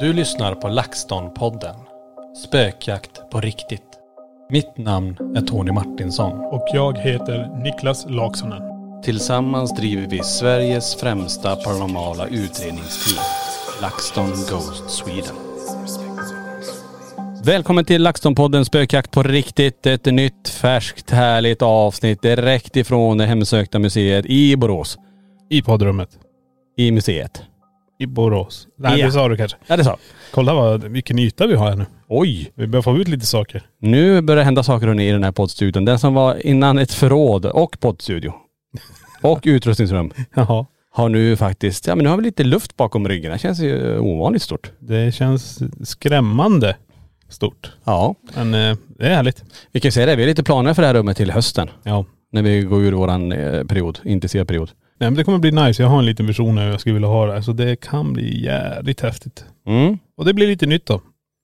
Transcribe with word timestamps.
Du 0.00 0.12
lyssnar 0.12 0.54
på 0.54 0.68
LaxTon-podden. 0.68 1.74
Spökjakt 2.46 3.30
på 3.30 3.40
riktigt. 3.40 3.82
Mitt 4.50 4.78
namn 4.78 5.16
är 5.36 5.40
Tony 5.40 5.72
Martinsson. 5.72 6.32
Och 6.32 6.68
jag 6.72 6.98
heter 6.98 7.62
Niklas 7.62 8.06
Laksonen. 8.08 8.62
Tillsammans 9.02 9.76
driver 9.76 10.06
vi 10.08 10.22
Sveriges 10.22 10.94
främsta 10.96 11.56
paranormala 11.56 12.26
utredningsteam. 12.26 13.24
LaxTon 13.82 14.30
Ghost 14.30 14.90
Sweden. 14.90 15.34
Välkommen 17.44 17.84
till 17.84 18.06
LaxTon-podden 18.06 18.64
Spökjakt 18.64 19.10
på 19.10 19.22
riktigt. 19.22 19.86
Ett 19.86 20.04
nytt 20.04 20.48
färskt 20.48 21.10
härligt 21.10 21.62
avsnitt 21.62 22.22
direkt 22.22 22.76
ifrån 22.76 23.18
det 23.18 23.26
hemsökta 23.26 23.78
museet 23.78 24.26
i 24.26 24.56
Borås. 24.56 24.98
I 25.50 25.62
poddrummet. 25.62 26.18
I 26.76 26.92
museet. 26.92 27.42
I 27.98 28.06
Borås. 28.06 28.68
Nej 28.78 29.00
Ja. 29.00 29.06
det 29.06 29.12
sa 29.12 29.28
du 29.28 29.36
kanske. 29.36 29.58
Ja 29.66 29.76
det 29.76 29.84
sa 29.84 29.96
Kolla 30.30 30.54
vad, 30.54 30.84
vilken 30.84 31.18
yta 31.18 31.46
vi 31.46 31.54
har 31.54 31.68
här 31.68 31.76
nu. 31.76 31.86
Oj! 32.08 32.52
Vi 32.54 32.66
börjar 32.66 32.82
få 32.82 32.96
ut 32.96 33.08
lite 33.08 33.26
saker. 33.26 33.62
Nu 33.80 34.20
börjar 34.20 34.38
det 34.38 34.44
hända 34.44 34.62
saker 34.62 34.86
hörni, 34.86 35.08
i 35.08 35.12
den 35.12 35.24
här 35.24 35.32
poddstudion. 35.32 35.84
Den 35.84 35.98
som 35.98 36.14
var 36.14 36.46
innan 36.46 36.78
ett 36.78 36.92
förråd 36.92 37.46
och 37.46 37.76
poddstudio. 37.80 38.32
Och 39.22 39.40
utrustningsrum. 39.46 40.12
Jaha. 40.34 40.66
Har 40.94 41.08
nu 41.08 41.36
faktiskt, 41.36 41.86
ja 41.86 41.94
men 41.94 42.04
nu 42.04 42.10
har 42.10 42.16
vi 42.16 42.22
lite 42.22 42.44
luft 42.44 42.76
bakom 42.76 43.08
ryggen. 43.08 43.32
Det 43.32 43.38
känns 43.38 43.60
ju 43.60 43.98
ovanligt 43.98 44.42
stort. 44.42 44.70
Det 44.78 45.14
känns 45.14 45.62
skrämmande 45.88 46.76
stort. 47.28 47.72
Ja. 47.84 48.14
Men 48.36 48.54
eh, 48.54 48.76
det 48.98 49.06
är 49.06 49.14
härligt. 49.14 49.44
Vi 49.72 49.80
kan 49.80 49.86
ju 49.88 49.92
säga 49.92 50.06
det, 50.06 50.16
vi 50.16 50.22
har 50.22 50.28
lite 50.28 50.42
planer 50.44 50.74
för 50.74 50.82
det 50.82 50.86
här 50.86 50.94
rummet 50.94 51.16
till 51.16 51.30
hösten. 51.30 51.70
Ja. 51.82 52.04
När 52.32 52.42
vi 52.42 52.60
går 52.60 52.82
ur 52.82 52.92
våran 52.92 53.32
eh, 53.32 53.64
period, 53.64 53.98
intensiva 54.04 54.44
period. 54.44 54.70
Nej 55.02 55.10
men 55.10 55.16
det 55.16 55.24
kommer 55.24 55.38
bli 55.38 55.50
nice. 55.50 55.82
Jag 55.82 55.88
har 55.90 55.98
en 55.98 56.06
liten 56.06 56.26
vision 56.26 56.58
hur 56.58 56.70
jag 56.70 56.80
skulle 56.80 56.92
vilja 56.92 57.08
ha 57.08 57.26
det. 57.26 57.42
Så 57.42 57.52
det 57.52 57.80
kan 57.80 58.12
bli 58.12 58.44
jävligt 58.44 59.00
häftigt. 59.00 59.44
Mm, 59.66 59.98
Och 60.16 60.24
det 60.24 60.34
blir 60.34 60.46
lite 60.46 60.66
nytt 60.66 60.86
då. 60.86 61.00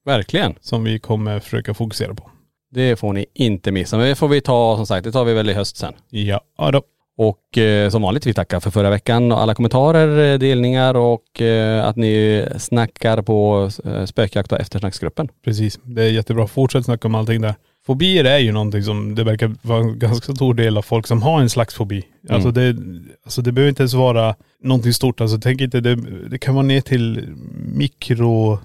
verkligen. 0.06 0.54
Som 0.60 0.84
vi 0.84 0.98
kommer 0.98 1.40
försöka 1.40 1.74
fokusera 1.74 2.14
på. 2.14 2.30
Det 2.70 2.96
får 2.96 3.12
ni 3.12 3.26
inte 3.34 3.72
missa. 3.72 3.96
Men 3.96 4.06
det 4.08 4.14
får 4.14 4.28
vi 4.28 4.40
ta 4.40 4.76
som 4.76 4.86
sagt, 4.86 5.04
det 5.04 5.12
tar 5.12 5.24
vi 5.24 5.34
väl 5.34 5.50
i 5.50 5.52
höst 5.52 5.76
sen. 5.76 5.94
Ja, 6.10 6.40
ja 6.58 6.70
då. 6.70 6.82
Och 7.16 7.58
eh, 7.58 7.90
som 7.90 8.02
vanligt, 8.02 8.26
vi 8.26 8.34
tackar 8.34 8.60
för 8.60 8.70
förra 8.70 8.90
veckan 8.90 9.32
och 9.32 9.40
alla 9.40 9.54
kommentarer, 9.54 10.32
eh, 10.32 10.38
delningar 10.38 10.94
och 10.96 11.42
eh, 11.42 11.84
att 11.86 11.96
ni 11.96 12.44
snackar 12.58 13.22
på 13.22 13.70
eh, 13.84 14.04
spökjakt 14.04 14.52
och 14.52 14.60
eftersnacksgruppen. 14.60 15.28
Precis. 15.44 15.78
Det 15.82 16.02
är 16.02 16.10
jättebra. 16.10 16.46
Fortsätt 16.46 16.84
snacka 16.84 17.08
om 17.08 17.14
allting 17.14 17.40
där. 17.40 17.54
Fobier 17.88 18.24
är 18.24 18.38
ju 18.38 18.52
någonting 18.52 18.82
som 18.82 19.14
det 19.14 19.24
verkar 19.24 19.54
vara 19.62 19.80
en 19.80 19.98
ganska 19.98 20.34
stor 20.34 20.54
del 20.54 20.76
av 20.78 20.82
folk 20.82 21.06
som 21.06 21.22
har 21.22 21.40
en 21.40 21.50
slags 21.50 21.74
fobi. 21.74 22.02
Alltså, 22.28 22.50
det, 22.50 22.76
alltså 23.24 23.42
det 23.42 23.52
behöver 23.52 23.68
inte 23.68 23.82
ens 23.82 23.94
vara 23.94 24.34
någonting 24.62 24.92
stort. 24.92 25.20
Alltså 25.20 25.38
tänk 25.40 25.60
inte, 25.60 25.80
det, 25.80 25.94
det 26.30 26.38
kan 26.38 26.54
vara 26.54 26.66
ner 26.66 26.80
till 26.80 27.28
mikro 27.74 28.58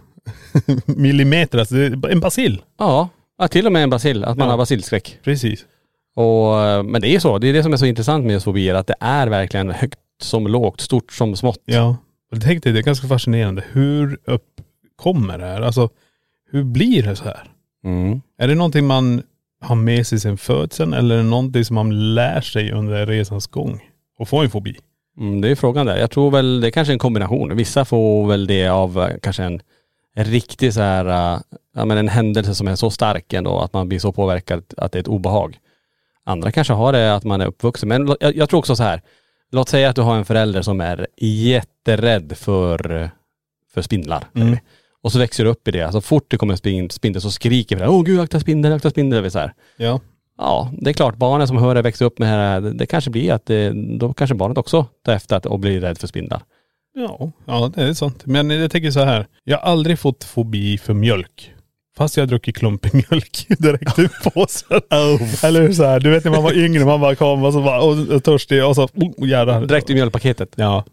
millimeter. 0.85 1.57
Alltså 1.59 1.75
en 2.09 2.19
basil. 2.19 2.61
Ja, 2.79 3.09
ja 3.37 3.47
till 3.47 3.65
och 3.65 3.71
med 3.71 3.83
en 3.83 3.89
basil, 3.89 4.23
att 4.23 4.37
man 4.37 4.45
Ja. 4.47 4.51
har 4.51 4.57
basilskräck. 4.57 5.17
Precis. 5.23 5.65
Och, 6.15 6.61
eh, 6.61 6.83
men 6.83 7.01
det 7.01 7.07
är 7.15 7.19
så, 7.19 7.37
det 7.37 7.47
är 7.47 7.53
det 7.53 7.63
som 7.63 7.73
är 7.73 7.77
så 7.77 7.85
intressant 7.85 8.25
med 8.25 8.33
just 8.33 8.43
fobier, 8.43 8.75
att 8.75 8.87
det 8.87 8.95
är 8.99 9.27
verkligen 9.27 9.69
högt 9.71 9.99
som 10.21 10.47
lågt, 10.47 10.81
stort 10.81 11.13
som 11.13 11.35
smått. 11.35 11.61
Ja. 11.65 11.97
Och 12.31 12.41
tänk 12.41 12.63
dig, 12.63 12.73
det 12.73 12.79
är 12.79 12.83
ganska 12.83 13.07
fascinerande. 13.07 13.63
Hur 13.71 14.17
uppkommer 14.25 15.37
det 15.37 15.45
här? 15.45 15.61
Alltså 15.61 15.89
hur 16.51 16.63
blir 16.63 17.03
det 17.03 17.15
så 17.15 17.23
här? 17.23 17.49
Mm. 17.83 18.21
Är 18.37 18.47
det 18.47 18.55
någonting 18.55 18.87
man 18.87 19.23
har 19.61 19.75
med 19.75 20.07
sig 20.07 20.19
sen 20.19 20.37
födseln 20.37 20.93
eller 20.93 21.15
är 21.15 21.19
det 21.19 21.29
någonting 21.29 21.65
som 21.65 21.75
man 21.75 22.13
lär 22.15 22.41
sig 22.41 22.71
under 22.71 23.05
resans 23.05 23.47
gång? 23.47 23.79
Och 24.17 24.29
får 24.29 24.43
en 24.43 24.49
fobi? 24.49 24.75
Mm, 25.19 25.41
det 25.41 25.49
är 25.49 25.55
frågan 25.55 25.85
där. 25.85 25.97
Jag 25.97 26.11
tror 26.11 26.31
väl 26.31 26.61
det 26.61 26.67
är 26.67 26.71
kanske 26.71 26.93
en 26.93 26.99
kombination. 26.99 27.55
Vissa 27.55 27.85
får 27.85 28.27
väl 28.27 28.47
det 28.47 28.67
av 28.67 28.99
eh, 28.99 29.17
kanske 29.21 29.43
en, 29.43 29.61
en 30.15 30.25
riktig 30.25 30.73
så 30.73 30.81
här, 30.81 31.05
eh, 31.05 31.39
ja 31.75 31.85
men 31.85 31.97
en 31.97 32.07
händelse 32.07 32.55
som 32.55 32.67
är 32.67 32.75
så 32.75 32.89
stark 32.89 33.33
ändå 33.33 33.59
att 33.59 33.73
man 33.73 33.89
blir 33.89 33.99
så 33.99 34.11
påverkad 34.11 34.63
att 34.77 34.91
det 34.91 34.97
är 34.97 35.01
ett 35.01 35.07
obehag. 35.07 35.57
Andra 36.25 36.51
kanske 36.51 36.73
har 36.73 36.93
det 36.93 37.15
att 37.15 37.23
man 37.23 37.41
är 37.41 37.45
uppvuxen. 37.45 37.89
Men 37.89 38.15
jag, 38.19 38.35
jag 38.35 38.49
tror 38.49 38.59
också 38.59 38.75
så 38.75 38.83
här. 38.83 39.01
Låt 39.51 39.69
säga 39.69 39.89
att 39.89 39.95
du 39.95 40.01
har 40.01 40.15
en 40.15 40.25
förälder 40.25 40.61
som 40.61 40.81
är 40.81 41.07
jätterädd 41.21 42.37
för, 42.37 43.01
eh, 43.01 43.09
för 43.73 43.81
spindlar. 43.81 44.25
Mm. 44.35 44.57
Och 45.03 45.11
så 45.11 45.19
växer 45.19 45.43
du 45.43 45.49
upp 45.49 45.67
i 45.67 45.71
det. 45.71 45.91
Så 45.91 46.01
fort 46.01 46.25
det 46.27 46.37
kommer 46.37 46.53
en 46.53 46.57
spin- 46.57 46.89
spindel 46.89 47.21
så 47.21 47.31
skriker 47.31 47.75
vi 47.75 47.85
åh 47.87 48.03
gud 48.03 48.19
akta 48.19 48.39
spindel, 48.39 48.73
akta 48.73 48.89
spindel. 48.89 49.31
Så 49.31 49.39
här. 49.39 49.53
Ja. 49.77 49.99
Ja, 50.37 50.71
det 50.77 50.89
är 50.89 50.93
klart 50.93 51.17
barnen 51.17 51.47
som 51.47 51.57
hör 51.57 51.75
det 51.75 51.81
växer 51.81 52.05
upp 52.05 52.19
med 52.19 52.39
det 52.39 52.43
här, 52.45 52.61
det 52.61 52.85
kanske 52.85 53.09
blir 53.11 53.31
att 53.33 53.45
det, 53.45 53.73
då 53.99 54.13
kanske 54.13 54.35
barnet 54.35 54.57
också 54.57 54.85
tar 55.05 55.13
efter 55.13 55.35
att 55.35 55.45
och 55.45 55.59
blir 55.59 55.81
rädd 55.81 55.97
för 55.97 56.07
spindlar. 56.07 56.41
Ja, 56.95 57.31
ja 57.45 57.71
det 57.75 57.83
är 57.83 57.93
sant. 57.93 58.21
Men 58.25 58.49
jag 58.49 58.71
tänker 58.71 58.91
så 58.91 58.99
här. 59.03 59.27
Jag 59.43 59.57
har 59.57 59.71
aldrig 59.71 59.99
fått 59.99 60.23
fobi 60.23 60.77
för 60.77 60.93
mjölk. 60.93 61.53
Fast 61.97 62.17
jag 62.17 62.27
druckit 62.27 62.57
klumpig 62.57 62.93
mjölk 62.93 63.45
direkt 63.59 63.99
ur 63.99 64.29
påsen. 64.29 64.81
Eller 65.43 65.61
hur 65.61 65.73
så 65.73 65.83
här, 65.83 65.99
du 65.99 66.09
vet 66.09 66.23
när 66.23 66.31
man 66.31 66.43
var 66.43 66.53
yngre, 66.57 66.85
man 66.85 67.01
bara 67.01 67.15
kom 67.15 67.43
och 67.43 67.53
så 67.53 67.77
och, 67.81 68.15
och 68.15 68.23
törstig 68.23 68.65
och 68.65 68.75
så, 68.75 68.83
oh, 68.93 69.29
jävlar. 69.29 69.65
Direkt 69.65 69.89
i 69.89 69.93
mjölkpaketet. 69.93 70.49
Ja. 70.55 70.83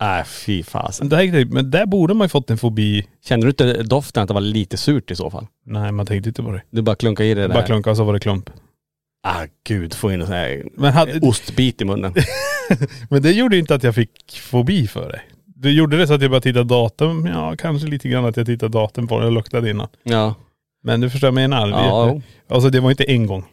Nej 0.00 0.24
fy 0.24 0.62
fasen. 0.62 1.08
Men, 1.08 1.32
där, 1.32 1.44
men 1.44 1.70
där 1.70 1.86
borde 1.86 2.14
man 2.14 2.24
ju 2.24 2.28
fått 2.28 2.50
en 2.50 2.58
fobi. 2.58 3.06
Kände 3.24 3.46
du 3.46 3.50
inte 3.50 3.82
doften 3.82 4.22
att 4.22 4.28
det 4.28 4.34
var 4.34 4.40
lite 4.40 4.76
surt 4.76 5.10
i 5.10 5.16
så 5.16 5.30
fall? 5.30 5.46
Nej 5.66 5.92
man 5.92 6.06
tänkte 6.06 6.28
inte 6.28 6.42
på 6.42 6.52
det. 6.52 6.62
Du 6.70 6.82
bara 6.82 6.96
klunkade 6.96 7.28
i 7.28 7.34
det 7.34 7.40
där. 7.40 7.48
Bara 7.48 7.62
klunka 7.66 7.90
och 7.90 7.96
så 7.96 8.04
var 8.04 8.12
det 8.12 8.20
klump. 8.20 8.50
Ah 9.22 9.46
gud, 9.66 9.94
få 9.94 10.12
in 10.12 10.20
en 10.20 10.26
sån 10.26 10.36
här 10.36 10.64
Men, 10.76 10.92
hade, 10.92 11.20
ostbit 11.20 11.80
i 11.80 11.84
munnen. 11.84 12.14
men 13.10 13.22
det 13.22 13.32
gjorde 13.32 13.58
inte 13.58 13.74
att 13.74 13.82
jag 13.82 13.94
fick 13.94 14.38
fobi 14.40 14.86
för 14.86 15.08
det. 15.08 15.20
Det 15.46 15.70
gjorde 15.70 15.96
det 15.96 16.06
så 16.06 16.14
att 16.14 16.22
jag 16.22 16.30
bara 16.30 16.40
tittade 16.40 16.64
datum, 16.64 17.26
ja 17.26 17.54
kanske 17.58 17.88
lite 17.88 18.08
grann 18.08 18.24
att 18.24 18.36
jag 18.36 18.46
tittade 18.46 18.72
datum 18.72 19.08
på 19.08 19.20
det 19.20 19.26
och 19.26 19.32
luktade 19.32 19.70
innan. 19.70 19.88
Ja. 20.02 20.34
Men 20.82 21.00
du 21.00 21.10
förstår 21.10 21.30
vad 21.30 21.42
jag 21.42 21.50
menar? 21.50 21.68
Ja, 21.68 22.06
Det-. 22.14 22.54
Alltså 22.54 22.70
det 22.70 22.80
var 22.80 22.90
inte 22.90 23.04
en 23.04 23.26
gång. 23.26 23.44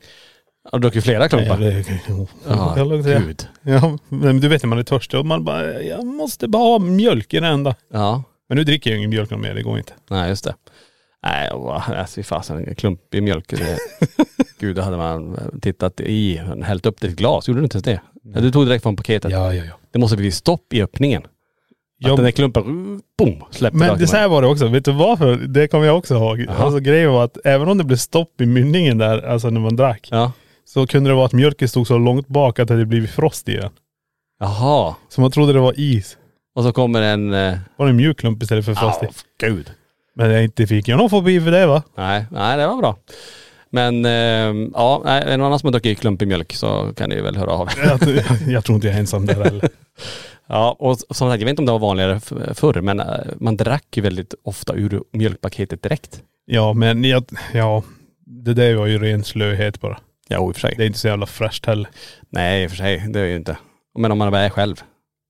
Har 0.72 0.80
du 0.80 0.82
druckit 0.82 1.04
flera 1.04 1.30
klumpar? 1.30 1.58
Nej, 1.58 1.86
det- 2.08 2.24
Ja, 2.48 2.74
jag 2.78 2.88
luktade- 2.88 3.20
gud. 3.20 3.48
Ja, 3.62 3.98
men 4.10 4.40
du 4.40 4.48
vet 4.48 4.64
när 4.64 4.68
man 4.68 4.80
är 4.80 4.84
törstig 4.84 5.20
och 5.20 5.26
man 5.26 5.44
bara, 5.44 5.82
jag 5.84 6.06
måste 6.06 6.48
bara 6.48 6.64
ha 6.64 6.80
mjölk 6.80 7.34
i 7.34 7.40
det 7.40 7.48
enda. 7.48 7.76
Ja. 7.94 8.24
Men 8.50 8.58
nu 8.58 8.64
dricker 8.64 8.90
jag 8.90 8.98
ingen 8.98 9.10
mjölk 9.10 9.30
mer, 9.32 9.54
det 9.54 9.62
går 9.62 9.78
inte. 9.78 9.94
Nej 10.10 10.30
just 10.30 10.44
det. 10.44 10.56
Nej, 11.24 11.50
alltså 11.50 12.16
fy 12.16 12.24
fasen, 12.24 12.68
en 12.68 12.76
klump 12.76 13.16
i 13.16 13.22
mjölk. 13.22 13.50
Det, 13.50 13.78
gud, 14.60 14.76
då 14.76 14.82
hade 14.82 14.98
man 14.98 15.38
tittat 15.62 16.00
i, 16.02 16.42
hällt 16.64 16.86
upp 16.86 17.00
det 17.02 17.08
i 17.08 17.10
ett 17.10 17.16
glas. 17.16 17.48
Gjorde 17.48 17.60
du 17.60 17.64
inte 17.64 17.76
ens 17.76 17.84
det? 17.86 18.02
Ja, 18.34 18.42
du 18.42 18.52
tog 18.52 18.66
direkt 18.66 18.84
från 18.84 18.96
paketet. 18.96 19.32
Ja, 19.32 19.54
ja, 19.54 19.64
ja. 19.66 19.74
det 19.92 20.00
måste 20.00 20.18
bli 20.18 20.32
stopp 20.32 20.74
i 20.74 20.82
öppningen. 20.82 21.24
Att 22.04 22.16
den 22.16 22.24
där 22.26 22.32
klumpen, 22.32 23.02
boom, 23.18 23.44
släppte 23.52 23.78
Men 23.78 24.00
det 24.00 24.08
så 24.08 24.16
här 24.18 24.28
var 24.28 24.42
det 24.42 24.48
också, 24.48 24.68
vet 24.68 24.86
du 24.86 24.92
varför? 24.92 25.36
Det 25.36 25.68
kommer 25.68 25.86
jag 25.86 25.98
också 25.98 26.16
ihåg. 26.16 26.46
Alltså 26.50 26.80
grejen 26.80 27.12
var 27.12 27.24
att 27.26 27.38
även 27.46 27.68
om 27.70 27.78
det 27.78 27.84
blev 27.84 27.98
stopp 27.98 28.42
i 28.42 28.46
mynningen 28.46 28.98
där, 28.98 29.22
alltså 29.28 29.50
när 29.50 29.62
man 29.62 29.76
drack, 29.76 30.08
Ja. 30.12 30.32
Så 30.68 30.88
kunde 30.88 31.10
det 31.10 31.14
vara 31.16 31.26
att 31.26 31.34
mjölken 31.34 31.68
stod 31.70 31.88
så 31.88 31.98
långt 31.98 32.28
bak 32.28 32.60
att 32.60 32.68
det 32.68 32.74
hade 32.74 32.86
blivit 32.86 33.10
frost 33.10 33.50
i 33.50 33.56
den. 33.58 33.72
Jaha. 34.40 34.96
Så 35.10 35.22
man 35.22 35.32
trodde 35.32 35.54
det 35.54 35.60
var 35.60 35.74
is. 35.80 36.18
Och 36.56 36.64
så 36.64 36.72
kommer 36.72 37.02
en... 37.02 37.34
Eh, 37.34 37.58
Var 37.78 37.86
det 37.86 37.90
en 37.90 37.96
mjuk 37.96 38.20
klump 38.20 38.44
istället 38.44 38.66
för 38.66 38.74
frostig? 38.74 39.10
gud. 39.40 39.72
Men 40.16 40.32
jag 40.32 40.44
inte 40.44 40.68
fick 40.68 40.88
jag 40.88 40.98
någon 40.98 41.10
fobi 41.10 41.42
för 41.42 41.52
det 41.52 41.66
va? 41.66 41.84
Nej, 41.98 42.26
nej 42.32 42.58
det 42.58 42.68
var 42.68 42.78
bra. 42.78 42.98
Men 43.70 44.06
eh, 44.06 44.70
ja, 44.74 45.02
nej, 45.06 45.22
är 45.22 45.26
det 45.30 45.38
någon 45.38 45.46
annan 45.48 45.60
som 45.60 45.68
har 45.68 45.72
druckit 45.72 46.00
klumpig 46.00 46.28
mjölk 46.28 46.54
så 46.54 46.94
kan 46.96 47.10
ni 47.10 47.22
väl 47.22 47.38
höra 47.38 47.52
av 47.52 47.68
er. 47.68 47.74
Jag, 48.46 48.54
jag 48.54 48.64
tror 48.66 48.76
inte 48.76 48.88
jag 48.88 48.96
är 48.96 49.00
ensam 49.00 49.26
där 49.26 49.44
heller. 49.44 49.70
Ja, 50.50 50.76
och 50.80 50.98
som 51.00 51.30
sagt, 51.32 51.40
jag 51.42 51.46
vet 51.46 51.50
inte 51.50 51.62
om 51.62 51.66
det 51.66 51.72
var 51.72 51.80
vanligare 51.80 52.16
f- 52.16 52.34
förr, 52.58 52.82
men 52.82 53.00
eh, 53.00 53.06
man 53.40 53.58
drack 53.58 53.86
ju 53.98 54.02
väldigt 54.02 54.34
ofta 54.44 54.74
ur 54.76 55.04
mjölkpaketet 55.12 55.84
direkt. 55.84 56.22
Ja 56.46 56.74
men 56.74 57.04
jag, 57.04 57.24
ja, 57.54 57.84
det 58.26 58.54
där 58.54 58.76
var 58.76 58.86
ju 58.86 59.00
ren 59.00 59.24
slöhet 59.24 59.82
bara. 59.82 60.00
Ja, 60.28 60.38
i 60.48 60.52
och 60.52 60.56
för 60.56 60.62
sig. 60.62 60.74
Det 60.78 60.84
är 60.84 60.88
inte 60.88 61.00
så 61.00 61.08
jävla 61.08 61.26
fräscht 61.26 61.66
heller. 61.66 61.90
Nej, 62.30 62.64
i 62.64 62.68
och 62.68 62.70
för 62.72 62.78
sig. 62.78 63.06
Det 63.10 63.20
är 63.20 63.26
ju 63.26 63.36
inte. 63.36 63.58
Men 64.00 64.12
om 64.12 64.18
man 64.18 64.34
är 64.34 64.50
själv. 64.50 64.76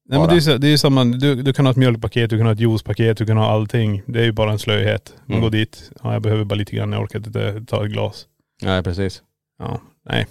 Nej 0.10 0.20
men 0.20 0.28
Bara. 0.28 0.32
det 0.32 0.38
är, 0.38 0.42
så, 0.42 0.58
det 0.58 0.68
är 0.68 0.78
samma, 0.78 1.04
du, 1.06 1.36
du 1.36 1.54
kan 1.54 1.66
ha 1.66 1.72
ett 1.72 1.78
mjölkpaket, 1.78 2.30
du 2.30 2.38
kan 2.38 2.46
ha 2.46 2.54
ett 2.54 2.60
juicepaket, 2.60 3.18
du 3.18 3.26
kan 3.26 3.38
ha 3.38 3.46
allting. 3.50 4.02
Det 4.06 4.20
är 4.20 4.24
ju 4.24 4.32
bara 4.32 4.52
en 4.52 4.60
slöhet. 4.60 5.14
Man 5.26 5.38
Mm. 5.38 5.42
går 5.42 5.50
dit, 5.50 5.92
ja 6.04 6.14
jag 6.14 6.22
behöver 6.22 6.44
bara 6.44 6.56
lite 6.56 6.76
grann, 6.76 6.92
jag 6.92 7.02
orkar 7.02 7.20
inte 7.20 7.64
ta 7.68 7.86
ett 7.86 7.92
glas. 7.92 8.26
Nej, 8.64 8.84
precis. 8.84 9.22
Ja, 9.60 9.82
nej. 10.10 10.28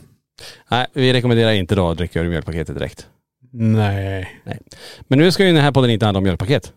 Nej, 0.71 0.87
vi 0.93 1.13
rekommenderar 1.13 1.53
inte 1.53 1.75
då 1.75 1.89
att 1.91 1.99
dricka 1.99 2.21
ur 2.21 2.29
mjölkpaketet 2.29 2.79
direkt. 2.79 3.07
Nej. 3.53 4.41
Men 5.09 5.19
nu 5.19 5.33
ska 5.33 5.47
ju 5.47 5.53
den 5.53 5.63
här 5.63 5.73
podden 5.73 5.91
inte 5.91 6.05
handla 6.07 6.19
om 6.19 6.25
mjölkpaket. 6.25 6.73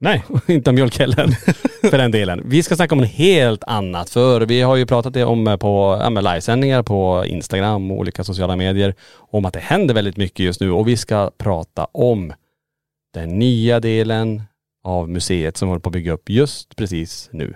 Nej. 0.00 0.24
inte 0.46 0.70
om 0.70 0.76
mjölk 0.76 0.98
heller, 0.98 1.38
för 1.90 1.98
den 1.98 2.10
delen. 2.10 2.42
Vi 2.44 2.62
ska 2.62 2.76
snacka 2.76 2.94
om 2.94 3.00
en 3.00 3.06
helt 3.06 3.64
annat, 3.64 4.10
för 4.10 4.40
vi 4.40 4.60
har 4.60 4.76
ju 4.76 4.86
pratat 4.86 5.14
det 5.14 5.24
om 5.24 5.56
på 5.60 5.98
ja, 6.00 6.08
livesändningar 6.08 6.82
på 6.82 7.24
Instagram 7.26 7.90
och 7.90 7.98
olika 7.98 8.24
sociala 8.24 8.56
medier, 8.56 8.94
om 9.16 9.44
att 9.44 9.52
det 9.52 9.60
händer 9.60 9.94
väldigt 9.94 10.16
mycket 10.16 10.40
just 10.46 10.60
nu 10.60 10.70
och 10.70 10.88
vi 10.88 10.96
ska 10.96 11.30
prata 11.38 11.84
om 11.84 12.32
den 13.14 13.38
nya 13.38 13.80
delen 13.80 14.42
av 14.84 15.08
museet 15.08 15.56
som 15.56 15.68
håller 15.68 15.80
på 15.80 15.88
att 15.88 15.92
bygga 15.92 16.12
upp 16.12 16.30
just 16.30 16.76
precis 16.76 17.28
nu. 17.32 17.54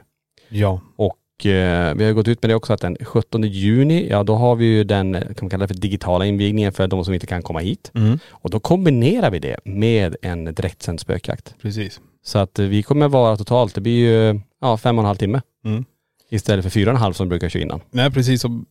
Ja. 0.48 0.80
Och 0.96 1.16
eh, 1.16 1.27
vi 1.44 2.04
har 2.04 2.12
gått 2.12 2.28
ut 2.28 2.42
med 2.42 2.50
det 2.50 2.54
också 2.54 2.72
att 2.72 2.80
den 2.80 2.96
17 3.00 3.42
juni, 3.42 4.08
ja 4.10 4.22
då 4.22 4.34
har 4.34 4.56
vi 4.56 4.64
ju 4.64 4.84
den, 4.84 5.12
kan 5.12 5.34
man 5.40 5.50
kalla 5.50 5.66
det 5.66 5.74
för 5.74 5.80
digitala 5.80 6.26
invigningen 6.26 6.72
för 6.72 6.86
de 6.86 7.04
som 7.04 7.14
inte 7.14 7.26
kan 7.26 7.42
komma 7.42 7.58
hit. 7.58 7.90
Mm. 7.94 8.18
Och 8.30 8.50
då 8.50 8.60
kombinerar 8.60 9.30
vi 9.30 9.38
det 9.38 9.56
med 9.64 10.16
en 10.22 10.44
direktsänd 10.44 11.00
spökjakt. 11.00 11.54
Precis. 11.62 12.00
Så 12.24 12.38
att 12.38 12.58
eh, 12.58 12.66
vi 12.66 12.82
kommer 12.82 13.08
vara 13.08 13.36
totalt, 13.36 13.74
det 13.74 13.80
blir 13.80 14.08
ju 14.08 14.40
ja, 14.60 14.76
fem 14.76 14.98
och 14.98 15.02
en 15.02 15.06
halv 15.06 15.16
timme. 15.16 15.40
Mm. 15.64 15.84
Istället 16.30 16.64
för 16.64 16.70
fyra 16.70 16.90
och 16.90 16.96
en 16.96 17.02
halv 17.02 17.12
som 17.12 17.26
vi 17.26 17.28
brukar 17.28 17.48
köra 17.48 17.62
innan. 17.62 17.80
Nej 17.90 18.10
precis 18.10 18.40
som, 18.40 18.66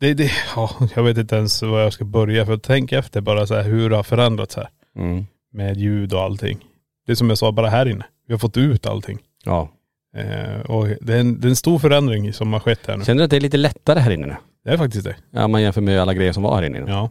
det, 0.00 0.14
det, 0.14 0.30
ja, 0.56 0.70
jag 0.96 1.02
vet 1.02 1.18
inte 1.18 1.36
ens 1.36 1.62
var 1.62 1.80
jag 1.80 1.92
ska 1.92 2.04
börja 2.04 2.46
för 2.46 2.52
att 2.52 2.62
tänka 2.62 2.98
efter 2.98 3.20
bara 3.20 3.46
så 3.46 3.54
här 3.54 3.62
hur 3.62 3.90
det 3.90 3.96
har 3.96 4.02
förändrats 4.02 4.56
här. 4.56 4.68
Mm. 4.96 5.26
Med 5.52 5.76
ljud 5.76 6.12
och 6.12 6.20
allting. 6.20 6.58
Det 7.06 7.12
är 7.12 7.16
som 7.16 7.28
jag 7.28 7.38
sa 7.38 7.52
bara 7.52 7.68
här 7.68 7.88
inne. 7.88 8.04
Vi 8.26 8.34
har 8.34 8.38
fått 8.38 8.56
ut 8.56 8.86
allting. 8.86 9.18
Ja. 9.44 9.68
Eh, 10.16 10.60
och 10.70 10.86
det 11.00 11.14
är, 11.14 11.20
en, 11.20 11.40
det 11.40 11.46
är 11.46 11.50
en 11.50 11.56
stor 11.56 11.78
förändring 11.78 12.32
som 12.32 12.52
har 12.52 12.60
skett 12.60 12.80
här 12.86 12.96
nu. 12.96 13.04
Känner 13.04 13.18
du 13.18 13.24
att 13.24 13.30
det 13.30 13.36
är 13.36 13.40
lite 13.40 13.56
lättare 13.56 13.98
här 14.00 14.10
inne 14.10 14.26
nu? 14.26 14.36
Det 14.64 14.70
är 14.70 14.76
faktiskt 14.76 15.04
det. 15.04 15.16
Ja, 15.30 15.48
man 15.48 15.62
jämför 15.62 15.80
med 15.80 16.00
alla 16.00 16.14
grejer 16.14 16.32
som 16.32 16.42
var 16.42 16.54
här 16.56 16.62
inne. 16.62 16.84
Ja. 16.88 17.02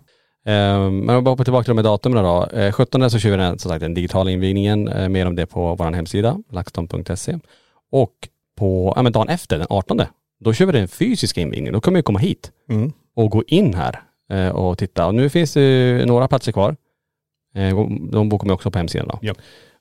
Eh, 0.52 0.90
men 0.92 1.10
om 1.16 1.24
vi 1.24 1.30
hoppar 1.30 1.44
tillbaka 1.44 1.64
till 1.64 1.70
de 1.76 1.78
här 1.78 1.84
datumen 1.84 2.24
då. 2.24 2.46
Eh, 2.46 2.72
17 2.72 3.10
så 3.10 3.20
kör 3.20 3.32
vi 3.32 3.38
den, 3.38 3.60
som 3.60 3.70
sagt 3.72 3.82
den 3.82 3.94
digitala 3.94 4.32
invigningen. 4.32 4.88
Eh, 4.88 5.10
mer 5.10 5.26
om 5.26 5.36
det 5.36 5.46
på 5.46 5.76
vår 5.76 5.92
hemsida, 5.92 6.38
laxton.se. 6.52 7.40
Och 7.92 8.14
på, 8.58 8.94
ja 8.96 9.02
men 9.02 9.12
dagen 9.12 9.30
efter, 9.30 9.58
den 9.58 9.68
18, 9.70 10.02
då 10.40 10.54
kör 10.54 10.66
vi 10.66 10.72
den 10.72 10.88
fysiska 10.88 11.42
invigningen. 11.42 11.74
Då 11.74 11.82
kommer 11.82 12.00
vi 12.00 12.04
komma 12.04 12.20
hit 12.20 12.52
Mm. 12.70 12.92
och 13.16 13.30
gå 13.32 13.44
in 13.48 13.74
här 13.74 14.02
eh, 14.32 14.50
och 14.50 14.78
titta. 14.78 15.08
Och 15.08 15.16
nu 15.16 15.30
finns 15.30 15.54
det 15.54 16.04
några 16.08 16.28
platser 16.28 16.52
kvar. 16.52 16.76
Eh, 17.56 17.76
de 18.12 18.30
bokar 18.30 18.46
man 18.48 18.54
också 18.54 18.72
på 18.72 18.78
hemsidan 18.78 19.08
då. 19.08 19.20
Ja. 19.22 19.34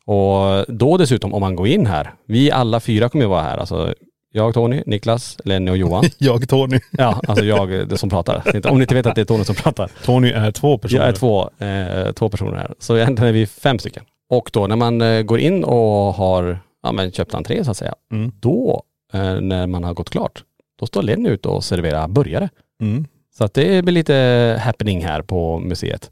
Och 0.06 0.64
då 0.68 0.96
dessutom 0.96 1.34
om 1.34 1.40
man 1.40 1.56
går 1.56 1.66
in 1.68 1.86
här, 1.86 2.14
vi 2.26 2.50
alla 2.50 2.80
fyra 2.80 3.08
kommer 3.08 3.24
ju 3.24 3.28
vara 3.28 3.42
här. 3.42 3.56
Alltså 3.58 3.94
jag, 4.32 4.54
Tony, 4.54 4.82
Niklas, 4.86 5.38
Lenny 5.44 5.70
och 5.70 5.76
Johan. 5.76 6.04
Jag 6.18 6.48
Tony. 6.48 6.80
Ja, 6.90 7.20
alltså 7.28 7.44
jag, 7.44 7.88
det 7.88 7.98
som 7.98 8.10
pratar. 8.10 8.66
Om 8.70 8.78
ni 8.78 8.82
inte 8.82 8.94
vet 8.94 9.06
att 9.06 9.14
det 9.14 9.20
är 9.20 9.24
Tony 9.24 9.44
som 9.44 9.54
pratar. 9.54 9.90
Tony 10.04 10.30
är 10.30 10.50
två 10.50 10.78
personer. 10.78 11.00
Jag 11.02 11.08
är 11.08 11.12
två, 11.12 11.50
eh, 11.58 12.12
två 12.12 12.28
personer 12.28 12.56
här. 12.56 12.74
Så 12.78 12.96
egentligen 12.96 13.28
är 13.28 13.32
vi 13.32 13.46
fem 13.46 13.78
stycken. 13.78 14.04
Och 14.30 14.50
då 14.52 14.66
när 14.66 14.76
man 14.76 15.00
eh, 15.02 15.22
går 15.22 15.38
in 15.38 15.64
och 15.64 16.14
har 16.14 16.58
ja, 16.82 16.92
men 16.92 17.12
köpt 17.12 17.34
entré 17.34 17.64
så 17.64 17.70
att 17.70 17.76
säga, 17.76 17.94
Mm. 18.12 18.32
då 18.40 18.82
eh, 19.12 19.40
när 19.40 19.66
man 19.66 19.84
har 19.84 19.94
gått 19.94 20.10
klart, 20.10 20.44
då 20.80 20.86
står 20.86 21.02
Lenny 21.02 21.28
ute 21.28 21.48
och 21.48 21.64
serverar 21.64 22.08
burgare. 22.08 22.48
Mm. 22.80 23.06
Så 23.38 23.44
att 23.44 23.54
det 23.54 23.84
blir 23.84 23.94
lite 23.94 24.60
happening 24.64 25.04
här 25.04 25.22
på 25.22 25.58
museet. 25.58 26.10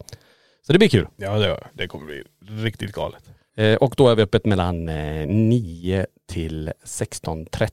Så 0.66 0.72
det 0.72 0.78
blir 0.78 0.88
kul. 0.88 1.06
Ja 1.16 1.38
det, 1.38 1.58
det 1.72 1.86
kommer 1.86 2.06
bli 2.06 2.22
riktigt 2.64 2.92
galet. 2.92 3.22
Eh, 3.56 3.74
och 3.74 3.94
då 3.96 4.08
är 4.08 4.16
vi 4.16 4.22
öppet 4.22 4.46
mellan 4.46 4.88
eh, 4.88 5.26
9 5.26 6.06
till 6.28 6.72
16.30. 6.84 7.70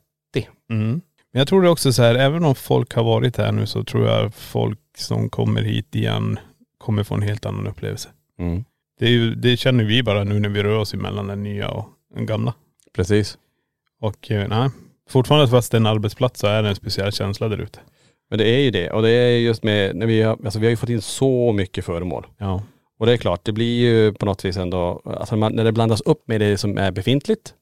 Mm. 0.70 1.02
Men 1.32 1.40
jag 1.40 1.48
tror 1.48 1.62
det 1.62 1.70
också 1.70 1.94
så 1.94 2.04
här, 2.04 2.16
även 2.16 2.46
om 2.46 2.56
folk 2.56 2.94
har 2.94 3.04
varit 3.04 3.38
här 3.38 3.52
nu 3.52 3.66
så 3.66 3.84
tror 3.84 4.08
jag 4.08 4.34
folk 4.34 4.80
som 4.98 5.30
kommer 5.30 5.62
hit 5.62 5.96
igen 5.96 6.40
kommer 6.78 7.04
få 7.04 7.16
en 7.16 7.22
helt 7.22 7.46
annan 7.46 7.68
upplevelse. 7.68 8.10
Mm. 8.40 8.64
Det, 9.00 9.10
ju, 9.10 9.36
det 9.36 9.58
känner 9.58 9.84
vi 9.84 10.04
bara 10.04 10.24
nu 10.24 10.40
när 10.40 10.50
vi 10.50 10.64
rör 10.64 10.78
oss 10.78 10.94
emellan 10.94 11.28
den 11.28 11.44
nya 11.44 11.70
och 11.70 11.88
den 12.16 12.26
gamla. 12.26 12.54
Precis. 12.94 13.38
Och 14.02 14.32
eh, 14.32 14.48
nej, 14.48 14.70
fortfarande 15.10 15.48
fast 15.48 15.72
det 15.72 15.76
är 15.76 15.80
en 15.80 15.88
arbetsplats 15.88 16.40
så 16.40 16.48
är 16.48 16.64
det 16.64 16.70
en 16.70 16.76
speciell 16.76 17.12
känsla 17.12 17.48
där 17.48 17.58
ute. 17.58 17.80
Men 18.30 18.40
det 18.40 18.50
är 18.50 18.60
ju 18.60 18.72
det. 18.72 18.92
Och 18.92 19.02
det 19.02 19.10
är 19.10 19.38
just 19.38 19.64
med, 19.64 19.96
när 19.96 20.06
vi 20.06 20.22
har, 20.22 20.38
alltså 20.46 20.60
vi 20.60 20.66
har 20.66 20.70
ju 20.70 20.78
fått 20.78 20.90
in 20.90 21.02
så 21.02 21.52
mycket 21.54 21.86
föremål. 21.86 22.28
Ja. 22.38 22.64
Och 23.02 23.08
det 23.08 23.14
är 23.14 23.18
klart, 23.18 23.46
det 23.46 23.52
blir 23.52 23.80
ju 23.80 24.14
på 24.14 24.26
något 24.26 24.46
vis 24.46 24.58
ändå, 24.58 25.02
alltså 25.06 25.36
man, 25.36 25.56
när 25.56 25.64
det 25.64 25.72
blandas 25.72 26.02
upp 26.02 26.28
med 26.28 26.42
det 26.42 26.58
som 26.58 26.78
är 26.78 26.92
befintligt 26.92 27.54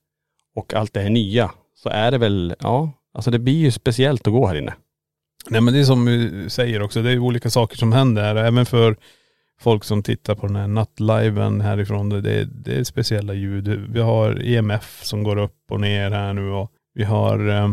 och 0.56 0.74
allt 0.74 0.94
det 0.94 1.00
här 1.00 1.10
nya, 1.10 1.52
så 1.76 1.90
är 1.90 2.12
det 2.12 2.18
väl, 2.18 2.56
ja, 2.60 2.92
alltså 3.14 3.32
det 3.32 3.40
blir 3.40 3.58
ju 3.58 3.72
speciellt 3.72 4.28
att 4.28 4.34
gå 4.34 4.48
här 4.48 4.56
inne. 4.56 4.74
Nej 5.50 5.62
men 5.62 5.74
det 5.74 5.80
är 5.80 5.84
som 5.84 6.06
vi 6.06 6.50
säger 6.50 6.82
också, 6.82 7.02
det 7.02 7.12
är 7.12 7.20
olika 7.20 7.50
saker 7.50 7.78
som 7.78 7.94
händer 7.94 8.24
här. 8.24 8.36
Även 8.36 8.66
för 8.66 8.98
folk 9.60 9.84
som 9.84 10.04
tittar 10.04 10.36
på 10.36 10.48
den 10.48 10.56
här 10.56 10.68
nattliven 10.68 11.62
härifrån. 11.62 12.10
Det 12.10 12.32
är, 12.32 12.46
det 12.46 12.80
är 12.80 12.84
speciella 12.84 13.34
ljud. 13.34 13.68
Vi 13.90 14.02
har 14.02 14.48
EMF 14.48 15.04
som 15.04 15.24
går 15.24 15.38
upp 15.38 15.72
och 15.72 15.80
ner 15.80 16.12
här 16.12 16.34
nu 16.34 16.52
och 16.52 16.72
vi 16.94 17.04
har 17.04 17.50
eh, 17.50 17.70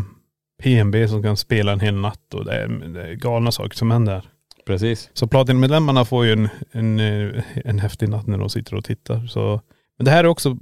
PNB 0.63 1.07
som 1.07 1.23
kan 1.23 1.37
spela 1.37 1.71
en 1.71 1.79
hel 1.79 1.95
natt 1.95 2.33
och 2.33 2.45
det 2.45 2.53
är, 2.55 2.67
det 2.67 3.07
är 3.07 3.13
galna 3.13 3.51
saker 3.51 3.77
som 3.77 3.91
händer. 3.91 4.13
här. 4.13 4.36
Precis. 4.67 5.09
Så 5.13 5.27
Platinum-medlemmarna 5.27 6.05
får 6.05 6.25
ju 6.25 6.31
en, 6.31 6.49
en, 6.71 6.99
eh, 6.99 7.43
en 7.65 7.79
häftig 7.79 8.09
natt 8.09 8.27
när 8.27 8.37
de 8.37 8.49
sitter 8.49 8.75
och 8.75 8.83
tittar. 8.83 9.27
Så, 9.27 9.61
men 9.97 10.05
det 10.05 10.11
här 10.11 10.23
är 10.23 10.27
också, 10.27 10.57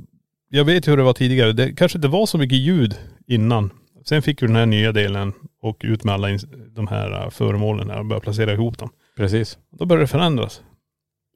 jag 0.50 0.66
vet 0.66 0.88
hur 0.88 0.98
det 0.98 1.04
var 1.04 1.14
tidigare. 1.14 1.54
Det 1.54 1.74
kanske 1.74 1.98
inte 1.98 2.08
var 2.08 2.26
så 2.26 2.38
mycket 2.38 2.58
ljud 2.58 2.96
innan. 3.28 3.70
Sen 4.06 4.22
fick 4.22 4.44
vi 4.44 4.48
den 4.48 4.56
här 4.56 4.66
nya 4.66 4.92
delen 4.92 5.34
och 5.62 5.82
ut 5.84 6.04
med 6.04 6.14
alla 6.14 6.28
de 6.76 6.88
här 6.88 7.24
eh, 7.24 7.30
föremålen 7.30 7.92
och 7.92 8.06
börja 8.06 8.20
placera 8.20 8.54
ihop 8.54 8.78
dem. 8.78 8.90
Precis. 9.18 9.58
Då 9.72 9.86
börjar 9.86 10.02
det 10.02 10.08
förändras. 10.08 10.62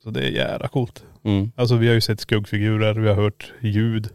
Så 0.03 0.09
det 0.09 0.21
är 0.21 0.29
jävla 0.31 0.67
coolt. 0.67 1.03
Mm. 1.23 1.51
Alltså 1.55 1.75
vi 1.75 1.87
har 1.87 1.93
ju 1.93 2.01
sett 2.01 2.19
skuggfigurer, 2.19 2.93
vi 2.93 3.07
har 3.07 3.15
hört 3.15 3.53
ljud. 3.61 4.09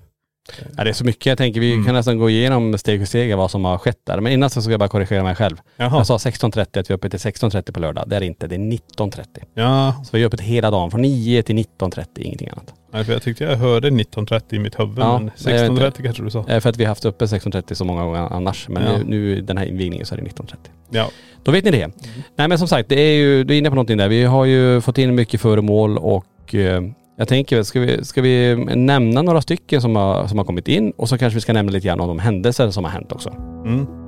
Ja, 0.76 0.84
det 0.84 0.90
är 0.90 0.94
så 0.94 1.04
mycket. 1.04 1.26
Jag 1.26 1.38
tänker 1.38 1.60
vi 1.60 1.72
Mm. 1.72 1.84
kan 1.84 1.94
nästan 1.94 2.18
gå 2.18 2.30
igenom 2.30 2.78
steg 2.78 3.00
för 3.00 3.06
steg 3.06 3.36
vad 3.36 3.50
som 3.50 3.64
har 3.64 3.78
skett 3.78 3.98
där. 4.04 4.20
Men 4.20 4.32
innan 4.32 4.50
så 4.50 4.62
ska 4.62 4.70
jag 4.70 4.80
bara 4.80 4.88
korrigera 4.88 5.22
mig 5.22 5.34
själv. 5.34 5.56
Jaha. 5.76 5.90
Jag 5.96 6.06
sa 6.06 6.16
16.30 6.18 6.80
att 6.80 6.90
vi 6.90 6.92
är 6.92 6.96
uppe 6.96 7.10
till 7.10 7.18
16.30 7.18 7.72
på 7.72 7.80
lördag. 7.80 8.04
Det 8.08 8.16
är 8.16 8.20
det 8.20 8.26
inte, 8.26 8.46
det 8.46 8.54
är 8.54 8.58
19.30. 8.58 9.24
Ja, 9.54 9.94
Så 10.04 10.16
vi 10.16 10.22
är 10.22 10.26
öppet 10.26 10.40
hela 10.40 10.70
dagen, 10.70 10.90
från 10.90 11.02
9 11.02 11.42
till 11.42 11.56
19.30, 11.56 12.04
ingenting 12.16 12.48
annat. 12.48 12.74
nej, 12.92 13.04
för 13.04 13.12
jag 13.12 13.22
tyckte 13.22 13.44
jag 13.44 13.56
hörde 13.56 13.90
19.30 13.90 14.42
i 14.54 14.58
mitt 14.58 14.80
huvud 14.80 14.98
Ja, 14.98 15.18
men 15.18 15.30
nej, 15.44 15.54
jag 15.54 15.62
vet 15.62 15.70
16.30 15.70 15.86
inte. 15.86 16.02
kanske 16.02 16.22
du 16.22 16.30
sa. 16.30 16.44
Eh, 16.48 16.60
För 16.60 16.70
att 16.70 16.76
vi 16.76 16.84
har 16.84 16.88
haft 16.88 17.04
uppe 17.04 17.24
16.30 17.26 17.74
så 17.74 17.84
många 17.84 18.04
gånger 18.04 18.18
annars. 18.20 18.68
Men 18.68 18.82
Ja. 18.82 18.92
nu, 18.98 19.04
nu 19.04 19.40
den 19.40 19.56
här 19.58 19.66
invigningen 19.66 20.06
så 20.06 20.14
är 20.14 20.18
det 20.18 20.24
19.30. 20.24 20.54
Ja. 20.90 21.08
Då 21.42 21.52
vet 21.52 21.64
ni 21.64 21.70
det. 21.70 21.90
Nej 22.36 22.48
men 22.48 22.58
som 22.58 22.68
sagt, 22.68 22.88
det 22.88 23.00
är 23.00 23.14
ju, 23.14 23.44
du 23.44 23.54
är 23.54 23.58
inne 23.58 23.68
på 23.68 23.74
någonting 23.74 23.96
där. 23.98 24.08
Vi 24.08 24.24
har 24.24 24.44
ju 24.44 24.80
fått 24.80 24.98
in 24.98 25.14
mycket 25.14 25.40
föremål 25.40 25.98
och 25.98 26.54
eh, 26.54 26.82
jag 27.16 27.28
tänker, 27.28 27.62
ska 27.62 27.80
vi, 27.80 28.04
ska 28.04 28.22
vi 28.22 28.56
nämna 28.76 29.22
några 29.22 29.40
stycken 29.40 29.80
som 29.80 29.96
har, 29.96 30.26
som 30.26 30.38
har 30.38 30.44
kommit 30.44 30.68
in 30.68 30.90
och 30.90 31.08
så 31.08 31.18
kanske 31.18 31.34
vi 31.34 31.40
ska 31.40 31.52
nämna 31.52 31.72
lite 31.72 31.86
grann 31.86 32.00
om 32.00 32.08
de 32.08 32.18
händelser 32.18 32.70
som 32.70 32.84
har 32.84 32.90
hänt 32.90 33.12
också. 33.12 33.30
Mm. 33.66 34.03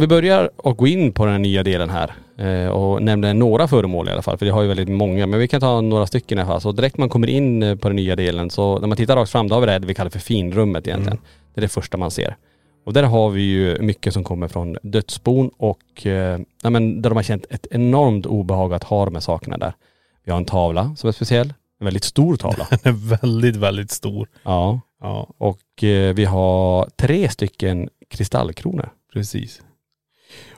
Om 0.00 0.02
vi 0.02 0.08
börjar 0.08 0.50
och 0.56 0.76
gå 0.76 0.86
in 0.86 1.12
på 1.12 1.26
den 1.26 1.42
nya 1.42 1.62
delen 1.62 1.90
här 1.90 2.12
eh, 2.36 2.68
och 2.70 3.02
nämner 3.02 3.34
några 3.34 3.68
föremål 3.68 4.08
i 4.08 4.12
alla 4.12 4.22
fall, 4.22 4.38
för 4.38 4.46
det 4.46 4.52
har 4.52 4.62
ju 4.62 4.68
väldigt 4.68 4.88
många, 4.88 5.26
men 5.26 5.40
vi 5.40 5.48
kan 5.48 5.60
ta 5.60 5.80
några 5.80 6.06
stycken 6.06 6.38
i 6.38 6.40
alla 6.40 6.50
fall. 6.50 6.60
Så 6.60 6.72
direkt 6.72 6.98
man 6.98 7.08
kommer 7.08 7.28
in 7.28 7.62
eh, 7.62 7.76
på 7.76 7.88
den 7.88 7.96
nya 7.96 8.16
delen 8.16 8.50
så 8.50 8.78
när 8.78 8.88
man 8.88 8.96
tittar 8.96 9.16
rakt 9.16 9.30
fram, 9.30 9.48
då 9.48 9.54
har 9.54 9.60
vi 9.60 9.66
det 9.66 9.72
här 9.72 9.80
vi 9.80 9.94
kallar 9.94 10.10
för 10.10 10.18
finrummet 10.18 10.86
egentligen. 10.86 11.18
Det 11.54 11.60
är 11.60 11.62
det 11.62 11.68
första 11.68 11.96
man 11.96 12.10
ser. 12.10 12.36
Och 12.86 12.92
där 12.92 13.02
har 13.02 13.30
vi 13.30 13.42
ju 13.42 13.78
mycket 13.82 14.14
som 14.14 14.24
kommer 14.24 14.48
från 14.48 14.76
dödsbon 14.82 15.50
och 15.56 16.06
eh, 16.06 16.40
ja, 16.62 16.70
men 16.70 17.02
där 17.02 17.10
de 17.10 17.16
har 17.16 17.22
känt 17.22 17.46
ett 17.50 17.66
enormt 17.70 18.26
obehag 18.26 18.74
att 18.74 18.84
ha 18.84 19.04
de 19.04 19.14
här 19.14 19.20
sakerna 19.20 19.58
där. 19.58 19.72
Vi 20.24 20.30
har 20.30 20.38
en 20.38 20.44
tavla 20.44 20.94
som 20.96 21.08
är 21.08 21.12
speciell, 21.12 21.52
en 21.80 21.84
väldigt 21.84 22.04
stor 22.04 22.36
tavla. 22.36 22.66
Den 22.82 22.94
är 22.94 23.18
väldigt, 23.22 23.56
väldigt 23.56 23.90
stor. 23.90 24.28
ja. 24.42 24.80
Ja, 25.00 25.28
Och 25.38 25.84
eh, 25.84 26.14
vi 26.14 26.24
har 26.24 26.88
tre 26.96 27.28
stycken 27.28 27.88
kristallkronor. 28.10 28.88
precis. 29.12 29.62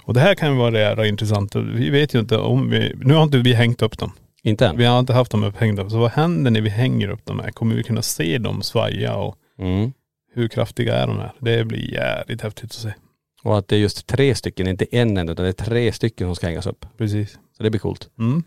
Och 0.04 0.14
det 0.14 0.20
här 0.20 0.34
kan 0.34 0.50
ju 0.52 0.58
vara 0.58 0.78
jävla 0.78 1.06
intressant. 1.06 1.56
Vi 1.56 1.90
vet 1.90 2.14
ju 2.14 2.18
inte 2.18 2.38
om 2.38 2.70
vi, 2.70 2.92
nu 2.96 3.14
har 3.14 3.22
inte 3.22 3.38
vi 3.38 3.52
hängt 3.54 3.82
upp 3.82 3.98
dem. 3.98 4.12
Inte 4.42 4.66
än. 4.66 4.76
Vi 4.76 4.84
har 4.84 4.98
inte 4.98 5.12
haft 5.12 5.32
dem 5.32 5.44
upphängda. 5.44 5.90
Så 5.90 5.98
vad 5.98 6.10
händer 6.10 6.50
när 6.50 6.60
vi 6.60 6.68
hänger 6.68 7.08
upp 7.10 7.24
dem 7.24 7.40
här? 7.40 7.50
Kommer 7.50 7.74
vi 7.74 7.82
kunna 7.82 8.02
se 8.02 8.38
dem 8.38 8.62
svaja 8.62 9.14
och 9.16 9.36
Mm. 9.58 9.92
hur 10.34 10.48
kraftiga 10.48 10.94
är 10.94 11.06
de 11.06 11.18
här? 11.18 11.32
Det 11.38 11.64
blir 11.64 11.94
jävligt 11.94 12.40
häftigt 12.42 12.64
att 12.64 12.72
se. 12.72 12.92
Och 13.42 13.58
att 13.58 13.68
det 13.68 13.76
är 13.76 13.80
just 13.80 14.06
tre 14.06 14.34
stycken, 14.34 14.66
inte 14.68 14.84
en 14.90 15.16
enda, 15.16 15.32
utan 15.32 15.44
det 15.44 15.48
är 15.48 15.64
tre 15.64 15.92
stycken 15.92 16.26
som 16.28 16.36
ska 16.36 16.46
hängas 16.46 16.66
upp. 16.66 16.86
Precis. 16.98 17.38
Så 17.56 17.62
det 17.62 17.70
blir 17.70 17.80
coolt. 17.80 18.08
Mm. 18.18 18.42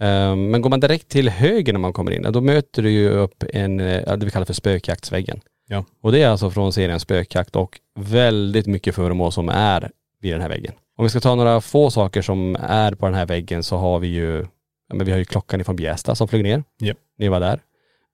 Ehm, 0.00 0.50
men 0.50 0.62
går 0.62 0.70
man 0.70 0.80
direkt 0.80 1.08
till 1.08 1.28
höger 1.28 1.72
när 1.72 1.80
man 1.80 1.92
kommer 1.92 2.10
in, 2.12 2.26
då 2.32 2.40
möter 2.40 2.82
du 2.82 2.90
ju 2.90 3.08
upp 3.08 3.44
en, 3.52 3.80
eh, 3.80 4.16
det 4.16 4.24
vi 4.24 4.30
kallar 4.30 4.46
för 4.46 4.52
spökjaktsväggen. 4.54 5.40
Ja. 5.68 5.84
Och 6.02 6.12
det 6.12 6.22
är 6.22 6.28
alltså 6.28 6.50
från 6.50 6.72
serien 6.72 7.00
Spökjakt 7.00 7.56
och 7.56 7.80
väldigt 7.98 8.66
mycket 8.66 8.94
föremål 8.94 9.32
som 9.32 9.48
är 9.48 9.90
vid 10.20 10.32
den 10.32 10.40
här 10.40 10.48
väggen. 10.48 10.72
Om 10.96 11.04
vi 11.04 11.08
ska 11.08 11.20
ta 11.20 11.34
några 11.34 11.60
få 11.60 11.90
saker 11.90 12.22
som 12.22 12.56
är 12.60 12.92
på 12.94 13.06
den 13.06 13.14
här 13.14 13.26
väggen 13.26 13.62
så 13.62 13.76
har 13.76 13.98
vi 13.98 14.08
ju, 14.08 14.46
ja, 14.88 14.94
men 14.94 15.06
vi 15.06 15.12
har 15.12 15.18
ju 15.18 15.24
klockan 15.24 15.60
ifrån 15.60 15.76
Bjästa 15.76 16.14
som 16.14 16.28
flög 16.28 16.42
ner. 16.42 16.64
Japp. 16.80 16.98
Ni 17.18 17.28
var 17.28 17.40
där. 17.40 17.60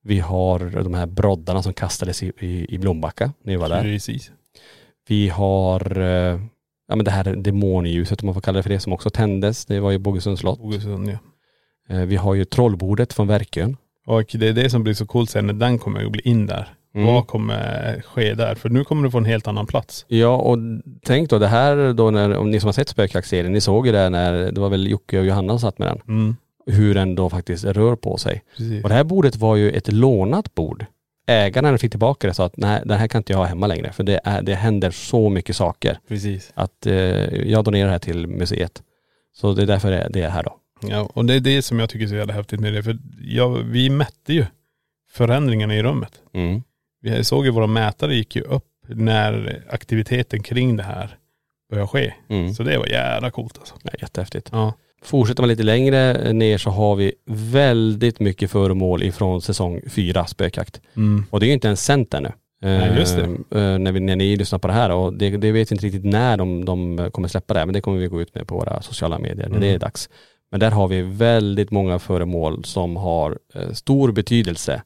Vi 0.02 0.18
har 0.18 0.58
de 0.58 0.94
här 0.94 1.06
broddarna 1.06 1.62
som 1.62 1.72
kastades 1.72 2.22
i, 2.22 2.32
i, 2.38 2.74
i 2.74 2.78
Blombacka. 2.78 3.32
Ni 3.44 3.56
var 3.56 3.68
där. 3.68 3.82
Precis. 3.82 4.30
Vi 5.08 5.28
har, 5.28 5.98
eh, 6.00 6.40
ja 6.88 6.96
men 6.96 7.04
det 7.04 7.10
här 7.10 7.24
demonljuset 7.24 8.22
om 8.22 8.26
man 8.26 8.34
får 8.34 8.40
kalla 8.40 8.56
det 8.56 8.62
för 8.62 8.70
det, 8.70 8.80
som 8.80 8.92
också 8.92 9.10
tändes. 9.10 9.64
Det 9.66 9.80
var 9.80 9.90
ju 9.90 9.98
Bogesunds 9.98 10.40
slott. 10.40 10.58
Bogesund 10.58 11.08
ja. 11.08 11.18
Eh, 11.96 12.02
Vi 12.04 12.16
har 12.16 12.34
ju 12.34 12.44
trollbordet 12.44 13.12
från 13.12 13.26
Verkön. 13.26 13.76
Och 14.06 14.30
det 14.34 14.48
är 14.48 14.52
det 14.52 14.70
som 14.70 14.82
blir 14.82 14.94
så 14.94 15.06
coolt 15.06 15.30
sen 15.30 15.46
när 15.46 15.54
den 15.54 15.78
kommer 15.78 16.04
att 16.04 16.12
bli 16.12 16.22
in 16.24 16.46
där. 16.46 16.74
Mm. 16.94 17.06
Vad 17.06 17.26
kommer 17.26 18.00
ske 18.00 18.34
där? 18.34 18.54
För 18.54 18.68
nu 18.68 18.84
kommer 18.84 19.02
du 19.02 19.10
få 19.10 19.18
en 19.18 19.24
helt 19.24 19.48
annan 19.48 19.66
plats. 19.66 20.04
Ja 20.08 20.36
och 20.36 20.58
tänk 21.04 21.30
då 21.30 21.38
det 21.38 21.46
här 21.46 21.92
då 21.92 22.10
när, 22.10 22.36
om 22.36 22.50
ni 22.50 22.60
som 22.60 22.68
har 22.68 22.72
sett 22.72 22.88
spökjaktserien, 22.88 23.52
ni 23.52 23.60
såg 23.60 23.86
ju 23.86 23.92
det 23.92 24.08
när, 24.08 24.32
det 24.52 24.60
var 24.60 24.68
väl 24.68 24.90
Jocke 24.90 25.18
och 25.18 25.26
Johanna 25.26 25.52
som 25.52 25.60
satt 25.60 25.78
med 25.78 25.88
den. 25.88 26.00
Mm. 26.08 26.36
Hur 26.66 26.94
den 26.94 27.14
då 27.14 27.30
faktiskt 27.30 27.64
rör 27.64 27.96
på 27.96 28.16
sig. 28.16 28.42
Precis. 28.56 28.82
Och 28.82 28.88
det 28.88 28.94
här 28.94 29.04
bordet 29.04 29.36
var 29.36 29.56
ju 29.56 29.70
ett 29.70 29.92
lånat 29.92 30.54
bord. 30.54 30.86
Ägaren 31.26 31.78
fick 31.78 31.90
tillbaka 31.90 32.26
det 32.26 32.34
sa 32.34 32.44
att 32.44 32.56
nej 32.56 32.82
det 32.84 32.94
här 32.94 33.08
kan 33.08 33.18
inte 33.18 33.32
jag 33.32 33.38
ha 33.38 33.44
hemma 33.44 33.66
längre 33.66 33.92
för 33.92 34.04
det, 34.04 34.20
är, 34.24 34.42
det 34.42 34.54
händer 34.54 34.90
så 34.90 35.28
mycket 35.28 35.56
saker. 35.56 35.98
Precis. 36.08 36.52
Att 36.54 36.86
eh, 36.86 36.94
jag 37.50 37.64
donerar 37.64 37.86
det 37.86 37.92
här 37.92 37.98
till 37.98 38.26
museet. 38.26 38.82
Så 39.36 39.52
det 39.52 39.62
är 39.62 39.66
därför 39.66 39.90
det, 39.90 40.08
det 40.10 40.22
är 40.22 40.30
här 40.30 40.42
då. 40.42 40.56
Ja, 40.88 41.10
och 41.14 41.24
det 41.24 41.34
är 41.34 41.40
det 41.40 41.62
som 41.62 41.80
jag 41.80 41.90
tycker 41.90 42.04
är 42.04 42.08
så 42.08 42.14
jävla 42.14 42.34
häftigt 42.34 42.60
med 42.60 42.74
det. 42.74 42.82
För 42.82 42.98
jag, 43.20 43.48
vi 43.48 43.90
mätte 43.90 44.32
ju 44.32 44.44
förändringarna 45.10 45.74
i 45.76 45.82
rummet. 45.82 46.12
Mm. 46.34 46.62
Vi 47.00 47.24
såg 47.24 47.44
ju 47.44 47.50
våra 47.50 47.66
mätare 47.66 48.14
gick 48.14 48.36
ju 48.36 48.42
upp 48.42 48.64
när 48.88 49.62
aktiviteten 49.70 50.42
kring 50.42 50.76
det 50.76 50.82
här 50.82 51.16
började 51.70 51.88
ske. 51.88 52.12
Mm. 52.28 52.54
Så 52.54 52.62
det 52.62 52.78
var 52.78 52.86
jävla 52.86 53.30
coolt 53.30 53.58
alltså. 53.58 53.74
Ja, 53.82 53.90
jättehäftigt. 54.00 54.48
Ja. 54.52 54.74
Fortsätter 55.02 55.42
man 55.42 55.48
lite 55.48 55.62
längre 55.62 56.32
ner 56.32 56.58
så 56.58 56.70
har 56.70 56.96
vi 56.96 57.12
väldigt 57.26 58.20
mycket 58.20 58.50
föremål 58.50 59.02
ifrån 59.02 59.42
säsong 59.42 59.80
fyra 59.90 60.26
spökjakt. 60.26 60.80
Mm. 60.96 61.24
Och 61.30 61.40
det 61.40 61.46
är 61.46 61.48
ju 61.48 61.54
inte 61.54 61.66
ens 61.68 61.84
sänt 61.84 62.14
ännu. 62.14 62.32
Nej, 62.62 62.98
just 62.98 63.16
det. 63.16 63.22
Eh, 63.58 63.62
eh, 63.72 63.78
när, 63.78 63.92
vi, 63.92 64.00
när 64.00 64.16
ni 64.16 64.36
lyssnar 64.36 64.58
på 64.58 64.68
det 64.68 64.74
här 64.74 64.90
och 64.90 65.12
det, 65.14 65.30
det 65.30 65.52
vet 65.52 65.70
vi 65.72 65.74
inte 65.74 65.86
riktigt 65.86 66.04
när 66.04 66.36
de, 66.36 66.64
de 66.64 67.08
kommer 67.12 67.28
släppa 67.28 67.54
det, 67.54 67.66
men 67.66 67.72
det 67.72 67.80
kommer 67.80 67.98
vi 67.98 68.06
gå 68.06 68.20
ut 68.22 68.34
med 68.34 68.46
på 68.46 68.54
våra 68.54 68.82
sociala 68.82 69.18
medier 69.18 69.48
när 69.48 69.60
det 69.60 69.66
Mm. 69.66 69.74
är 69.74 69.78
dags. 69.78 70.08
Men 70.50 70.60
där 70.60 70.70
har 70.70 70.88
vi 70.88 71.02
väldigt 71.02 71.70
många 71.70 71.98
föremål 71.98 72.64
som 72.64 72.96
har 72.96 73.38
eh, 73.54 73.72
stor 73.72 74.12
betydelse 74.12 74.82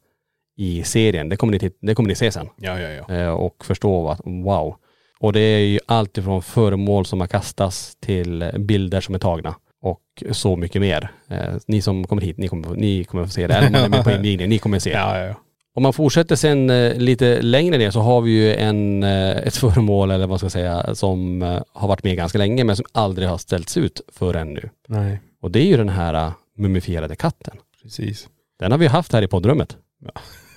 i 0.56 0.82
serien. 0.84 1.28
Det 1.28 1.36
kommer 1.36 1.58
ni, 1.62 1.70
det 1.80 1.94
kommer 1.94 2.08
ni 2.08 2.14
se 2.14 2.30
sen 2.32 2.48
Ja, 2.56 2.80
ja, 2.80 2.88
ja. 3.08 3.14
eh, 3.14 3.28
och 3.30 3.64
förstå 3.64 4.02
vad, 4.02 4.18
wow. 4.44 4.76
Och 5.20 5.32
det 5.32 5.40
är 5.40 5.58
ju 5.58 5.78
allt 5.86 6.18
ifrån 6.18 6.42
föremål 6.42 7.06
som 7.06 7.20
har 7.20 7.26
kastats 7.26 7.96
till 8.00 8.50
bilder 8.58 9.00
som 9.00 9.14
är 9.14 9.18
tagna 9.18 9.54
och 9.82 10.22
så 10.32 10.56
mycket 10.56 10.80
mer. 10.80 11.10
Eh, 11.28 11.54
ni 11.66 11.82
som 11.82 12.06
kommer 12.06 12.22
hit, 12.22 12.38
ni 12.38 12.48
kommer, 12.48 12.68
ni 12.76 13.04
kommer 13.04 13.24
få 13.24 13.30
se 13.30 13.46
det. 13.46 13.54
Eller 13.54 13.66
om 13.66 13.72
man 13.72 13.84
är 13.84 13.88
med 13.88 14.04
på 14.04 14.10
invigningen, 14.16 14.50
ni 14.50 14.58
kommer 14.58 14.78
se. 14.78 14.90
Ja, 14.90 15.18
ja, 15.18 15.24
ja. 15.26 15.34
Om 15.76 15.82
man 15.82 15.92
fortsätter 15.92 16.36
sen 16.36 16.70
eh, 16.70 16.94
lite 16.96 17.42
längre 17.42 17.78
ner 17.78 17.90
så 17.90 18.00
har 18.00 18.20
vi 18.20 18.30
ju 18.30 18.54
en, 18.54 19.02
ett 19.02 19.56
föremål 19.64 20.10
eller 20.10 20.26
vad 20.26 20.38
ska 20.40 20.50
säga 20.50 20.94
som 20.94 21.42
har 21.72 21.88
varit 21.88 22.04
med 22.04 22.16
ganska 22.16 22.38
länge 22.38 22.64
men 22.64 22.76
som 22.76 22.86
aldrig 22.92 23.28
har 23.28 23.38
ställts 23.38 23.76
ut 23.76 24.00
förrän 24.12 24.54
nu. 24.54 24.70
Nej, 24.88 25.20
Och 25.42 25.50
det 25.50 25.58
är 25.60 25.66
ju 25.66 25.76
den 25.76 25.88
här 25.88 26.32
mumifierade 26.58 27.16
katten. 27.16 27.56
precis. 27.82 28.28
Den 28.58 28.70
har 28.72 28.78
vi 28.78 28.86
haft 28.86 29.12
här 29.12 29.22
i 29.22 29.26
poddrummet. 29.28 29.76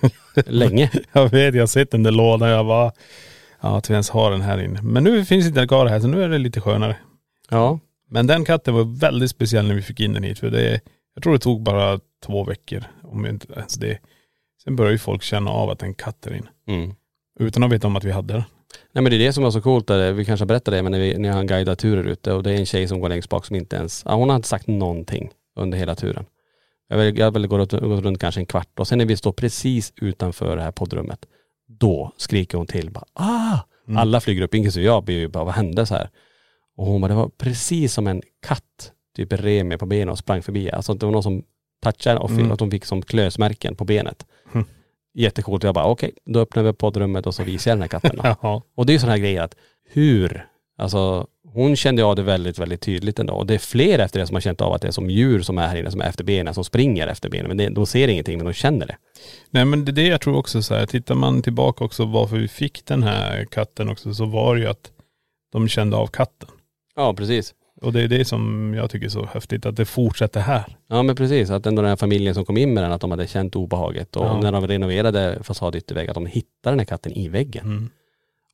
Länge. 0.46 0.90
Jag 1.12 1.28
vet, 1.28 1.54
jag 1.54 1.62
har 1.62 1.66
sett 1.66 1.90
den 1.90 2.02
där 2.02 2.10
lådan. 2.10 2.48
Jag 2.48 2.66
bara, 2.66 2.92
ja 3.60 3.78
att 3.78 3.90
vi 3.90 3.92
ens 3.92 4.10
har 4.10 4.30
den 4.30 4.40
här 4.40 4.62
inne. 4.62 4.82
Men 4.82 5.04
nu 5.04 5.24
finns 5.24 5.46
inte 5.46 5.60
den 5.60 5.68
kvar 5.68 5.86
här 5.86 6.00
så 6.00 6.08
nu 6.08 6.22
är 6.22 6.28
det 6.28 6.38
lite 6.38 6.60
skönare. 6.60 6.96
Ja. 7.50 7.78
Men 8.10 8.26
den 8.26 8.44
katten 8.44 8.74
var 8.74 9.00
väldigt 9.00 9.30
speciell 9.30 9.68
när 9.68 9.74
vi 9.74 9.82
fick 9.82 10.00
in 10.00 10.12
den 10.12 10.22
hit. 10.22 10.38
För 10.38 10.50
det, 10.50 10.80
jag 11.14 11.22
tror 11.22 11.32
det 11.32 11.38
tog 11.38 11.62
bara 11.62 12.00
två 12.26 12.44
veckor. 12.44 12.84
Om 13.02 13.26
inte 13.26 13.52
ens 13.52 13.74
det. 13.74 13.98
Sen 14.64 14.76
började 14.76 14.94
ju 14.94 14.98
folk 14.98 15.22
känna 15.22 15.50
av 15.50 15.70
att 15.70 15.82
en 15.82 15.94
katt 15.94 16.26
är 16.26 16.34
in. 16.34 16.48
Mm. 16.68 16.94
Utan 17.40 17.62
att 17.62 17.72
veta 17.72 17.86
om 17.86 17.96
att 17.96 18.04
vi 18.04 18.10
hade 18.10 18.34
den. 18.34 18.42
Nej 18.92 19.02
men 19.02 19.10
det 19.10 19.16
är 19.16 19.18
det 19.18 19.32
som 19.32 19.44
var 19.44 19.50
så 19.50 19.60
coolt, 19.60 19.86
där, 19.86 20.12
vi 20.12 20.24
kanske 20.24 20.46
berättade 20.46 20.76
det 20.76 20.82
men 20.82 20.92
när, 20.92 20.98
vi, 20.98 21.18
när 21.18 21.30
han 21.30 21.46
guidar 21.46 21.74
turer 21.74 22.04
ute 22.04 22.32
och 22.32 22.42
det 22.42 22.50
är 22.50 22.56
en 22.56 22.66
tjej 22.66 22.88
som 22.88 23.00
går 23.00 23.08
längst 23.08 23.28
bak 23.28 23.46
som 23.46 23.56
inte 23.56 23.76
ens, 23.76 24.04
hon 24.04 24.28
har 24.28 24.36
inte 24.36 24.48
sagt 24.48 24.66
någonting 24.66 25.30
under 25.56 25.78
hela 25.78 25.94
turen. 25.94 26.24
Jag 26.88 27.32
väl 27.32 27.46
går 27.46 27.58
runt, 27.58 27.72
gått 27.72 28.04
runt 28.04 28.20
kanske 28.20 28.40
en 28.40 28.46
kvart 28.46 28.78
och 28.78 28.88
sen 28.88 28.98
när 28.98 29.04
vi 29.06 29.16
står 29.16 29.32
precis 29.32 29.92
utanför 29.96 30.56
det 30.56 30.62
här 30.62 30.72
poddrummet, 30.72 31.26
då 31.66 32.12
skriker 32.16 32.58
hon 32.58 32.66
till 32.66 32.90
bara 32.90 33.04
ah! 33.12 33.58
Mm. 33.88 33.98
Alla 33.98 34.20
flyger 34.20 34.42
upp, 34.42 34.54
inklusive 34.54 34.86
jag, 34.86 35.04
blir 35.04 35.18
ju 35.18 35.28
bara 35.28 35.44
vad 35.44 35.54
hände 35.54 35.86
så 35.86 35.94
här? 35.94 36.10
Och 36.76 36.86
hon 36.86 37.00
bara, 37.00 37.08
det 37.08 37.14
var 37.14 37.28
precis 37.28 37.92
som 37.94 38.06
en 38.06 38.22
katt, 38.46 38.92
typ 39.16 39.32
rev 39.32 39.66
mig 39.66 39.78
på 39.78 39.86
benen 39.86 40.08
och 40.08 40.18
sprang 40.18 40.42
förbi. 40.42 40.70
Alltså 40.70 40.94
det 40.94 41.06
var 41.06 41.12
någon 41.12 41.22
som 41.22 41.42
touchade 41.82 42.20
och 42.20 42.30
fick, 42.30 42.38
Mm. 42.38 42.52
att 42.52 42.60
hon 42.60 42.70
fick 42.70 42.84
som 42.84 43.02
klösmärken 43.02 43.76
på 43.76 43.84
benet. 43.84 44.26
Mm. 44.54 44.66
Jättecoolt. 45.14 45.62
Jag 45.64 45.74
bara 45.74 45.84
okej, 45.84 46.12
då 46.24 46.40
öppnar 46.40 46.62
vi 46.62 46.72
poddrummet 46.72 47.26
och 47.26 47.34
så 47.34 47.42
visar 47.44 47.70
jag 47.70 47.76
den 47.78 47.82
här 47.82 47.88
katten. 47.88 48.20
Och 48.76 48.86
det 48.86 48.90
är 48.92 48.94
ju 48.94 48.98
sådana 48.98 49.12
här 49.12 49.20
grejer 49.20 49.42
att 49.42 49.56
hur, 49.90 50.46
alltså 50.78 51.26
hon 51.52 51.76
kände 51.76 52.04
av 52.04 52.16
det 52.16 52.22
väldigt, 52.22 52.58
väldigt 52.58 52.80
tydligt 52.80 53.18
ändå. 53.18 53.34
Och 53.34 53.46
det 53.46 53.54
är 53.54 53.58
fler 53.58 53.98
efter 53.98 54.20
det 54.20 54.26
som 54.26 54.36
har 54.36 54.40
känt 54.40 54.60
av 54.60 54.72
att 54.72 54.82
det 54.82 54.88
är 54.88 54.92
som 54.92 55.10
djur 55.10 55.40
som 55.42 55.58
är 55.58 55.66
här 55.66 55.76
inne, 55.76 55.90
som 55.90 56.00
är 56.00 56.08
efter 56.08 56.24
benen, 56.24 56.54
som 56.54 56.64
springer 56.64 57.06
efter 57.06 57.30
benen. 57.30 57.48
Men 57.48 57.56
det, 57.56 57.68
de 57.68 57.86
ser 57.86 58.08
ingenting, 58.08 58.38
men 58.38 58.46
de 58.46 58.52
känner 58.52 58.86
det. 58.86 58.96
Nej 59.50 59.64
men 59.64 59.84
det 59.84 59.90
är 59.90 59.92
det 59.92 60.06
jag 60.06 60.20
tror 60.20 60.36
också 60.36 60.62
så 60.62 60.74
här. 60.74 60.86
Tittar 60.86 61.14
man 61.14 61.42
tillbaka 61.42 61.84
också 61.84 62.04
varför 62.04 62.36
vi 62.36 62.48
fick 62.48 62.86
den 62.86 63.02
här 63.02 63.44
katten 63.44 63.88
också 63.88 64.14
så 64.14 64.24
var 64.24 64.54
det 64.54 64.60
ju 64.60 64.66
att 64.66 64.90
de 65.52 65.68
kände 65.68 65.96
av 65.96 66.06
katten. 66.06 66.48
Ja, 66.96 67.14
precis. 67.14 67.54
Och 67.80 67.92
det 67.92 68.02
är 68.02 68.08
det 68.08 68.24
som 68.24 68.74
jag 68.76 68.90
tycker 68.90 69.06
är 69.06 69.10
så 69.10 69.26
häftigt 69.32 69.66
att 69.66 69.76
det 69.76 69.84
fortsätter 69.84 70.40
här. 70.40 70.76
Ja 70.88 71.02
men 71.02 71.16
precis, 71.16 71.50
att 71.50 71.66
ändå 71.66 71.82
den 71.82 71.88
här 71.88 71.96
familjen 71.96 72.34
som 72.34 72.44
kom 72.44 72.56
in 72.56 72.74
med 72.74 72.84
den, 72.84 72.92
att 72.92 73.00
de 73.00 73.10
hade 73.10 73.26
känt 73.26 73.56
obehaget. 73.56 74.16
Och 74.16 74.26
Ja. 74.26 74.40
när 74.40 74.52
de 74.52 74.66
renoverade 74.66 75.38
fasadyttervägg, 75.42 76.08
att 76.08 76.14
de 76.14 76.26
hittade 76.26 76.72
den 76.72 76.78
här 76.78 76.86
katten 76.86 77.12
i 77.12 77.28
väggen. 77.28 77.66
Mm. 77.66 77.90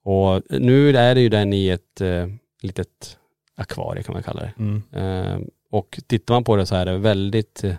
Och 0.04 0.42
nu 0.50 0.96
är 0.96 1.14
det 1.14 1.20
ju 1.20 1.28
den 1.28 1.52
i 1.52 1.68
ett 1.68 2.00
eh, 2.00 2.26
litet 2.64 3.18
akvarie 3.56 4.02
kan 4.02 4.12
man 4.12 4.22
kalla 4.22 4.40
det. 4.40 4.52
Mm. 4.58 4.82
Eh, 4.92 5.38
och 5.70 6.00
tittar 6.06 6.34
man 6.34 6.44
på 6.44 6.56
det 6.56 6.66
så 6.66 6.74
är 6.74 6.86
det 6.86 6.98
väldigt 6.98 7.64
eh, 7.64 7.74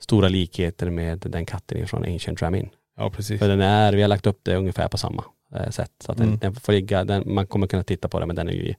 stora 0.00 0.28
likheter 0.28 0.90
med 0.90 1.18
den 1.18 1.46
katten 1.46 1.86
från 1.86 2.04
Ancient 2.04 2.42
Ramin. 2.42 2.68
Ja 2.96 3.10
precis. 3.10 3.38
För 3.40 3.48
den 3.48 3.60
är, 3.60 3.92
vi 3.92 4.02
har 4.02 4.08
lagt 4.08 4.26
upp 4.26 4.40
det 4.42 4.56
ungefär 4.56 4.88
på 4.88 4.98
samma 4.98 5.24
eh, 5.54 5.70
sätt. 5.70 5.92
Så 6.00 6.12
att 6.12 6.18
den, 6.18 6.26
Mm. 6.26 6.38
den 6.38 6.54
får 6.54 6.72
ligga, 6.72 7.04
den, 7.04 7.34
man 7.34 7.46
kommer 7.46 7.66
kunna 7.66 7.82
titta 7.82 8.08
på 8.08 8.18
den 8.18 8.26
men 8.28 8.36
den 8.36 8.48
är 8.48 8.52
ju 8.52 8.74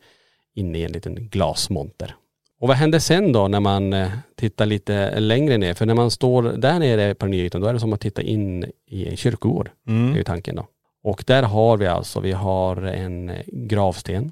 inne 0.56 0.78
i 0.78 0.84
en 0.84 0.92
liten 0.92 1.16
glasmonter. 1.30 2.16
Och 2.60 2.68
vad 2.68 2.78
händer 2.78 3.00
sen 3.00 3.32
då 3.34 3.48
när 3.48 3.60
man 3.60 3.94
eh, 3.94 4.10
tittar 4.36 4.66
lite 4.66 5.20
längre 5.20 5.58
ner? 5.58 5.74
För 5.74 5.86
när 5.86 5.94
man 5.94 6.12
står 6.12 6.44
där 6.44 6.80
nere 6.80 7.16
på 7.16 7.26
den 7.26 7.32
nya 7.32 7.44
ytan 7.44 7.62
då 7.62 7.68
är 7.68 7.74
det 7.74 7.80
som 7.80 7.94
att 7.94 8.02
titta 8.02 8.22
in 8.22 8.72
i 8.88 9.08
en 9.08 9.18
kyrkogård. 9.18 9.70
Det 9.86 9.92
är 9.92 9.96
Mm. 9.96 10.16
ju 10.16 10.24
tanken 10.24 10.56
då. 10.56 10.68
Och 11.04 11.24
där 11.28 11.44
har 11.44 11.78
vi 11.78 11.88
alltså, 11.88 12.20
vi 12.20 12.32
har 12.32 12.82
en 12.82 13.32
gravsten 13.48 14.32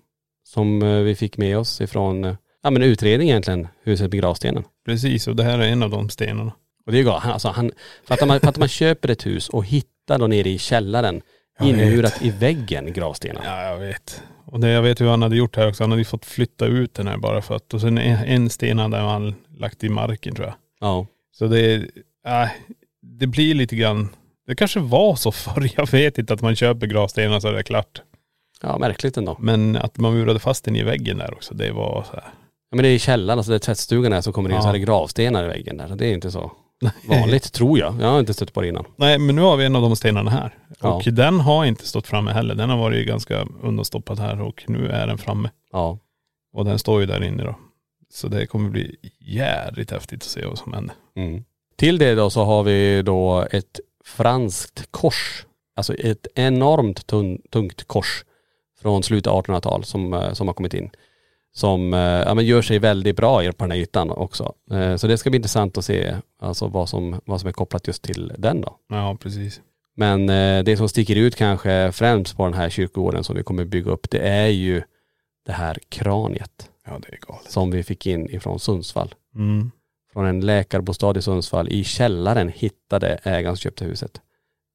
som 0.55 0.81
eh, 0.81 0.99
vi 0.99 1.15
fick 1.15 1.37
med 1.37 1.57
oss 1.57 1.81
ifrån, 1.81 2.23
eh, 2.23 2.35
ja 2.63 2.69
men 2.69 2.81
utredning 2.81 3.29
egentligen, 3.29 3.67
huset 3.83 4.11
med 4.11 4.21
gravstenen. 4.21 4.63
Precis 4.85 5.27
och 5.27 5.35
det 5.35 5.43
här 5.43 5.59
är 5.59 5.67
en 5.67 5.83
av 5.83 5.89
de 5.89 6.09
stenarna. 6.09 6.51
Och 6.85 6.91
det 6.91 6.97
är 6.97 6.99
ju 6.99 7.05
galet. 7.05 7.25
Alltså 7.25 7.47
han, 7.47 7.71
för 8.07 8.13
att 8.13 8.27
man, 8.27 8.39
för 8.39 8.47
att 8.47 8.57
man 8.57 8.67
köper 8.67 9.09
ett 9.09 9.25
hus 9.25 9.49
och 9.49 9.65
hittar 9.65 10.19
då 10.19 10.27
nere 10.27 10.49
i 10.49 10.57
källaren 10.57 11.21
Jag 11.59 11.67
inmurat 11.67 12.21
i 12.21 12.29
väggen 12.29 12.93
gravstenar. 12.93 13.41
Ja 13.45 13.63
jag 13.63 13.77
vet. 13.79 14.23
Och 14.45 14.59
det 14.59 14.69
jag 14.69 14.81
vet 14.81 15.01
hur 15.01 15.07
han 15.07 15.21
hade 15.21 15.35
gjort 15.35 15.55
här 15.55 15.67
också, 15.67 15.83
han 15.83 15.91
hade 15.91 16.01
ju 16.01 16.05
fått 16.05 16.25
flytta 16.25 16.65
ut 16.65 16.93
den 16.93 17.07
här 17.07 17.17
bara 17.17 17.41
för 17.41 17.55
att, 17.55 17.73
och 17.73 17.81
sen 17.81 17.97
en, 17.97 18.17
en 18.17 18.49
sten 18.49 18.79
hade 18.79 18.97
han 18.97 19.35
lagt 19.57 19.83
i 19.83 19.89
marken 19.89 20.35
tror 20.35 20.47
jag. 20.47 20.55
Ja. 20.79 21.07
Så 21.31 21.47
det, 21.47 21.75
äh, 22.27 22.49
det 23.01 23.27
blir 23.27 23.53
lite 23.53 23.75
grann, 23.75 24.09
det 24.47 24.55
kanske 24.55 24.79
var 24.79 25.15
så 25.15 25.31
förr, 25.31 25.69
jag 25.75 25.91
vet 25.91 26.17
inte 26.17 26.33
att 26.33 26.41
man 26.41 26.55
köper 26.55 26.87
gravstenar 26.87 27.39
så 27.39 27.47
är 27.47 27.53
det 27.53 27.63
klart. 27.63 28.01
Ja, 28.61 28.77
märkligt 28.77 29.17
ändå. 29.17 29.37
Men 29.39 29.75
att 29.75 29.97
man 29.97 30.13
murade 30.13 30.39
fast 30.39 30.65
den 30.65 30.75
i 30.75 30.83
väggen 30.83 31.17
där 31.17 31.33
också, 31.33 31.53
det 31.53 31.71
var 31.71 32.03
så 32.03 32.13
här. 32.13 32.23
Ja, 32.69 32.75
men 32.75 32.83
det 32.83 32.89
är 32.89 32.93
i 32.93 32.99
källaren, 32.99 33.39
alltså 33.39 33.51
där 33.51 33.59
tvättstugan 33.59 34.13
är 34.13 34.21
så 34.21 34.31
kommer 34.31 34.49
det 34.49 34.55
in 34.55 34.61
så 34.61 34.67
här 34.67 34.77
gravstenar 34.77 35.45
i 35.45 35.47
väggen 35.47 35.77
där. 35.77 35.95
Det 35.95 36.07
är 36.07 36.13
inte 36.13 36.31
så 36.31 36.51
vanligt 37.09 37.53
tror 37.53 37.79
jag. 37.79 37.95
Jag 38.01 38.07
har 38.07 38.19
inte 38.19 38.33
stött 38.33 38.53
på 38.53 38.61
det 38.61 38.67
innan. 38.67 38.85
Nej 38.95 39.19
men 39.19 39.35
nu 39.35 39.41
har 39.41 39.57
vi 39.57 39.65
en 39.65 39.75
av 39.75 39.81
de 39.81 39.95
stenarna 39.95 40.31
här. 40.31 40.57
Ja. 40.81 40.93
Och 40.93 41.03
den 41.03 41.39
har 41.39 41.65
inte 41.65 41.87
stått 41.87 42.07
framme 42.07 42.31
heller. 42.31 42.55
Den 42.55 42.69
har 42.69 42.77
varit 42.77 43.07
ganska 43.07 43.47
undanstoppad 43.61 44.19
här 44.19 44.41
och 44.41 44.63
nu 44.67 44.87
är 44.87 45.07
den 45.07 45.17
framme. 45.17 45.49
Ja. 45.71 45.99
Och 46.53 46.65
den 46.65 46.79
står 46.79 47.01
ju 47.01 47.05
där 47.07 47.23
inne 47.23 47.43
då. 47.43 47.55
Så 48.13 48.27
det 48.27 48.45
kommer 48.45 48.69
bli 48.69 48.95
jädrigt 49.19 49.91
häftigt 49.91 50.23
att 50.23 50.29
se 50.29 50.45
vad 50.45 50.57
som 50.57 50.73
händer. 50.73 50.95
Mm. 51.15 51.43
Till 51.75 51.97
det 51.97 52.15
då 52.15 52.29
så 52.29 52.43
har 52.43 52.63
vi 52.63 53.01
då 53.01 53.47
ett 53.51 53.79
franskt 54.05 54.87
kors. 54.91 55.45
Alltså 55.75 55.93
ett 55.93 56.27
enormt 56.35 57.07
tungt 57.51 57.87
kors 57.87 58.23
från 58.85 59.03
slutet 59.03 59.27
av 59.31 59.43
1800-tal 59.45 59.83
som, 59.83 60.13
eh, 60.13 60.33
som 60.33 60.47
har 60.47 60.53
kommit 60.53 60.73
in. 60.73 60.89
Som 61.53 61.93
eh, 61.93 61.99
ja, 61.99 62.33
men 62.33 62.45
gör 62.45 62.61
sig 62.61 62.79
väldigt 62.79 63.15
bra 63.15 63.39
på 63.51 63.63
den 63.63 63.71
här 63.71 63.77
ytan 63.77 64.11
också. 64.11 64.53
Eh, 64.71 64.95
Så 64.95 65.07
det 65.07 65.17
ska 65.17 65.29
bli 65.29 65.37
intressant 65.37 65.77
att 65.77 65.85
se 65.85 66.15
alltså 66.41 66.67
vad, 66.67 66.89
som, 66.89 67.21
vad 67.25 67.39
som 67.39 67.47
är 67.47 67.53
kopplat 67.53 67.87
just 67.87 68.03
till 68.03 68.33
den 68.37 68.61
då. 68.61 68.77
Ja 68.89 69.17
precis. 69.19 69.61
Men 69.95 70.27
det 70.65 70.77
som 70.77 70.89
sticker 70.89 71.15
ut 71.15 71.35
kanske 71.35 71.91
främst 71.91 72.37
på 72.37 72.43
den 72.45 72.53
här 72.53 72.69
kyrkogården 72.69 73.23
som 73.23 73.35
vi 73.35 73.43
kommer 73.43 73.65
bygga 73.65 73.91
upp 73.91 74.09
det 74.09 74.19
är 74.19 74.47
ju 74.47 74.81
det 75.45 75.51
här 75.51 75.77
kraniet 75.89 76.69
Ja 76.85 76.99
det 77.01 77.13
är 77.13 77.19
galet. 77.27 77.51
som 77.51 77.71
vi 77.71 77.83
fick 77.83 78.05
in 78.07 78.29
ifrån 78.29 78.59
Sundsvall. 78.59 79.15
Mm. 79.35 79.71
Från 80.13 80.25
en 80.25 80.41
läkarbostad 80.41 81.17
i 81.17 81.21
Sundsvall. 81.21 81.69
I 81.69 81.83
källaren 81.83 82.49
hittade 82.49 83.19
ägaren 83.23 83.55
som 83.55 83.61
köpte 83.61 83.85
huset 83.85 84.21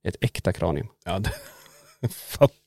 ett 0.05 0.17
äkta 0.21 0.53
kranium. 0.53 0.87
Ja 1.05 1.19
det, 1.19 1.31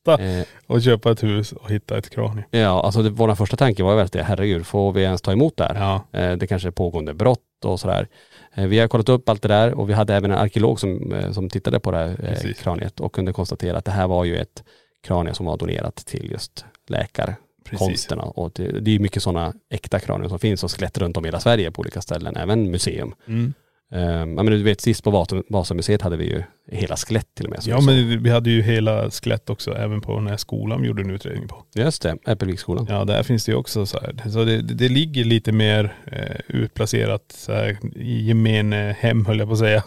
fatta 0.06 0.24
Eh, 0.24 0.46
att 0.68 0.84
köpa 0.84 1.12
ett 1.12 1.24
hus 1.24 1.52
och 1.52 1.72
hitta 1.72 1.98
ett 1.98 2.10
kranium. 2.10 2.44
ja, 2.52 2.84
alltså 2.84 3.02
det, 3.02 3.10
vår 3.10 3.36
första 3.36 3.58
tanke 3.58 3.84
var 3.84 3.96
väl 3.96 4.06
att 4.06 4.12
det, 4.12 4.24
herregud, 4.24 4.66
får 4.66 4.92
vi 4.92 5.02
ens 5.02 5.22
ta 5.22 5.32
emot 5.32 5.58
det 5.58 5.64
här? 5.64 5.76
Ja. 5.76 6.20
Eh, 6.20 6.38
det 6.38 6.48
kanske 6.48 6.68
är 6.68 6.72
pågående 6.72 7.14
brott 7.14 7.40
och 7.66 7.80
sådär. 7.80 8.08
Eh, 8.54 8.66
vi 8.66 8.80
har 8.80 8.88
kollat 8.88 9.10
upp 9.10 9.30
allt 9.30 9.42
det 9.42 9.48
där 9.48 9.74
och 9.74 9.90
vi 9.90 9.94
hade 9.94 10.16
även 10.16 10.32
en 10.32 10.38
arkeolog 10.38 10.80
som, 10.80 11.16
som 11.32 11.50
tittade 11.50 11.80
på 11.80 11.92
det 11.92 11.98
här 11.98 12.54
kraniet 12.54 13.00
och 13.00 13.14
kunde 13.16 13.34
konstatera 13.34 13.78
att 13.78 13.86
det 13.86 13.92
här 13.92 14.08
var 14.08 14.24
ju 14.24 14.38
ett 14.38 14.64
kranie 15.04 15.34
som 15.34 15.46
var 15.46 15.58
donerat 15.58 15.96
till 15.96 16.32
just 16.32 16.66
läkarkonsterna. 16.88 18.24
Och 18.24 18.52
det, 18.56 18.80
det 18.80 18.96
är 18.96 19.00
mycket 19.00 19.24
sådana 19.24 19.54
äkta 19.70 20.00
kranier 20.00 20.30
som 20.30 20.40
finns 20.40 20.64
och 20.64 20.72
skelett 20.72 20.98
runt 20.98 21.18
om 21.18 21.26
i 21.26 21.28
hela 21.28 21.40
Sverige 21.40 21.72
på 21.72 21.80
olika 21.80 22.02
ställen, 22.02 22.36
även 22.36 22.72
museum. 22.72 23.16
Mm. 23.28 23.54
Um, 23.96 24.34
men 24.36 24.46
du 24.46 24.64
vet 24.64 24.82
sist 24.82 25.04
på 25.04 25.12
Vasa- 25.12 25.44
Vasamuseet 25.50 26.02
hade 26.02 26.18
vi 26.18 26.26
ju 26.26 26.44
hela 26.72 26.96
skelett 26.98 27.28
till 27.36 27.46
och 27.46 27.52
med. 27.52 27.60
Ja 27.66 27.82
men 27.82 28.24
vi 28.24 28.30
hade 28.30 28.50
ju 28.50 28.62
hela 28.62 29.12
skelett 29.12 29.50
också 29.50 29.76
även 29.76 30.02
på 30.02 30.16
den 30.16 30.28
här 30.28 30.38
skolan 30.38 30.82
vi 30.82 30.88
gjorde 30.88 31.02
en 31.02 31.10
utredning 31.12 31.48
på. 31.48 31.64
Just 31.76 32.02
det, 32.02 32.18
Äppelviksskolan. 32.28 32.86
Ja 32.90 33.06
där 33.06 33.24
finns 33.24 33.46
det 33.46 33.52
ju 33.52 33.56
också 33.58 33.86
så 33.86 34.00
här. 34.00 34.30
Så 34.30 34.44
det, 34.46 34.62
det 34.62 34.90
ligger 34.90 35.24
lite 35.24 35.52
mer 35.52 35.94
eh, 36.12 36.36
utplacerat 36.48 37.22
så 37.38 37.54
här, 37.54 37.78
i 37.96 38.26
gemene 38.28 38.96
hem 39.00 39.26
höll 39.26 39.40
jag 39.40 39.48
på 39.48 39.54
att 39.54 39.60
säga. 39.60 39.84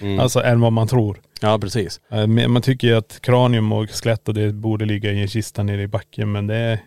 Mm. 0.00 0.20
Alltså 0.20 0.42
än 0.42 0.60
vad 0.60 0.72
man 0.72 0.88
tror. 0.88 1.20
ja 1.42 1.58
precis. 1.58 2.00
Eh, 2.10 2.26
Man 2.26 2.62
tycker 2.62 2.88
ju 2.88 2.94
att 2.94 3.18
kranium 3.22 3.72
och 3.72 3.90
skelett 3.90 4.28
och 4.28 4.34
det 4.34 4.52
borde 4.52 4.84
ligga 4.84 5.12
i 5.12 5.20
en 5.20 5.28
kista 5.28 5.62
nere 5.62 5.82
i 5.82 5.86
backen 5.88 6.32
men 6.32 6.46
det 6.46 6.56
är, 6.56 6.78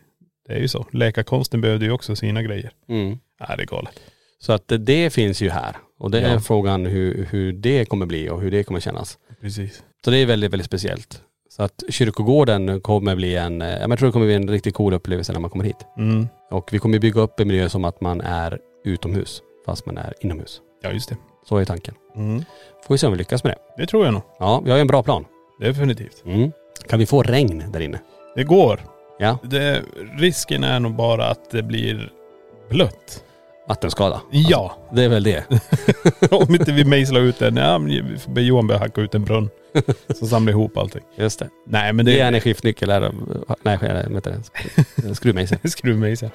det 0.47 0.53
är 0.53 0.59
ju 0.59 0.67
så. 0.67 0.85
Läkarkonsten 0.91 1.61
behövde 1.61 1.85
ju 1.85 1.91
också 1.91 2.15
sina 2.15 2.43
grejer. 2.43 2.71
Mm. 2.89 3.17
Ja 3.39 3.55
det 3.55 3.63
är 3.63 3.67
galet. 3.67 3.99
Så 4.39 4.53
att 4.53 4.71
det 4.79 5.13
finns 5.13 5.41
ju 5.41 5.49
här. 5.49 5.75
Och 6.03 6.11
det 6.11 6.19
är 6.21 6.33
Ja. 6.33 6.39
frågan 6.39 6.85
hur, 6.85 7.27
hur 7.31 7.53
det 7.53 7.85
kommer 7.85 8.05
bli 8.05 8.29
och 8.29 8.41
hur 8.41 8.51
det 8.51 8.63
kommer 8.63 8.79
kännas. 8.79 9.17
Precis. 9.41 9.83
Så 10.05 10.11
det 10.11 10.17
är 10.17 10.25
väldigt, 10.25 10.51
väldigt 10.53 10.65
speciellt. 10.65 11.21
Så 11.49 11.63
att 11.63 11.83
kyrkogården 11.89 12.81
kommer 12.81 13.15
bli 13.15 13.35
en, 13.35 13.61
eh, 13.61 13.69
jag 13.81 13.99
tror 13.99 14.07
det 14.07 14.11
kommer 14.13 14.25
bli 14.25 14.35
en 14.35 14.49
riktigt 14.49 14.75
cool 14.75 14.93
upplevelse 14.93 15.33
när 15.33 15.39
man 15.39 15.49
kommer 15.49 15.63
hit. 15.65 15.85
Mm. 15.97 16.27
Och 16.51 16.73
vi 16.73 16.79
kommer 16.79 16.99
bygga 16.99 17.21
upp 17.21 17.39
en 17.39 17.47
miljö 17.47 17.69
som 17.69 17.85
att 17.85 18.01
man 18.01 18.21
är 18.21 18.59
utomhus 18.85 19.41
fast 19.65 19.85
man 19.85 19.97
är 19.97 20.13
inomhus. 20.21 20.61
Ja 20.81 20.91
just 20.91 21.09
det. 21.09 21.15
Så 21.49 21.57
är 21.57 21.65
tanken. 21.65 21.95
Mm. 22.15 22.43
Får 22.87 22.93
vi 22.93 22.97
se 22.97 23.05
om 23.07 23.11
vi 23.13 23.17
lyckas 23.17 23.43
med 23.43 23.53
det. 23.53 23.81
Det 23.81 23.87
tror 23.87 24.05
jag 24.05 24.13
nog. 24.13 24.21
Ja, 24.39 24.61
vi 24.65 24.69
har 24.69 24.77
ju 24.77 24.81
en 24.81 24.87
bra 24.87 25.03
plan. 25.03 25.25
Definitivt. 25.59 26.23
Mm. 26.25 26.51
Kan 26.89 26.99
vi 26.99 27.05
få 27.05 27.23
regn 27.23 27.63
där 27.73 27.79
inne? 27.79 27.99
Det 28.35 28.43
går. 28.43 28.79
Ja, 29.19 29.37
Det, 29.43 29.81
risken 30.17 30.63
är 30.63 30.79
nog 30.79 30.95
bara 30.95 31.27
att 31.27 31.51
det 31.51 31.63
blir 31.63 32.11
blött. 32.69 33.23
Vattenskada. 33.67 34.21
Ja. 34.31 34.77
Det 34.91 35.03
är 35.03 35.09
väl 35.09 35.23
det. 35.23 35.45
Om 36.31 36.55
inte 36.55 36.71
vi 36.71 36.85
mejslar 36.85 37.21
ut 37.21 37.39
den. 37.39 37.55
Ja, 37.55 37.77
men 37.77 38.07
vi 38.07 38.17
får 38.17 38.31
be 38.31 38.41
Johan 38.41 38.67
börja 38.67 38.79
hacka 38.79 39.01
ut 39.01 39.15
en 39.15 39.23
brunn. 39.23 39.49
Så 40.19 40.27
samla 40.27 40.51
ihop 40.51 40.77
allting. 40.77 41.01
Just 41.15 41.39
det. 41.39 41.49
Nej 41.67 41.93
men 41.93 42.05
Det 42.05 42.11
det 42.11 42.19
är 42.19 42.31
en 42.31 42.41
skiftnyckel 42.41 42.89
eller, 42.89 43.13
nej 43.63 43.77
vad 43.81 44.15
heter 44.15 44.35
det? 44.95 45.15
Skruvmejsel. 45.15 45.57
Skruvmejsel. 45.69 46.29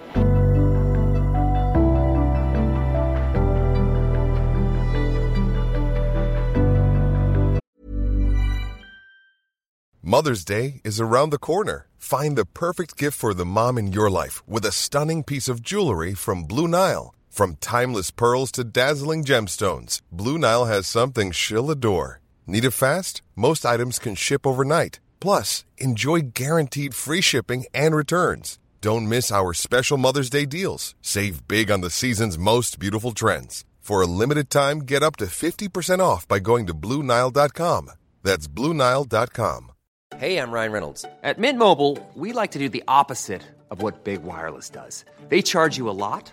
Mother's 10.03 10.43
Day 10.43 10.81
is 10.85 11.01
around 11.01 11.33
the 11.33 11.39
corner. 11.39 11.87
Find 11.99 12.39
the 12.39 12.47
perfect 12.47 12.97
gift 12.97 13.19
for 13.19 13.35
the 13.35 13.45
mom 13.45 13.77
in 13.77 13.93
your 13.93 14.09
life 14.09 14.43
with 14.49 14.65
a 14.65 14.73
stunning 14.73 15.23
piece 15.23 15.49
of 15.49 15.61
jewelry 15.61 16.15
from 16.15 16.45
Blue 16.45 16.67
Nile. 16.67 17.15
From 17.39 17.55
timeless 17.61 18.11
pearls 18.11 18.51
to 18.55 18.65
dazzling 18.65 19.23
gemstones, 19.23 20.01
Blue 20.11 20.39
Nile 20.39 20.65
has 20.65 20.89
something 20.89 21.31
she'll 21.31 21.71
adore. 21.71 22.21
Need 22.49 22.65
it 22.65 22.73
fast? 22.73 23.23
Most 23.37 23.65
items 23.65 24.01
can 24.01 24.17
ship 24.17 24.45
overnight. 24.45 24.99
Plus, 25.21 25.65
enjoy 25.77 26.33
guaranteed 26.35 26.97
free 26.97 27.21
shipping 27.21 27.67
and 27.73 27.95
returns. 27.95 28.59
Don't 28.81 29.09
miss 29.09 29.31
our 29.31 29.55
special 29.55 29.99
Mother's 29.99 30.31
Day 30.31 30.47
deals. 30.47 30.97
Save 31.01 31.47
big 31.47 31.71
on 31.71 31.81
the 31.81 31.91
season's 31.91 32.37
most 32.37 32.81
beautiful 32.81 33.13
trends. 33.13 33.65
For 33.81 34.01
a 34.03 34.09
limited 34.09 34.51
time, 34.51 34.81
get 34.81 35.05
up 35.05 35.15
to 35.19 35.27
50% 35.27 36.01
off 36.01 36.27
by 36.27 36.41
going 36.41 36.67
to 36.67 36.75
Blue 36.75 37.05
Nile.com. 37.05 37.93
That's 38.25 38.49
Blue 38.49 38.75
Nile.com. 38.75 39.71
Hey, 40.17 40.39
I'm 40.39 40.51
Ryan 40.51 40.73
Reynolds. 40.73 41.05
At 41.23 41.39
Mint 41.39 41.57
Mobile, 41.57 41.99
we 42.17 42.33
like 42.33 42.51
to 42.51 42.59
do 42.59 42.69
the 42.69 42.83
opposite 42.89 43.45
of 43.71 43.81
what 43.81 44.03
Big 44.03 44.25
Wireless 44.25 44.71
does. 44.71 45.05
They 45.29 45.41
charge 45.41 45.77
you 45.79 45.89
a 45.89 45.95
lot, 45.95 46.33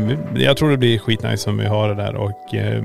Nej, 0.00 0.42
jag 0.42 0.56
tror 0.56 0.70
det 0.70 0.76
blir 0.76 0.98
skitnice 0.98 1.50
om 1.50 1.58
vi 1.58 1.66
har 1.66 1.88
det 1.88 1.94
där 1.94 2.14
och 2.14 2.54
eh, 2.54 2.84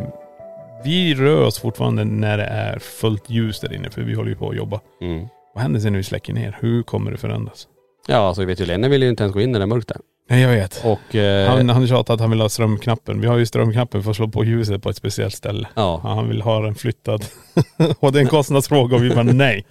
vi 0.83 1.15
rör 1.15 1.43
oss 1.45 1.59
fortfarande 1.59 2.03
när 2.03 2.37
det 2.37 2.43
är 2.43 2.79
fullt 2.79 3.29
ljus 3.29 3.59
där 3.59 3.73
inne 3.73 3.89
för 3.89 4.01
vi 4.01 4.13
håller 4.13 4.29
ju 4.29 4.35
på 4.35 4.49
att 4.49 4.55
jobba. 4.55 4.79
Mm. 5.01 5.27
Vad 5.53 5.61
händer 5.61 5.79
sen 5.79 5.93
när 5.93 5.97
vi 5.97 6.03
släcker 6.03 6.33
ner? 6.33 6.57
Hur 6.59 6.83
kommer 6.83 7.11
det 7.11 7.17
förändras? 7.17 7.67
Ja, 8.07 8.17
alltså 8.17 8.41
vi 8.41 8.45
vet 8.45 8.61
ju, 8.61 8.65
Lenne 8.65 8.89
vill 8.89 9.03
ju 9.03 9.09
inte 9.09 9.23
ens 9.23 9.33
gå 9.33 9.41
in 9.41 9.51
när 9.51 9.59
det 9.59 9.63
är 9.63 9.67
mörkt 9.67 9.87
där. 9.87 9.97
Nej 10.29 10.41
jag 10.41 10.49
vet. 10.49 10.85
Och 10.85 11.15
eh, 11.15 11.49
Han, 11.49 11.69
han 11.69 11.87
tjatar 11.87 12.13
att 12.13 12.19
han 12.19 12.29
vill 12.29 12.41
ha 12.41 12.49
strömknappen. 12.49 13.21
Vi 13.21 13.27
har 13.27 13.37
ju 13.37 13.45
strömknappen 13.45 14.03
för 14.03 14.09
att 14.09 14.15
slå 14.15 14.27
på 14.27 14.45
ljuset 14.45 14.83
på 14.83 14.89
ett 14.89 14.95
speciellt 14.97 15.33
ställe. 15.33 15.67
Ja, 15.75 15.99
han 16.03 16.29
vill 16.29 16.41
ha 16.41 16.59
den 16.59 16.75
flyttad. 16.75 17.25
och 17.99 18.11
det 18.11 18.19
är 18.19 18.21
en 18.21 18.27
kostnadsfråga 18.27 18.95
och 18.95 19.03
vi 19.03 19.09
bara 19.09 19.23
nej. 19.23 19.65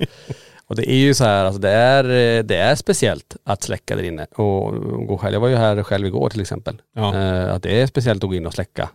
Och 0.67 0.77
det 0.77 0.91
är 0.91 0.97
ju 0.97 1.15
så 1.15 1.25
här, 1.25 1.45
alltså 1.45 1.61
det 1.61 1.71
är, 1.71 2.05
eh, 2.05 2.43
det 2.45 2.57
är 2.57 2.75
speciellt 2.75 3.37
att 3.45 3.63
släcka 3.63 3.97
där 3.97 4.03
inne 4.03 4.27
och 4.37 4.73
och 4.73 5.07
gå 5.07 5.19
själv. 5.19 5.33
Jag 5.33 5.41
var 5.41 5.49
ju 5.49 5.57
här 5.57 5.83
själv 5.83 6.07
igår 6.07 6.31
till 6.31 6.41
exempel. 6.41 6.83
Ja. 6.95 7.17
Eh, 7.17 7.55
att 7.55 7.63
det 7.63 7.81
är 7.83 7.87
speciellt 7.87 8.25
att 8.25 8.31
gå 8.31 8.37
in 8.37 8.47
och 8.47 8.55
släcka 8.55 8.89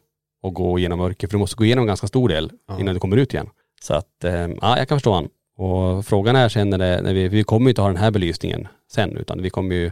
och 0.44 0.54
gå 0.54 0.80
igenom 0.80 1.00
mörker. 1.00 1.28
För 1.28 1.32
du 1.32 1.38
måste 1.38 1.56
gå 1.56 1.66
igenom 1.66 1.82
en 1.84 1.88
ganska 1.88 2.08
stor 2.08 2.30
del 2.30 2.52
Ja. 2.68 2.80
innan 2.80 2.94
du 2.94 3.00
kommer 3.00 3.18
ut 3.18 3.34
igen. 3.34 3.50
Så 3.82 3.94
att, 3.94 4.24
eh, 4.24 4.48
ja 4.62 4.78
jag 4.78 4.88
kan 4.88 4.98
förstå 4.98 5.14
han. 5.14 5.28
Och 5.58 6.06
frågan 6.06 6.36
är 6.36 6.50
sen 6.50 6.70
när, 6.70 6.78
det, 6.78 7.02
när 7.02 7.14
vi, 7.14 7.28
vi 7.28 7.44
kommer 7.44 7.66
ju 7.66 7.70
inte 7.70 7.82
ha 7.82 7.88
den 7.90 7.98
här 7.98 8.12
belysningen 8.12 8.68
sen 8.92 9.18
utan 9.18 9.42
vi 9.42 9.50
kommer 9.50 9.76
ju 9.76 9.92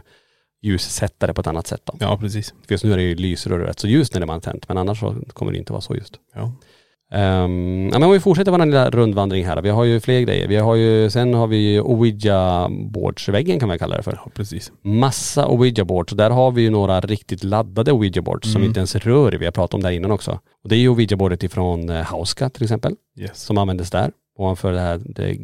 ljussätta 0.62 1.26
det 1.26 1.34
på 1.34 1.40
ett 1.40 1.46
annat 1.46 1.66
sätt 1.66 1.80
då. 1.84 1.94
Ja 2.00 2.16
precis. 2.20 2.54
För 2.66 2.72
just 2.74 2.84
nu 2.84 2.92
är 2.92 2.96
det 2.96 3.02
ju 3.02 3.14
lysrör 3.14 3.58
och 3.60 3.66
rätt 3.66 3.78
så 3.78 3.88
ljust 3.88 4.14
när 4.14 4.26
det 4.26 4.32
är 4.32 4.40
tänt 4.40 4.68
men 4.68 4.78
annars 4.78 5.00
så 5.00 5.14
kommer 5.32 5.52
det 5.52 5.58
inte 5.58 5.72
vara 5.72 5.80
så 5.80 5.94
just. 5.96 6.14
Ja. 6.34 6.52
Um, 7.12 7.88
ja, 7.92 7.98
men 7.98 8.10
vi 8.10 8.20
fortsätter 8.20 8.50
vår 8.52 8.66
lilla 8.66 8.90
rundvandring 8.90 9.44
här. 9.46 9.62
Vi 9.62 9.68
har 9.70 9.84
ju 9.84 10.00
fler 10.00 10.20
grejer. 10.20 10.48
Vi 10.48 10.56
har 10.56 10.74
ju, 10.74 11.10
sen 11.10 11.34
har 11.34 11.46
vi 11.46 11.56
ju 11.56 11.80
ouija 11.80 12.68
boardsväggen 12.70 13.58
kan 13.58 13.68
man 13.68 13.78
kalla 13.78 13.96
det 13.96 14.02
för. 14.02 14.12
ja 14.24 14.30
precis. 14.34 14.72
Massa 14.82 15.46
ouija 15.48 15.84
boards 15.84 16.12
där 16.12 16.30
har 16.30 16.50
vi 16.50 16.62
ju 16.62 16.70
några 16.70 17.00
riktigt 17.00 17.44
laddade 17.44 17.92
ouija 17.92 18.22
boards 18.22 18.52
som 18.52 18.56
Mm. 18.60 18.68
inte 18.68 18.80
ens 18.80 18.96
rör 18.96 19.32
vi 19.32 19.44
har 19.44 19.52
pratat 19.52 19.74
om 19.74 19.82
där 19.82 19.90
innan 19.90 20.10
också. 20.10 20.30
Och 20.62 20.68
det 20.68 20.74
är 20.76 20.78
ju 20.80 20.88
ouija 20.88 21.16
boardet 21.16 21.42
ifrån 21.42 21.88
eh, 21.90 22.02
Hauska 22.02 22.50
till 22.50 22.62
exempel 22.62 22.94
Yes. 23.18 23.38
som 23.44 23.58
användes 23.58 23.90
där. 23.90 24.10
Ovanför 24.38 24.72
det 24.72 24.80
här 24.80 25.00
det 25.04 25.38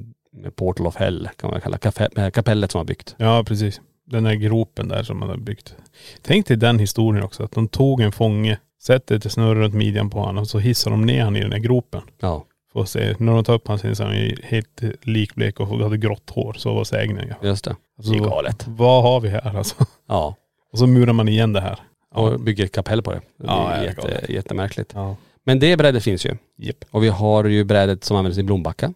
Portal 0.56 0.86
of 0.86 0.96
Hell 0.96 1.28
kan 1.36 1.50
man 1.50 1.60
kalla 1.60 1.76
kafe- 1.76 2.24
eh, 2.24 2.30
kapellet 2.30 2.70
som 2.70 2.78
har 2.78 2.84
byggt. 2.84 3.14
Ja 3.18 3.44
precis. 3.46 3.80
Den 4.06 4.24
där 4.24 4.34
gropen 4.34 4.88
där 4.88 5.02
som 5.02 5.18
man 5.18 5.28
har 5.28 5.36
byggt. 5.36 5.74
Tänk 6.22 6.46
dig 6.46 6.56
den 6.56 6.78
historien 6.78 7.24
också. 7.24 7.42
Att 7.42 7.52
de 7.52 7.68
tog 7.68 8.00
en 8.00 8.12
fånge, 8.12 8.58
sätter 8.82 9.16
ett 9.16 9.32
snöre 9.32 9.58
runt 9.60 9.74
midjan 9.74 10.10
på 10.10 10.18
honom 10.20 10.42
och 10.42 10.48
så 10.48 10.58
hissar 10.58 10.90
de 10.90 11.02
ner 11.06 11.18
honom 11.24 11.36
i 11.36 11.40
den 11.40 11.50
där 11.50 11.58
gropen. 11.58 12.02
Ja, 12.20 12.44
Får 12.72 12.84
se. 12.84 13.14
När 13.18 13.32
de 13.32 13.44
tar 13.44 13.54
upp 13.54 13.66
honom 13.66 13.78
så 13.94 14.02
är 14.02 14.06
han 14.06 14.36
helt 14.42 14.82
likblek 15.02 15.60
och 15.60 15.66
hade 15.78 15.96
grått 15.96 16.30
hår. 16.30 16.54
Så 16.58 16.74
var 16.74 16.84
sägnen 16.84 17.28
ja. 17.28 17.48
just 17.48 17.64
det. 17.64 17.76
Alltså, 17.98 18.12
Det 18.12 18.18
är 18.18 18.22
galet. 18.22 18.64
Vad 18.68 19.02
har 19.02 19.20
vi 19.20 19.28
här 19.28 19.56
alltså? 19.56 19.74
Ja, 20.08 20.36
Och 20.72 20.78
så 20.78 20.86
murar 20.86 21.12
man 21.12 21.28
igen 21.28 21.52
det 21.52 21.60
här. 21.60 21.78
och 22.14 22.40
bygger 22.40 22.64
ett 22.64 22.72
kapell 22.72 23.02
på 23.02 23.10
det. 23.12 23.20
Det 23.38 23.44
Ja, 23.46 23.70
är 23.70 23.84
jätte, 23.84 24.00
galet. 24.00 24.28
jättemärkligt. 24.28 24.92
Ja. 24.94 25.16
Men 25.44 25.58
det 25.58 25.76
brädet 25.76 26.02
finns 26.02 26.26
ju. 26.26 26.36
Japp. 26.58 26.84
Och 26.90 27.04
vi 27.04 27.08
har 27.08 27.44
ju 27.44 27.64
brädet 27.64 28.04
som 28.04 28.16
används 28.16 28.38
i 28.38 28.42
Blombacka. 28.42 28.92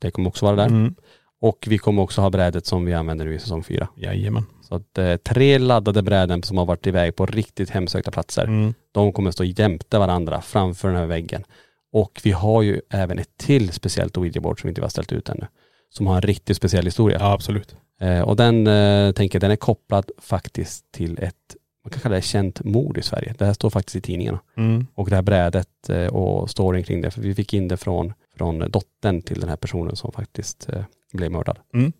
Det 0.00 0.10
kommer 0.10 0.28
också 0.28 0.46
vara 0.46 0.56
där. 0.56 0.66
Mm. 0.66 0.94
Och 1.40 1.64
vi 1.68 1.78
kommer 1.78 2.02
också 2.02 2.20
ha 2.20 2.30
brädet 2.30 2.66
som 2.66 2.84
vi 2.84 2.94
använder 2.94 3.24
nu 3.24 3.34
i 3.34 3.38
säsong 3.38 3.64
fyra. 3.64 3.88
Jajamän. 3.96 4.46
Så 4.74 4.78
att 4.78 4.98
eh, 4.98 5.16
tre 5.16 5.58
laddade 5.58 6.02
bräden 6.02 6.42
som 6.42 6.58
har 6.58 6.64
varit 6.64 6.86
iväg 6.86 7.16
på 7.16 7.26
riktigt 7.26 7.70
hemsökta 7.70 8.10
platser. 8.10 8.44
Mm. 8.44 8.74
De 8.92 9.12
kommer 9.12 9.30
stå 9.30 9.44
jämte 9.44 9.98
varandra 9.98 10.40
framför 10.40 10.88
den 10.88 10.96
här 10.96 11.06
väggen. 11.06 11.44
Och 11.92 12.20
vi 12.24 12.30
har 12.30 12.62
ju 12.62 12.80
även 12.90 13.18
ett 13.18 13.36
till 13.36 13.72
speciellt 13.72 14.16
ouija-board 14.16 14.60
som 14.60 14.68
vi 14.68 14.70
inte 14.70 14.82
har 14.82 14.88
ställt 14.88 15.12
ut 15.12 15.28
ännu. 15.28 15.46
Som 15.90 16.06
har 16.06 16.14
en 16.14 16.22
riktigt 16.22 16.56
speciell 16.56 16.84
historia. 16.84 17.18
Ja 17.20 17.32
absolut. 17.32 17.76
Eh, 18.00 18.20
och 18.20 18.36
den, 18.36 18.66
eh, 18.66 19.12
tänker 19.12 19.36
jag, 19.36 19.40
den 19.40 19.50
är 19.50 19.56
kopplad 19.56 20.10
faktiskt 20.18 20.92
till 20.92 21.18
ett, 21.18 21.56
man 21.84 21.90
kan 21.90 22.00
kalla 22.00 22.14
det 22.14 22.22
känt 22.22 22.64
mord 22.64 22.98
i 22.98 23.02
Sverige. 23.02 23.34
Det 23.38 23.44
här 23.44 23.52
står 23.52 23.70
faktiskt 23.70 23.96
i 23.96 24.00
tidningarna. 24.00 24.40
Mm. 24.56 24.86
Och 24.94 25.10
det 25.10 25.16
här 25.16 25.22
brädet 25.22 25.88
eh, 25.88 26.06
och 26.06 26.50
storyn 26.50 26.84
kring 26.84 27.00
det, 27.00 27.10
för 27.10 27.20
vi 27.20 27.34
fick 27.34 27.54
in 27.54 27.68
det 27.68 27.76
från, 27.76 28.12
från 28.36 28.58
dottern 28.58 29.22
till 29.22 29.40
den 29.40 29.48
här 29.48 29.56
personen 29.56 29.96
som 29.96 30.12
faktiskt 30.12 30.68
eh, 30.68 30.84
blev 31.12 31.30
mördad. 31.30 31.58
Mm. 31.74 31.92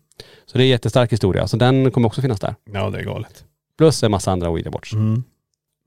Så 0.45 0.57
det 0.57 0.63
är 0.63 0.65
en 0.65 0.69
jättestark 0.69 1.13
historia. 1.13 1.47
Så 1.47 1.57
den 1.57 1.91
kommer 1.91 2.07
också 2.07 2.21
finnas 2.21 2.39
där. 2.39 2.55
Ja 2.73 2.89
det 2.89 2.99
är 2.99 3.03
galet. 3.03 3.43
Plus 3.77 4.03
en 4.03 4.11
massa 4.11 4.31
andra 4.31 4.49
ouija-boards. 4.49 4.93
Mm. 4.93 5.23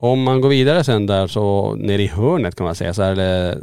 Om 0.01 0.23
man 0.23 0.41
går 0.41 0.49
vidare 0.49 0.85
sen 0.85 1.07
där 1.07 1.27
så 1.27 1.75
nere 1.75 2.03
i 2.03 2.07
hörnet 2.07 2.55
kan 2.55 2.65
man 2.67 2.75
säga 2.75 2.95
så 2.95 3.03
är 3.03 3.17
det 3.17 3.59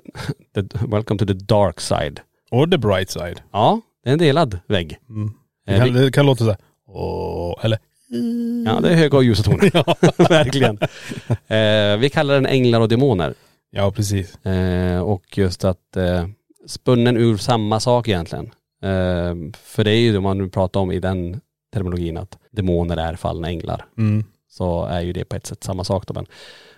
the, 0.56 0.62
Welcome 0.88 1.18
to 1.20 1.26
the 1.26 1.34
dark 1.34 1.80
side. 1.82 2.20
Och 2.52 2.72
the 2.72 2.78
bright 2.78 3.10
side. 3.10 3.42
Ja, 3.52 3.82
det 4.04 4.10
är 4.10 4.14
en 4.14 4.20
delad 4.20 4.60
vägg. 4.68 4.98
Mm. 5.10 5.28
Eh, 5.68 5.74
Det 5.74 5.86
kan, 5.86 5.94
vi- 5.94 6.00
det 6.06 6.12
kan 6.12 6.26
låta 6.26 6.44
såhär, 6.44 6.58
åh, 6.88 7.60
eller 7.66 7.80
Ja, 8.66 8.80
det 8.82 8.90
är 8.90 8.96
höga 8.96 9.18
och 9.18 9.24
ljusa 9.24 9.44
toner. 9.44 9.72
Verkligen. 10.30 10.78
Eh, 11.48 11.98
vi 12.00 12.10
kallar 12.14 12.34
den 12.34 12.46
änglar 12.46 12.80
och 12.82 12.90
demoner. 12.90 13.34
Ja 13.72 13.92
precis. 13.92 14.46
Eh, 14.46 15.00
och 15.02 15.38
just 15.38 15.64
att 15.64 15.98
eh, 15.98 16.28
spunnen 16.68 17.18
ur 17.18 17.38
samma 17.38 17.80
sak 17.80 18.08
egentligen. 18.08 18.52
Eh, 18.84 19.36
för 19.64 19.84
det 19.84 19.92
är 19.92 20.00
ju 20.00 20.14
det 20.14 20.20
man 20.22 20.50
pratar 20.50 20.80
om 20.80 20.92
i 20.92 21.00
den 21.00 21.42
terminologin 21.74 22.18
att 22.18 22.38
demoner 22.52 22.98
är 22.98 23.16
fallna 23.16 23.48
änglar. 23.48 23.86
Mm. 23.98 24.24
Så 24.50 24.86
är 24.86 25.02
ju 25.02 25.14
det 25.14 25.26
på 25.26 25.36
ett 25.36 25.46
sätt 25.46 25.64
samma 25.64 25.84
sak 25.84 26.08
då. 26.08 26.14
Men, 26.14 26.26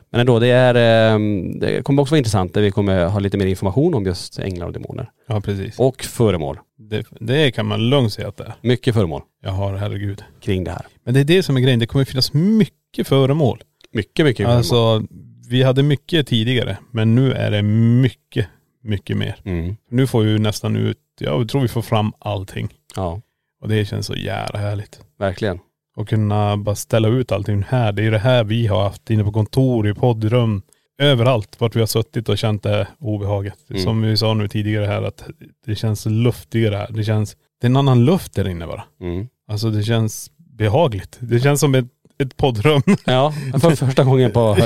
men 0.09 0.21
ändå, 0.21 0.39
det, 0.39 0.47
är, 0.47 0.75
eh, 0.75 1.19
det 1.59 1.83
kommer 1.83 2.01
också 2.01 2.11
vara 2.11 2.17
intressant 2.17 2.53
där 2.53 2.61
vi 2.61 2.71
kommer 2.71 3.05
ha 3.05 3.19
lite 3.19 3.37
mer 3.37 3.45
information 3.45 3.93
om 3.93 4.05
just 4.05 4.39
änglar 4.39 4.67
och 4.67 4.73
demoner. 4.73 5.11
Ja 5.27 5.41
precis. 5.41 5.79
Och 5.79 6.03
föremål. 6.03 6.59
Det, 6.77 7.05
det 7.19 7.51
kan 7.51 7.65
man 7.65 7.89
lugnt 7.89 8.13
säga 8.13 8.27
att 8.27 8.37
det 8.37 8.43
är. 8.43 8.55
Mycket 8.61 8.93
föremål 8.93 9.21
Jag 9.43 9.51
har 9.51 9.75
herregud. 9.75 10.23
kring 10.41 10.63
det 10.63 10.71
här. 10.71 10.85
Men 11.03 11.13
det 11.13 11.19
är 11.19 11.23
det 11.23 11.43
som 11.43 11.57
är 11.57 11.61
grejen. 11.61 11.79
Det 11.79 11.87
kommer 11.87 12.05
finnas 12.05 12.33
mycket 12.33 13.07
föremål. 13.07 13.61
Mycket, 13.91 14.25
mycket 14.25 14.45
föremål. 14.45 14.57
Alltså 14.57 15.03
vi 15.49 15.63
hade 15.63 15.83
mycket 15.83 16.27
tidigare 16.27 16.77
men 16.91 17.15
nu 17.15 17.33
är 17.33 17.51
det 17.51 17.61
mycket, 18.01 18.47
mycket 18.83 19.17
mer. 19.17 19.35
Mm. 19.43 19.75
Nu 19.89 20.07
får 20.07 20.21
vi 20.21 20.31
ju 20.31 20.39
nästan 20.39 20.75
ut, 20.75 20.97
jag 21.21 21.49
tror 21.49 21.61
vi 21.61 21.67
får 21.67 21.81
fram 21.81 22.13
allting. 22.19 22.73
Ja, 22.95 23.21
Och 23.61 23.69
det 23.69 23.85
känns 23.85 24.05
så 24.05 24.15
jävla 24.15 24.59
härligt. 24.59 24.99
verkligen. 25.19 25.59
Och 25.95 26.09
kunna 26.09 26.57
bara 26.57 26.75
ställa 26.75 27.07
ut 27.07 27.31
allting 27.31 27.63
här. 27.69 27.91
Det 27.91 28.03
är 28.03 28.11
det 28.11 28.19
här 28.19 28.43
vi 28.43 28.67
har 28.67 28.83
haft 28.83 29.09
inne 29.09 29.23
på 29.23 29.31
kontor, 29.31 29.87
i 29.89 29.93
poddrum, 29.93 30.61
överallt 31.01 31.55
vart 31.61 31.75
vi 31.75 31.79
har 31.79 31.87
suttit 31.87 32.29
och 32.29 32.37
känt 32.37 32.63
det 32.63 32.87
obehaget. 32.99 33.69
Mm. 33.69 33.83
Som 33.83 34.01
vi 34.01 34.17
sa 34.17 34.33
nu 34.33 34.47
tidigare 34.47 34.85
här 34.85 35.01
att 35.01 35.23
det 35.65 35.75
känns 35.75 36.05
luftigare 36.05 36.75
här. 36.75 36.87
Det 36.91 37.03
känns, 37.03 37.37
det 37.61 37.67
är 37.67 37.69
en 37.69 37.77
annan 37.77 38.05
luft 38.05 38.33
där 38.33 38.47
inne 38.47 38.67
bara. 38.67 38.83
Mm. 39.01 39.27
Alltså 39.47 39.69
det 39.69 39.83
känns 39.83 40.31
behagligt. 40.37 41.17
Det 41.19 41.39
känns 41.39 41.59
som 41.59 41.75
ett, 41.75 41.85
ett 42.23 42.37
poddrum. 42.37 42.81
Ja, 43.05 43.33
för 43.61 43.75
första 43.75 44.03
gången 44.03 44.31
på 44.31 44.57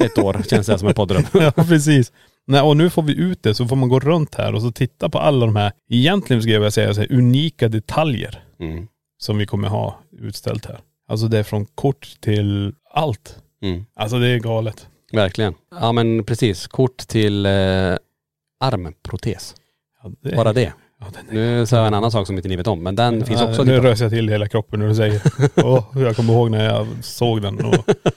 ett 0.00 0.18
år 0.18 0.42
känns 0.50 0.66
det 0.66 0.78
som 0.78 0.88
en 0.88 0.94
poddrum. 0.94 1.22
ja 1.32 1.50
precis. 1.50 2.12
Nej, 2.46 2.60
och 2.60 2.76
nu 2.76 2.90
får 2.90 3.02
vi 3.02 3.16
ut 3.20 3.42
det 3.42 3.54
så 3.54 3.66
får 3.66 3.76
man 3.76 3.88
gå 3.88 4.00
runt 4.00 4.34
här 4.34 4.54
och 4.54 4.62
så 4.62 4.70
titta 4.72 5.08
på 5.08 5.18
alla 5.18 5.46
de 5.46 5.56
här, 5.56 5.72
egentligen 5.90 6.42
skulle 6.42 6.54
jag 6.54 6.60
vilja 6.60 6.70
säga 6.70 6.94
så 6.94 7.00
här, 7.00 7.12
unika 7.12 7.68
detaljer 7.68 8.42
Mm. 8.60 8.86
som 9.18 9.38
vi 9.38 9.46
kommer 9.46 9.68
ha 9.68 9.98
utställt 10.20 10.66
här. 10.66 10.78
Alltså 11.08 11.28
det 11.28 11.38
är 11.38 11.42
från 11.42 11.66
kort 11.66 12.08
till 12.20 12.72
allt. 12.90 13.38
Mm. 13.62 13.84
Alltså 13.96 14.18
det 14.18 14.28
är 14.28 14.38
galet. 14.38 14.86
Verkligen. 15.12 15.54
Ja 15.80 15.92
men 15.92 16.24
precis. 16.24 16.66
Kort 16.66 16.96
till 16.98 17.46
eh, 17.46 17.52
armprotes. 18.60 19.54
Ja, 20.02 20.10
det, 20.22 20.36
Bara 20.36 20.52
det. 20.52 20.72
Ja, 21.00 21.06
är, 21.30 21.34
Nu 21.34 21.66
sa 21.66 21.76
jag 21.76 21.86
en 21.86 21.94
annan 21.94 22.10
sak 22.10 22.26
som 22.26 22.36
inte 22.36 22.48
ni 22.48 22.56
vet 22.56 22.66
om, 22.66 22.82
men 22.82 22.96
den 22.96 23.24
finns 23.26 23.40
Ja, 23.40 23.48
också. 23.48 23.64
Nu 23.64 23.80
rös 23.80 24.00
jag 24.00 24.10
till 24.10 24.28
hela 24.28 24.48
kroppen 24.48 24.80
när 24.80 24.88
du 24.88 24.94
säger. 24.94 25.22
Åh, 25.64 25.84
jag 25.94 26.16
kommer 26.16 26.32
ihåg 26.32 26.50
när 26.50 26.64
jag 26.64 26.86
såg 27.02 27.42
den. 27.42 27.64
Och, 27.64 27.74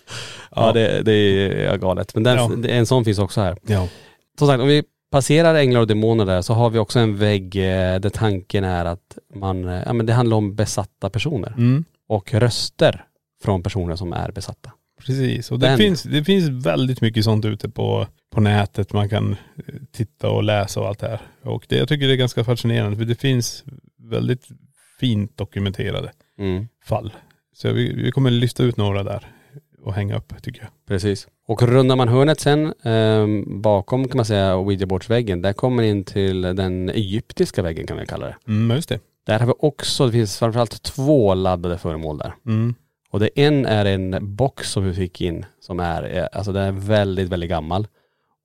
ja 0.55 0.71
det, 0.73 1.01
det 1.01 1.11
är 1.13 1.65
ja, 1.65 1.75
galet. 1.75 2.13
Men 2.15 2.23
den, 2.23 2.37
Ja. 2.63 2.69
en 2.69 2.85
sån 2.85 3.05
finns 3.05 3.19
också 3.19 3.41
här. 3.41 3.57
ja. 3.67 3.87
Som 4.39 4.47
sagt, 4.47 4.62
om 4.62 4.67
vi 4.67 4.84
passerar 5.12 5.56
änglar 5.56 5.80
och 5.82 5.88
demoner 5.88 6.25
där 6.25 6.41
så 6.41 6.54
har 6.54 6.69
vi 6.69 6.80
också 6.80 6.99
en 6.99 7.17
vägg 7.17 7.56
eh, 7.56 7.99
där 7.99 8.10
tanken 8.10 8.63
är 8.63 8.86
att 8.86 9.17
man, 9.36 9.67
eh, 9.69 9.82
ja 9.86 9.93
men 9.93 10.06
det 10.06 10.13
handlar 10.13 10.38
om 10.38 10.56
besatta 10.56 11.10
personer. 11.10 11.54
Mm. 11.58 11.84
Och 12.08 12.34
röster 12.34 13.06
från 13.43 13.63
personer 13.63 13.95
som 13.95 14.13
är 14.13 14.32
besatta. 14.32 14.71
Precis. 15.06 15.52
Och 15.52 15.60
det 15.60 15.67
Den. 15.67 15.78
finns, 15.78 16.04
det 16.04 16.23
finns 16.23 16.65
väldigt 16.65 17.02
mycket 17.02 17.23
sånt 17.23 17.45
ute 17.45 17.69
på, 17.69 18.08
på 18.32 18.41
nätet. 18.41 18.93
Man 18.93 19.10
kan 19.10 19.32
eh, 19.32 19.73
titta 19.91 20.30
och 20.30 20.43
läsa 20.43 20.80
och 20.80 20.88
allt 20.88 20.99
det 20.99 21.08
här. 21.08 21.21
Och 21.43 21.65
det, 21.69 21.78
jag 21.78 21.88
tycker 21.88 22.08
det 22.08 22.13
är 22.13 22.17
ganska 22.17 22.43
fascinerande 22.43 22.97
för 22.97 23.06
det 23.06 23.15
finns 23.15 23.63
väldigt 23.97 24.47
fint 24.99 25.38
dokumenterade 25.38 26.12
Mm. 26.39 26.67
fall. 26.86 27.13
Så 27.54 27.71
vi, 27.71 27.93
vi 27.93 28.12
kommer 28.12 28.32
lyfta 28.32 28.63
ut 28.63 28.78
några 28.78 29.04
där 29.04 29.28
och 29.82 29.93
hänga 29.93 30.17
upp 30.17 30.34
tycker 30.41 30.62
jag. 30.62 30.69
Precis. 30.88 31.28
Och 31.49 31.62
rundar 31.62 31.95
man 31.95 32.07
hörnet 32.07 32.39
sen, 32.39 32.73
ehm, 32.83 33.62
bakom 33.62 34.07
kan 34.07 34.17
man 34.17 34.25
säga 34.25 34.55
ouija-bordsväggen, 34.55 35.41
där 35.41 35.53
kommer 35.53 35.83
in 35.83 36.03
till 36.03 36.41
den 36.41 36.89
egyptiska 36.89 37.62
väggen 37.62 37.88
kan 37.88 37.97
vi 37.97 38.05
kalla 38.05 38.25
det. 38.25 38.35
Mm, 38.47 38.75
just 38.75 38.89
det. 38.89 38.99
Där 39.25 39.39
har 39.39 39.47
vi 39.47 39.53
också, 39.59 40.05
det 40.05 40.12
finns 40.12 40.38
framförallt 40.39 40.83
två 40.83 41.33
laddade 41.33 41.77
föremål 41.77 42.17
där. 42.17 42.35
Mm. 42.45 42.75
Och 43.12 43.19
det 43.19 43.29
en 43.35 43.65
är 43.65 43.85
en 43.85 44.35
box 44.35 44.71
som 44.71 44.83
vi 44.83 44.93
fick 44.93 45.21
in 45.21 45.45
som 45.59 45.79
är, 45.79 46.17
eh, 46.17 46.27
alltså 46.33 46.51
den 46.51 46.63
är 46.63 46.71
väldigt, 46.71 47.29
väldigt 47.29 47.49
gammal. 47.49 47.88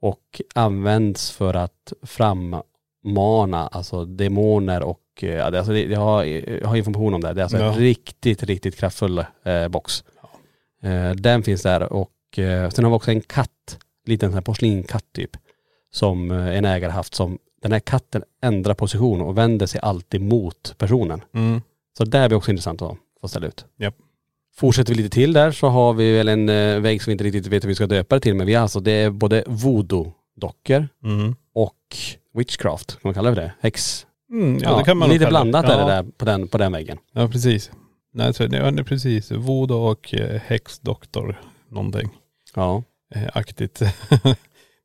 Och 0.00 0.42
används 0.54 1.30
för 1.30 1.54
att 1.54 1.92
frammana 2.02 3.66
alltså 3.66 4.04
demoner 4.04 4.82
och, 4.82 5.00
eh, 5.22 5.28
ja, 5.34 5.50
det, 5.50 5.58
alltså 5.58 5.72
det, 5.72 5.82
jag, 5.82 6.00
har, 6.00 6.24
jag 6.24 6.68
har 6.68 6.76
information 6.76 7.14
om 7.14 7.20
det. 7.20 7.32
Det 7.32 7.40
är 7.40 7.42
alltså 7.42 7.58
Ja. 7.58 7.72
en 7.72 7.78
riktigt, 7.78 8.42
riktigt 8.42 8.76
kraftfull 8.76 9.24
eh, 9.44 9.68
box. 9.68 10.04
Eh, 10.82 11.10
den 11.10 11.42
finns 11.42 11.62
där 11.62 11.92
och 11.92 12.10
eh, 12.38 12.70
sen 12.70 12.84
har 12.84 12.90
vi 12.90 12.96
också 12.96 13.10
en 13.10 13.20
katt, 13.20 13.78
liten 14.06 14.28
sån 14.28 14.34
här 14.34 14.40
porslinkatt 14.42 15.04
typ. 15.12 15.30
Som 15.92 16.30
eh, 16.30 16.56
en 16.56 16.64
ägare 16.64 16.90
haft 16.92 17.14
som, 17.14 17.38
den 17.62 17.72
här 17.72 17.80
katten 17.80 18.22
ändrar 18.42 18.74
position 18.74 19.20
och 19.20 19.38
vänder 19.38 19.66
sig 19.66 19.80
alltid 19.80 20.20
mot 20.20 20.74
personen. 20.78 21.20
Mm. 21.34 21.62
Så 21.98 22.04
där 22.04 22.22
är 22.22 22.28
det 22.28 22.36
också 22.36 22.50
intressant 22.50 22.82
att 22.82 22.96
få 23.20 23.28
ställa 23.28 23.46
ut. 23.46 23.64
Japp. 23.78 23.94
Fortsätter 24.56 24.94
vi 24.94 25.02
lite 25.02 25.14
till 25.14 25.32
där 25.32 25.50
så 25.50 25.68
har 25.68 25.92
vi 25.92 26.12
väl 26.16 26.28
en 26.28 26.48
eh, 26.48 26.80
vägg 26.80 27.02
som 27.02 27.10
vi 27.10 27.12
inte 27.12 27.24
riktigt 27.24 27.46
vet 27.46 27.64
hur 27.64 27.68
vi 27.68 27.74
ska 27.74 27.86
döpa 27.86 28.14
det 28.14 28.20
till 28.20 28.34
men 28.34 28.46
vi 28.46 28.54
har 28.54 28.62
alltså, 28.62 28.80
det 28.80 28.92
är 28.92 29.10
både 29.10 29.44
voodoo-dockor 29.46 30.88
Mm. 31.04 31.34
och 31.54 31.96
witchcraft, 32.34 32.90
kan 32.92 33.00
man 33.02 33.14
kalla 33.14 33.30
det 33.30 33.34
för 33.36 33.42
det? 33.42 33.52
Häx, 33.60 34.06
Mm, 34.30 34.58
ja, 34.62 34.78
det 34.78 34.84
kan 34.84 34.96
man 34.96 35.08
Lite 35.08 35.26
blandat 35.26 35.64
ja. 35.68 35.72
är 35.74 35.78
det 35.78 35.92
där 35.92 36.02
på 36.16 36.24
den, 36.24 36.48
på 36.48 36.58
den 36.58 36.72
väggen. 36.72 36.98
Ja 37.12 37.28
precis. 37.28 37.70
Nej, 38.12 38.34
så, 38.34 38.42
ja, 38.42 38.48
är 38.48 38.82
precis. 38.82 39.30
Voodoo 39.30 39.78
och 39.78 40.14
eh, 40.14 40.40
häxdoktor 40.46 41.40
någonting. 41.68 42.08
Ja. 42.54 42.82
eh, 43.14 43.28
aktigt. 43.34 43.78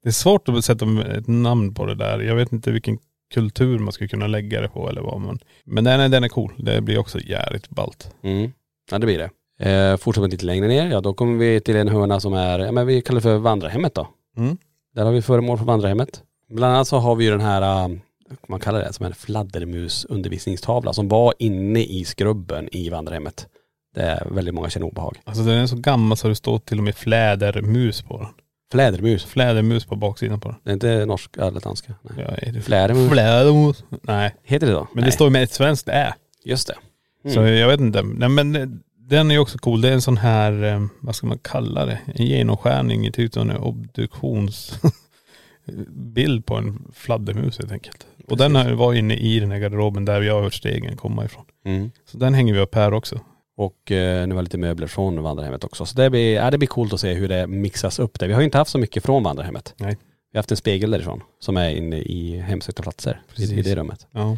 det 0.03 0.10
är 0.10 0.12
svårt 0.12 0.49
att 0.49 0.65
sätta 0.65 0.86
ett 1.17 1.27
namn 1.27 1.73
på 1.73 1.86
det 1.86 1.95
där. 1.95 2.19
Jag 2.19 2.36
vet 2.36 2.51
inte 2.51 2.71
vilken 2.71 2.97
kultur 3.34 3.79
man 3.79 3.93
skulle 3.93 4.08
kunna 4.08 4.27
lägga 4.27 4.62
det 4.62 4.69
på 4.69 4.89
eller 4.89 5.01
vad 5.01 5.21
man. 5.21 5.39
Men 5.63 5.84
den 5.84 5.99
är, 5.99 6.10
den 6.10 6.23
är 6.23 6.29
cool. 6.29 6.53
Det 6.58 6.82
blir 6.82 6.97
också 6.97 7.19
jävligt 7.19 7.69
ballt. 7.69 8.15
Mm. 8.23 8.51
Ja 8.91 8.99
det 8.99 9.05
blir 9.05 9.17
det. 9.17 9.29
Eh, 9.60 9.97
fortsätter 9.97 10.25
vi 10.25 10.32
lite 10.32 10.45
längre 10.45 10.67
ner, 10.67 10.88
ja 10.88 11.01
då 11.01 11.13
kommer 11.13 11.38
vi 11.38 11.62
till 11.62 11.75
en 11.75 11.88
hörna 11.88 12.19
som 12.19 12.34
är, 12.34 12.60
ja 12.60 12.71
men 12.71 12.88
vi 12.88 13.01
kallar 13.01 13.17
det 13.17 13.21
för 13.21 13.38
vandrarhemmet 13.38 13.95
då. 13.95 14.08
Mm. 14.38 14.58
Där 14.95 15.05
har 15.05 15.12
vi 15.12 15.21
föremål 15.21 15.58
för 15.58 15.65
vandrarhemmet. 15.65 16.23
Bland 16.49 16.73
annat 16.73 16.88
så 16.88 16.97
har 16.97 17.15
vi 17.15 17.25
ju 17.25 17.32
den 17.32 17.41
här, 17.41 17.86
um, 17.86 18.01
man 18.47 18.60
kallar 18.60 18.79
det 18.79 18.93
som 18.93 19.05
en 19.05 19.13
fladdermus 19.13 20.05
undervisningstavla 20.05 20.93
som 20.93 21.08
var 21.08 21.34
inne 21.39 21.84
i 21.84 22.05
skrubben 22.05 22.69
i 22.71 22.89
vandrarhemmet. 22.89 23.47
Det 23.95 24.02
är 24.02 24.28
väldigt 24.32 24.54
många 24.54 24.69
känner 24.69 24.88
obehag. 24.88 25.17
Alltså 25.23 25.43
den 25.43 25.58
är 25.58 25.67
så 25.67 25.75
gammal 25.75 26.17
så 26.17 26.28
det 26.28 26.36
står 26.36 26.60
till 26.60 26.78
och 26.78 26.84
med 26.84 26.95
flädermus 26.95 28.02
på 28.02 28.17
den. 28.17 28.28
Flädermus, 28.71 29.25
Flädermus 29.25 29.86
på 29.86 29.95
baksidan 29.95 30.39
på 30.39 30.49
den. 30.49 30.58
det 30.63 30.69
är 30.69 30.73
inte 30.73 31.06
norska 31.06 31.41
eller 31.41 31.60
danska. 31.60 31.93
Nej. 32.02 32.25
Ja, 32.28 32.36
är 32.36 32.52
det 32.52 32.62
Flädermus. 32.62 33.12
Flädermus? 33.12 33.84
Nej. 34.02 34.36
Heter 34.43 34.67
det 34.67 34.73
då? 34.73 34.88
Men 34.93 35.02
Nej. 35.02 35.06
det 35.06 35.12
står 35.12 35.30
med 35.30 35.43
ett 35.43 35.54
svenskt 35.54 35.89
ä. 35.89 36.13
Just 36.45 36.67
det. 36.67 36.75
Mm. 37.23 37.36
Så 37.36 37.41
jag 37.41 37.67
vet 37.67 37.80
inte. 37.80 38.04
Nej 38.04 38.30
men 38.30 38.56
eh, 38.56 38.67
den 38.97 39.32
är 39.32 39.36
ju 39.36 39.39
också 39.39 39.58
cool. 39.58 39.82
Det 39.82 39.89
är 39.89 39.93
en 39.93 40.02
sån 40.02 40.17
här, 40.17 40.63
eh, 40.63 40.86
vad 41.02 41.15
ska 41.15 41.28
man 41.28 41.38
kalla 41.39 41.86
det? 41.86 41.99
En 42.15 42.25
genomskärning 42.25 43.12
typ 43.12 43.36
en 43.38 43.58
obduktionsbild 43.58 46.45
på 46.45 46.56
en 46.56 46.91
fladdermus 46.93 47.58
helt 47.60 47.71
enkelt. 47.71 48.06
Och 48.28 48.38
den 48.38 48.78
var 48.78 48.93
inne 48.93 49.15
i 49.15 49.39
den 49.39 49.52
här 49.52 49.60
garderoben 49.60 50.06
där 50.06 50.21
jag 50.21 50.34
har 50.34 50.41
hört 50.41 50.54
stegen 50.54 50.97
komma 50.97 51.25
ifrån. 51.25 51.45
Mm. 51.65 51.91
Så 52.06 52.17
den 52.17 52.34
hänger 52.34 52.54
vi 52.54 52.60
upp 52.60 52.75
här 52.75 52.93
också. 52.93 53.19
Och 53.60 53.91
eh, 53.91 54.28
nu 54.28 54.36
var 54.36 54.41
lite 54.41 54.58
möbler 54.58 54.88
från 54.88 55.24
vandrarhemmet 55.24 55.63
också. 55.63 55.86
Så 55.86 55.98
det 55.98 56.10
blir, 56.10 56.36
ja, 56.36 56.52
det 56.52 56.58
blir 56.58 56.67
coolt 56.67 56.93
att 56.93 57.00
se 57.00 57.13
hur 57.13 57.28
det 57.28 57.48
mixas 57.48 58.00
upp 58.00 58.19
där. 58.19 58.28
Vi 58.28 58.34
har 58.34 58.41
ju 58.41 58.45
inte 58.45 58.58
haft 58.58 58.72
så 58.72 58.78
mycket 58.78 59.04
från 59.04 59.24
vandrarhemmet. 59.24 59.74
Nej. 59.78 59.98
Vi 60.32 60.38
har 60.38 60.39
haft 60.39 60.52
en 60.52 60.58
spegel 60.58 60.91
därifrån 60.91 61.24
som 61.39 61.58
är 61.58 61.69
inne 61.69 61.98
i 61.98 62.38
hemsökta 62.39 62.84
platser. 62.84 63.12
I, 63.12 63.43
I 63.43 63.48
Precis. 63.48 63.65
det 63.65 63.76
rummet. 63.76 64.08
Ja. 64.12 64.38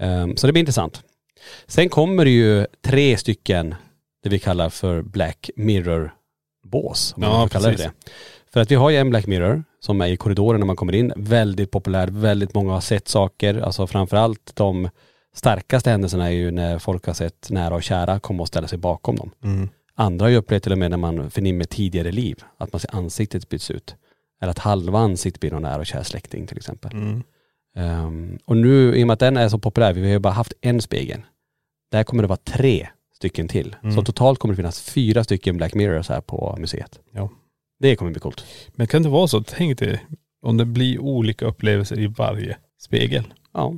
Ehm, 0.00 0.36
så 0.36 0.46
det 0.46 0.52
blir 0.52 0.60
intressant. 0.60 1.02
Sen 1.66 1.88
kommer 1.88 2.24
det 2.24 2.30
ju 2.30 2.66
tre 2.84 3.16
stycken 3.16 3.74
det 4.22 4.28
vi 4.28 4.38
kallar 4.38 4.68
för 4.70 5.02
Black 5.02 5.50
Mirror-bås. 5.56 7.14
Om 7.16 7.22
Ja, 7.22 7.40
får 7.42 7.48
kalla 7.48 7.68
det 7.68 7.72
precis. 7.74 7.92
det. 8.04 8.12
För 8.52 8.60
att 8.60 8.70
vi 8.70 8.74
har 8.74 8.90
ju 8.90 8.96
en 8.96 9.10
Black 9.10 9.26
Mirror 9.26 9.64
som 9.80 10.00
är 10.00 10.06
i 10.08 10.16
korridoren 10.16 10.60
när 10.60 10.66
man 10.66 10.76
kommer 10.76 10.94
in. 10.94 11.12
Väldigt 11.16 11.70
populär, 11.70 12.08
väldigt 12.08 12.54
många 12.54 12.72
har 12.72 12.80
sett 12.80 13.08
saker. 13.08 13.60
Alltså 13.60 13.86
framförallt 13.86 14.56
de 14.56 14.88
starkaste 15.34 15.90
händelserna 15.90 16.26
är 16.26 16.34
ju 16.34 16.50
när 16.50 16.78
folk 16.78 17.06
har 17.06 17.14
sett 17.14 17.50
nära 17.50 17.74
och 17.74 17.82
kära 17.82 18.20
komma 18.20 18.42
och 18.42 18.48
ställa 18.48 18.68
sig 18.68 18.78
bakom 18.78 19.16
dem. 19.16 19.30
Mm. 19.44 19.68
Andra 19.94 20.24
har 20.24 20.30
ju 20.30 20.36
upplevt 20.36 20.62
till 20.62 20.72
och 20.72 20.78
med 20.78 20.90
när 20.90 20.98
man 20.98 21.30
förnimmer 21.30 21.64
tidigare 21.64 22.12
liv, 22.12 22.42
att 22.58 22.72
man 22.72 22.80
ser 22.80 22.96
ansiktet 22.96 23.48
byts 23.48 23.70
ut. 23.70 23.96
Eller 24.40 24.50
att 24.50 24.58
halva 24.58 24.98
ansiktet 24.98 25.40
blir 25.40 25.50
någon 25.50 25.62
nära 25.62 25.78
och 25.78 25.86
kär 25.86 26.02
släkting 26.02 26.46
till 26.46 26.56
exempel. 26.56 26.92
Mm. 26.92 27.22
Ehm, 27.76 28.38
och 28.44 28.56
nu, 28.56 28.96
i 28.96 29.02
och 29.02 29.06
med 29.06 29.14
att 29.14 29.20
den 29.20 29.36
är 29.36 29.48
så 29.48 29.58
populär, 29.58 29.92
vi 29.92 30.00
har 30.00 30.08
ju 30.08 30.18
bara 30.18 30.32
haft 30.32 30.52
en 30.60 30.82
spegel. 30.82 31.20
Där 31.90 32.04
kommer 32.04 32.22
det 32.22 32.26
vara 32.26 32.40
tre 32.44 32.88
stycken 33.14 33.48
till. 33.48 33.76
Mm. 33.82 33.94
Så 33.94 34.02
totalt 34.02 34.38
kommer 34.38 34.52
det 34.52 34.56
finnas 34.56 34.80
fyra 34.80 35.24
stycken 35.24 35.56
Black 35.56 35.74
Mirrors 35.74 36.08
här 36.08 36.20
på 36.20 36.56
museet. 36.58 37.00
Ja. 37.10 37.30
Det 37.78 37.96
kommer 37.96 38.10
bli 38.10 38.20
coolt. 38.20 38.44
Men 38.74 38.86
kan 38.86 39.02
det 39.02 39.08
vara 39.08 39.28
så? 39.28 39.42
Tänk 39.42 39.78
dig 39.78 40.06
om 40.42 40.56
det 40.56 40.64
blir 40.64 40.98
olika 40.98 41.46
upplevelser 41.46 41.98
i 41.98 42.06
varje 42.06 42.56
spegel. 42.80 43.34
Ja. 43.52 43.74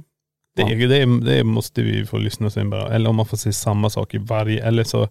Det, 0.57 0.87
det, 0.87 1.21
det 1.21 1.45
måste 1.45 1.83
vi 1.83 2.07
få 2.07 2.19
lyssna 2.19 2.51
sen 2.51 2.71
bara. 2.71 2.95
Eller 2.95 3.11
om 3.11 3.17
man 3.17 3.27
får 3.27 3.37
se 3.37 3.53
samma 3.53 3.91
sak 3.91 4.15
i 4.15 4.19
varje. 4.19 4.65
Eller 4.65 4.85
så 4.85 5.09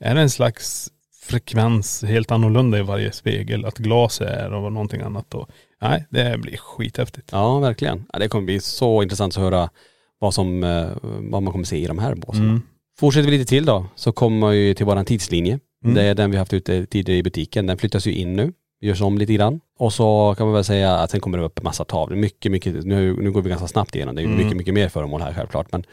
är 0.00 0.14
det 0.14 0.20
en 0.20 0.30
slags 0.30 0.90
frekvens 1.22 2.04
helt 2.04 2.30
annorlunda 2.30 2.78
i 2.78 2.82
varje 2.82 3.12
spegel. 3.12 3.64
Att 3.64 3.78
glas 3.78 4.20
är 4.20 4.52
och 4.52 4.72
någonting 4.72 5.00
annat. 5.00 5.34
Och, 5.34 5.48
nej, 5.80 6.06
det 6.10 6.38
blir 6.38 6.56
skithäftigt. 6.56 7.28
Ja, 7.32 7.58
verkligen. 7.58 8.04
Ja, 8.12 8.18
det 8.18 8.28
kommer 8.28 8.44
bli 8.44 8.60
så 8.60 9.02
intressant 9.02 9.36
att 9.36 9.42
höra 9.42 9.70
vad, 10.18 10.34
som, 10.34 10.64
eh, 10.64 10.88
vad 11.02 11.42
man 11.42 11.52
kommer 11.52 11.64
se 11.64 11.76
i 11.76 11.86
de 11.86 11.98
här 11.98 12.14
båsen. 12.14 12.44
Mm. 12.44 12.62
Fortsätter 12.98 13.30
vi 13.30 13.38
lite 13.38 13.48
till 13.48 13.64
då, 13.64 13.86
så 13.94 14.12
kommer 14.12 14.50
ju 14.50 14.74
till 14.74 14.86
våran 14.86 15.04
tidslinje. 15.04 15.58
Mm. 15.84 15.94
Det 15.94 16.02
är 16.02 16.14
den 16.14 16.30
vi 16.30 16.36
haft 16.36 16.52
ute 16.52 16.86
tidigare 16.86 17.18
i 17.18 17.22
butiken. 17.22 17.66
Den 17.66 17.78
flyttas 17.78 18.06
ju 18.06 18.12
in 18.12 18.36
nu, 18.36 18.52
görs 18.80 19.02
om 19.02 19.18
lite 19.18 19.32
grann. 19.32 19.60
Och 19.78 19.92
så 19.92 20.34
kan 20.38 20.46
man 20.46 20.54
väl 20.54 20.64
säga 20.64 20.94
att 20.96 21.10
sen 21.10 21.20
kommer 21.20 21.38
det 21.38 21.44
upp 21.44 21.62
massa 21.62 21.84
tavlor. 21.84 22.16
Mycket, 22.16 22.52
mycket, 22.52 22.84
nu, 22.84 23.16
nu 23.22 23.30
går 23.32 23.42
vi 23.42 23.48
ganska 23.50 23.66
snabbt 23.68 23.94
igenom. 23.94 24.14
Det 24.14 24.20
är 24.20 24.22
ju 24.22 24.28
Mm. 24.32 24.38
mycket, 24.44 24.56
mycket 24.56 24.74
mer 24.74 24.88
föremål 24.88 25.20
här 25.22 25.32
självklart. 25.34 25.66
Men 25.72 25.84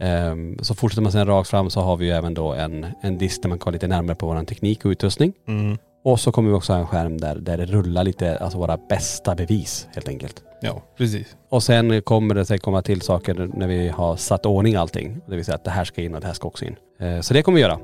ehm, 0.00 0.58
så 0.62 0.74
fortsätter 0.74 1.02
man 1.02 1.12
sen 1.12 1.26
rakt 1.26 1.48
fram 1.50 1.70
så 1.70 1.80
har 1.80 1.96
vi 1.96 2.04
ju 2.06 2.10
även 2.12 2.34
då 2.34 2.52
en, 2.52 2.86
en 3.02 3.18
disk 3.18 3.42
där 3.42 3.48
man 3.48 3.58
kollar 3.58 3.72
lite 3.72 3.86
närmare 3.86 4.16
på 4.16 4.26
våran 4.26 4.46
teknik 4.46 4.84
och 4.84 4.88
utrustning. 4.88 5.32
Mm. 5.48 5.78
Och 6.04 6.20
så 6.20 6.32
kommer 6.32 6.48
vi 6.50 6.54
också 6.56 6.72
ha 6.72 6.80
en 6.80 6.86
skärm 6.86 7.18
där, 7.20 7.34
där 7.36 7.56
det 7.56 7.64
rullar 7.66 8.04
lite, 8.04 8.36
alltså 8.38 8.58
våra 8.58 8.76
bästa 8.88 9.34
bevis 9.34 9.88
helt 9.94 10.08
enkelt. 10.08 10.42
Ja, 10.60 10.82
precis. 10.98 11.36
Och 11.50 11.62
sen 11.62 12.02
kommer 12.02 12.34
det 12.34 12.44
säkert 12.44 12.62
komma 12.64 12.82
till 12.82 13.00
saker 13.00 13.50
när 13.54 13.66
vi 13.66 13.88
har 13.88 14.16
satt 14.16 14.46
ordning 14.46 14.74
allting. 14.74 15.20
Det 15.28 15.36
vill 15.36 15.44
säga 15.44 15.54
att 15.54 15.64
det 15.64 15.70
här 15.70 15.84
ska 15.84 16.02
in 16.02 16.14
och 16.14 16.20
det 16.20 16.26
här 16.26 16.34
ska 16.34 16.48
också 16.48 16.64
in. 16.64 16.76
Eh, 17.00 17.20
Så 17.20 17.34
det 17.34 17.42
kommer 17.42 17.56
vi 17.56 17.62
göra. 17.62 17.78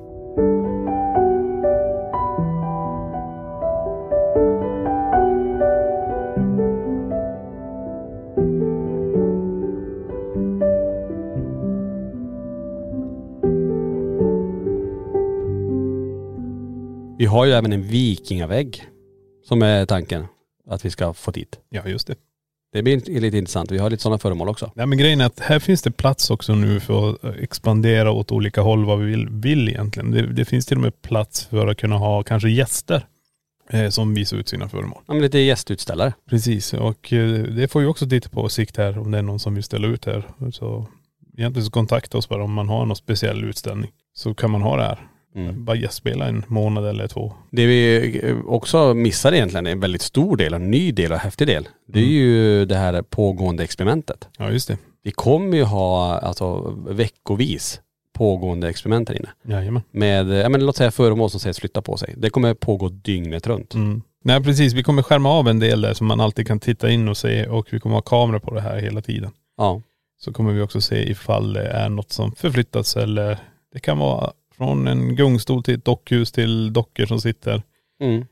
Vi 17.19 17.27
har 17.27 17.45
ju 17.45 17.53
även 17.53 17.73
en 17.73 17.83
vikingavägg 17.83 18.85
som 19.45 19.63
är 19.63 19.87
tanken 19.87 20.27
att 20.67 20.85
vi 20.85 20.91
ska 20.91 21.15
få 21.15 21.31
dit. 21.31 21.59
Ja, 21.69 21.83
just 21.87 22.07
det. 22.07 22.15
Det 22.73 22.83
blir 22.83 23.21
lite 23.21 23.39
intressant. 23.39 23.71
Vi 23.71 23.79
har 23.79 23.91
lite 23.91 24.03
sådana 24.03 24.19
föremål 24.19 24.49
också. 24.49 24.73
Nej 24.75 24.87
men 24.87 24.99
grejen 24.99 25.21
är 25.21 25.25
att 25.25 25.41
här 25.41 25.59
finns 25.59 25.83
det 25.83 25.91
plats 25.91 26.31
också 26.31 26.55
nu 26.55 26.81
för 26.81 27.11
att 27.11 27.25
expandera 27.25 28.11
åt 28.11 28.33
olika 28.33 28.61
håll 28.61 28.85
vad 28.85 28.99
vi 28.99 29.05
vill, 29.05 29.29
vill 29.31 29.69
egentligen. 29.69 30.11
Det, 30.11 30.27
det 30.27 30.45
finns 30.45 30.67
till 30.67 30.77
och 30.77 30.83
med 30.83 31.03
plats 31.03 31.47
för 31.47 31.67
att 31.67 31.77
kunna 31.77 31.97
ha 31.97 32.23
kanske 32.23 32.51
gäster 32.51 33.07
eh, 33.71 33.89
som 33.89 34.15
visar 34.15 34.37
ut 34.37 34.49
sina 34.49 34.69
föremål. 34.69 35.03
Ja, 35.07 35.15
men 35.15 35.23
lite 35.23 35.39
gästutställare. 35.39 36.13
Precis 36.31 36.75
och 36.75 37.13
eh, 37.13 37.43
det 37.43 37.69
får 37.69 37.83
ju 37.83 37.89
också 37.89 38.09
titta 38.09 38.29
på 38.29 38.49
sikt 38.49 38.77
här 38.77 38.99
om 38.99 39.11
det 39.11 39.19
är 39.19 39.23
någon 39.23 39.41
som 39.41 39.55
vill 39.55 39.65
ställa 39.65 39.89
ut 39.89 40.05
här. 40.05 40.23
Så 40.53 40.87
egentligen 41.37 41.65
så 41.65 41.71
kontakta 41.71 42.19
oss 42.19 42.29
bara 42.29 42.45
om 42.45 42.53
man 42.53 42.69
har 42.69 42.87
någon 42.87 42.97
speciell 42.97 43.45
utställning. 43.45 43.91
Så 44.15 44.35
kan 44.35 44.51
man 44.51 44.63
ha 44.63 44.77
det 44.77 44.83
här. 44.83 45.09
Mm. 45.39 45.65
Bara 45.65 45.77
gästspela 45.77 46.27
en 46.27 46.45
månad 46.49 46.87
eller 46.87 47.09
två. 47.09 47.33
Det 47.51 47.67
vi 47.67 48.35
också 48.47 48.95
missar 48.95 49.33
egentligen, 49.33 49.67
en 49.67 49.81
väldigt 49.81 50.03
stor 50.03 50.37
del, 50.37 50.55
en 50.55 50.71
ny 50.71 50.93
del 50.93 51.13
och 51.13 51.19
häftig 51.19 51.47
del. 51.47 51.69
Det 51.87 52.01
är 52.01 52.05
ju 52.05 52.65
det 52.65 52.77
här 52.77 53.03
pågående 53.03 53.65
experimentet. 53.65 54.29
Ja 54.39 54.51
just 54.51 54.69
det. 54.69 54.79
Vi 55.03 55.11
kommer 55.11 55.57
ju 55.57 55.63
ha 55.63 56.19
alltså 56.19 56.75
veckovis 56.89 57.81
pågående 58.13 58.69
experiment 58.69 59.09
här 59.09 59.17
inne. 59.17 59.29
Jajamän. 59.43 59.83
Med, 59.91 60.29
ja 60.29 60.49
men 60.49 60.67
låt 60.67 60.77
säga 60.77 60.91
föremål 60.91 61.31
som 61.31 61.41
sägs 61.41 61.59
flytta 61.59 61.83
på 61.83 61.97
sig. 61.97 62.15
Det 62.17 62.31
kommer 62.31 62.55
pågå 62.55 62.89
dygnet 62.89 63.47
runt. 63.47 63.75
Mm. 63.75 64.03
Nej 64.25 64.43
precis, 64.43 64.73
vi 64.73 64.83
kommer 64.83 65.03
skärma 65.03 65.31
av 65.31 65.49
en 65.49 65.59
del 65.59 65.81
där 65.81 65.95
som 65.95 66.07
man 66.07 66.21
alltid 66.21 66.47
kan 66.47 66.61
titta 66.61 66.91
in 66.91 67.09
och 67.09 67.17
se 67.17 67.47
och 67.47 67.67
vi 67.71 67.81
kommer 67.81 67.97
ha 67.97 68.03
kameror 68.03 68.39
på 68.39 68.55
det 68.55 68.61
här 68.61 68.77
hela 68.77 69.01
tiden. 69.01 69.31
Ja. 69.57 69.83
Så 70.21 70.33
kommer 70.33 70.53
vi 70.53 70.61
också 70.61 70.81
se 70.81 71.11
ifall 71.11 71.53
det 71.53 71.69
är 71.69 71.89
något 71.89 72.13
som 72.13 72.33
förflyttas 72.33 72.97
eller 72.97 73.39
det 73.73 73.81
kan 73.81 73.99
vara 73.99 74.33
från 74.59 74.89
en 74.89 75.17
gungstol 75.17 75.63
till 75.63 75.75
ett 75.75 75.85
dockhus 75.85 76.33
till 76.33 76.73
dockor 76.73 77.07
som 77.07 77.21
sitter. 77.21 77.63
Mm. 78.03 78.25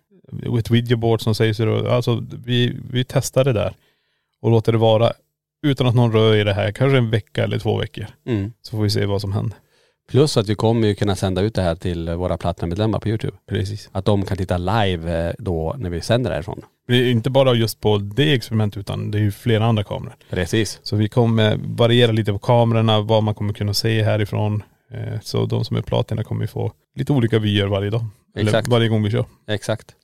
Ett 0.59 0.71
videoboard 0.71 1.21
som 1.21 1.35
sägs 1.35 1.59
då. 1.59 1.89
Alltså 1.89 2.25
vi, 2.45 2.77
vi 2.91 3.05
testar 3.05 3.45
det 3.45 3.53
där 3.53 3.75
och 4.43 4.51
låter 4.51 4.73
det 4.73 4.79
vara 4.79 5.13
utan 5.67 5.87
att 5.87 5.95
någon 5.95 6.13
rör 6.13 6.37
i 6.37 6.45
det 6.45 6.55
här, 6.55 6.73
kanske 6.73 6.99
en 6.99 7.11
vecka 7.11 7.45
eller 7.45 7.59
två 7.59 7.79
veckor. 7.79 8.07
Mm. 8.27 8.53
Så 8.63 8.71
får 8.71 8.83
vi 8.83 8.91
se 8.91 9.07
vad 9.07 9.21
som 9.21 9.33
händer. 9.33 9.59
Plus 10.11 10.37
att 10.37 10.49
vi 10.49 10.55
kommer 10.55 10.89
ju 10.89 10.95
kunna 10.95 11.17
sända 11.17 11.43
ut 11.43 11.55
det 11.55 11.63
här 11.63 11.75
till 11.75 12.11
våra 12.11 12.37
platinamedlemmar 12.37 13.01
på 13.01 13.09
YouTube. 13.09 13.37
Precis. 13.49 13.89
Att 13.93 14.05
de 14.05 14.25
kan 14.25 14.37
titta 14.37 14.59
live 14.59 15.29
eh, 15.29 15.35
då 15.39 15.77
när 15.79 15.91
vi 15.91 16.01
sänder 16.01 16.31
därifrån. 16.31 16.63
Det 16.89 16.95
är 16.95 17.11
inte 17.11 17.31
bara 17.31 17.55
just 17.55 17.81
på 17.81 17.99
det 17.99 18.33
experimentet 18.33 18.81
utan 18.81 19.11
det 19.11 19.19
är 19.19 19.23
ju 19.23 19.33
flera 19.33 19.65
andra 19.65 19.85
kameror. 19.85 20.15
Precis. 20.31 20.81
Så 20.83 20.97
vi 20.97 21.09
kommer 21.09 21.59
variera 21.65 22.13
lite 22.13 22.33
på 22.33 22.39
kamerorna, 22.39 23.01
vad 23.01 23.23
man 23.23 23.35
kommer 23.35 23.53
kunna 23.53 23.75
se 23.75 24.03
härifrån. 24.03 24.63
Eh, 24.93 25.21
Så 25.21 25.47
de 25.47 25.65
som 25.65 25.77
är 25.77 25.83
platina 25.83 26.25
kommer 26.25 26.41
ju 26.43 26.47
få 26.47 26.73
lite 26.95 27.13
olika 27.13 27.39
vyer 27.39 27.67
varje 27.67 27.91
dag. 27.91 28.05
Eller 28.35 28.47
Exakt. 28.49 28.69
varje 28.69 28.89
gång 28.89 29.03
vi 29.03 29.11
kör. 29.11 29.25
Exakt. 29.49 29.95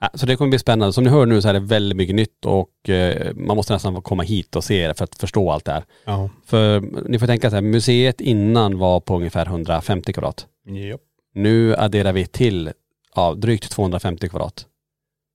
Ja, 0.00 0.10
Så 0.14 0.26
det 0.26 0.36
kommer 0.36 0.48
bli 0.50 0.58
spännande. 0.58 0.92
Som 0.92 1.04
ni 1.04 1.10
hör 1.10 1.26
nu 1.26 1.42
så 1.42 1.48
är 1.48 1.52
det 1.52 1.60
väldigt 1.60 1.96
mycket 1.96 2.14
nytt 2.14 2.44
och 2.46 2.88
eh, 2.88 3.34
man 3.34 3.56
måste 3.56 3.72
nästan 3.72 4.02
komma 4.02 4.22
hit 4.22 4.56
och 4.56 4.64
se 4.64 4.88
det 4.88 4.94
för 4.94 5.04
att 5.04 5.14
förstå 5.18 5.50
allt 5.50 5.64
det 5.64 5.72
här. 5.72 5.84
Ja. 6.04 6.30
För 6.46 6.80
ni 7.08 7.18
får 7.18 7.26
tänka 7.26 7.50
så 7.50 7.56
här, 7.56 7.62
museet 7.62 8.20
innan 8.20 8.78
var 8.78 9.00
på 9.00 9.16
ungefär 9.16 9.46
150 9.46 10.12
kvadrat. 10.12 10.46
Japp. 10.66 11.00
Nu 11.34 11.76
adderar 11.76 12.12
vi 12.12 12.26
till 12.26 12.70
ja, 13.14 13.34
drygt 13.34 13.70
250 13.70 14.28
kvadrat. 14.28 14.66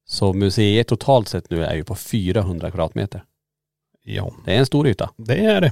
Så 0.05 0.33
museet 0.33 0.87
totalt 0.87 1.27
sett 1.27 1.49
nu 1.49 1.63
är 1.65 1.75
ju 1.75 1.83
på 1.83 1.95
400 1.95 2.71
kvadratmeter. 2.71 3.23
Ja, 4.03 4.33
Det 4.45 4.53
är 4.53 4.59
en 4.59 4.65
stor 4.65 4.87
yta. 4.87 5.09
det 5.17 5.45
är 5.45 5.61
det. 5.61 5.71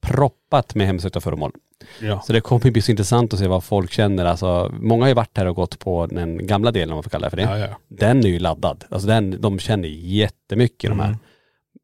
Proppat 0.00 0.74
med 0.74 0.86
hemsökta 0.86 1.20
föremål. 1.20 1.52
Ja. 2.00 2.20
Så 2.20 2.32
det 2.32 2.40
kommer 2.40 2.70
bli 2.70 2.82
så 2.82 2.90
intressant 2.90 3.32
att 3.32 3.38
se 3.38 3.46
vad 3.46 3.64
folk 3.64 3.92
känner. 3.92 4.24
Alltså, 4.24 4.72
många 4.80 5.04
har 5.04 5.08
ju 5.08 5.14
varit 5.14 5.38
här 5.38 5.46
och 5.46 5.56
gått 5.56 5.78
på 5.78 6.06
den 6.06 6.46
gamla 6.46 6.72
delen 6.72 6.90
om 6.90 6.96
man 6.96 7.02
får 7.02 7.10
kalla 7.10 7.26
det 7.26 7.30
för 7.30 7.36
det. 7.36 7.42
Ja, 7.42 7.58
ja. 7.58 7.76
Den 7.88 8.24
är 8.24 8.28
ju 8.28 8.38
laddad. 8.38 8.84
Alltså 8.88 9.08
den, 9.08 9.40
de 9.40 9.58
känner 9.58 9.88
jättemycket 9.88 10.90
de 10.90 11.00
här. 11.00 11.06
Mm. 11.06 11.18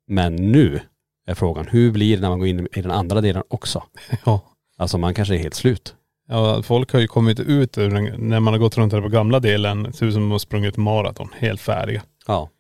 Men 0.09 0.37
nu 0.37 0.81
är 1.27 1.35
frågan, 1.35 1.67
hur 1.71 1.93
blir 1.93 2.17
det 2.17 2.23
när 2.23 2.29
man 2.29 2.39
går 2.39 2.49
in 2.49 2.69
i 2.73 2.83
den 2.83 2.91
andra 2.91 3.21
delen 3.21 3.43
också? 3.49 3.83
Ja. 4.25 4.41
Alltså 4.79 4.99
man 4.99 5.15
kanske 5.15 5.35
är 5.35 5.39
helt 5.39 5.55
slut. 5.55 5.95
Ja, 6.29 6.63
folk 6.63 6.93
har 6.93 7.01
ju 7.01 7.07
kommit 7.07 7.41
ut 7.41 7.79
ur 7.79 7.91
den, 7.91 8.29
när 8.29 8.41
man 8.41 8.55
har 8.55 8.59
gått 8.59 8.79
runt 8.79 8.93
här 8.93 9.01
på 9.01 9.09
gamla 9.09 9.41
delen, 9.41 9.93
ser 9.93 10.07
ut 10.07 10.13
som 10.13 10.23
att 10.23 10.27
de 10.27 10.31
har 10.31 10.39
sprungit 10.39 10.77
maraton, 10.77 11.29
helt 11.39 11.61
färdiga. 11.61 12.03
Ja. 12.27 12.51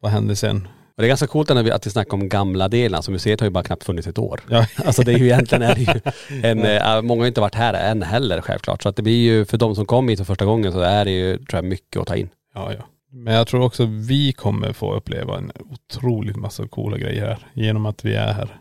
Vad 0.00 0.12
hände 0.12 0.36
sen? 0.36 0.68
Och 0.96 1.02
det 1.02 1.06
är 1.06 1.08
ganska 1.08 1.26
coolt 1.26 1.48
när 1.48 1.62
vi, 1.62 1.70
att 1.70 1.86
vi 1.86 1.90
snackar 1.90 2.14
om 2.14 2.28
gamla 2.28 2.68
delen. 2.68 3.02
Som 3.02 3.12
museet 3.12 3.40
har 3.40 3.46
ju 3.46 3.50
bara 3.50 3.64
knappt 3.64 3.84
funnits 3.84 4.08
ett 4.08 4.18
år. 4.18 4.40
Ja. 4.48 4.66
Alltså 4.84 5.02
det 5.02 5.12
är 5.12 5.18
ju 5.18 5.24
egentligen 5.24 5.62
är 5.62 5.74
det 5.74 5.80
ju 5.80 6.00
en, 6.50 6.64
eh, 6.64 7.02
många 7.02 7.22
har 7.22 7.26
inte 7.26 7.40
varit 7.40 7.54
här 7.54 7.74
än 7.74 8.02
heller 8.02 8.40
självklart. 8.40 8.82
Så 8.82 8.88
att 8.88 8.96
det 8.96 9.02
blir 9.02 9.22
ju, 9.22 9.44
för 9.44 9.58
de 9.58 9.74
som 9.74 9.86
kom 9.86 10.08
hit 10.08 10.18
för 10.18 10.24
första 10.24 10.44
gången 10.44 10.72
så 10.72 10.80
är 10.80 11.04
det 11.04 11.10
ju, 11.10 11.36
tror 11.36 11.58
jag, 11.58 11.64
mycket 11.64 12.00
att 12.00 12.06
ta 12.06 12.16
in. 12.16 12.28
Ja, 12.54 12.72
ja. 12.72 12.84
Men 13.14 13.34
jag 13.34 13.46
tror 13.46 13.62
också 13.62 13.86
vi 13.86 14.32
kommer 14.32 14.72
få 14.72 14.94
uppleva 14.94 15.38
en 15.38 15.52
otroligt 15.70 16.36
massa 16.36 16.68
coola 16.68 16.98
grejer 16.98 17.26
här, 17.26 17.46
genom 17.52 17.86
att 17.86 18.04
vi 18.04 18.14
är 18.14 18.32
här. 18.32 18.56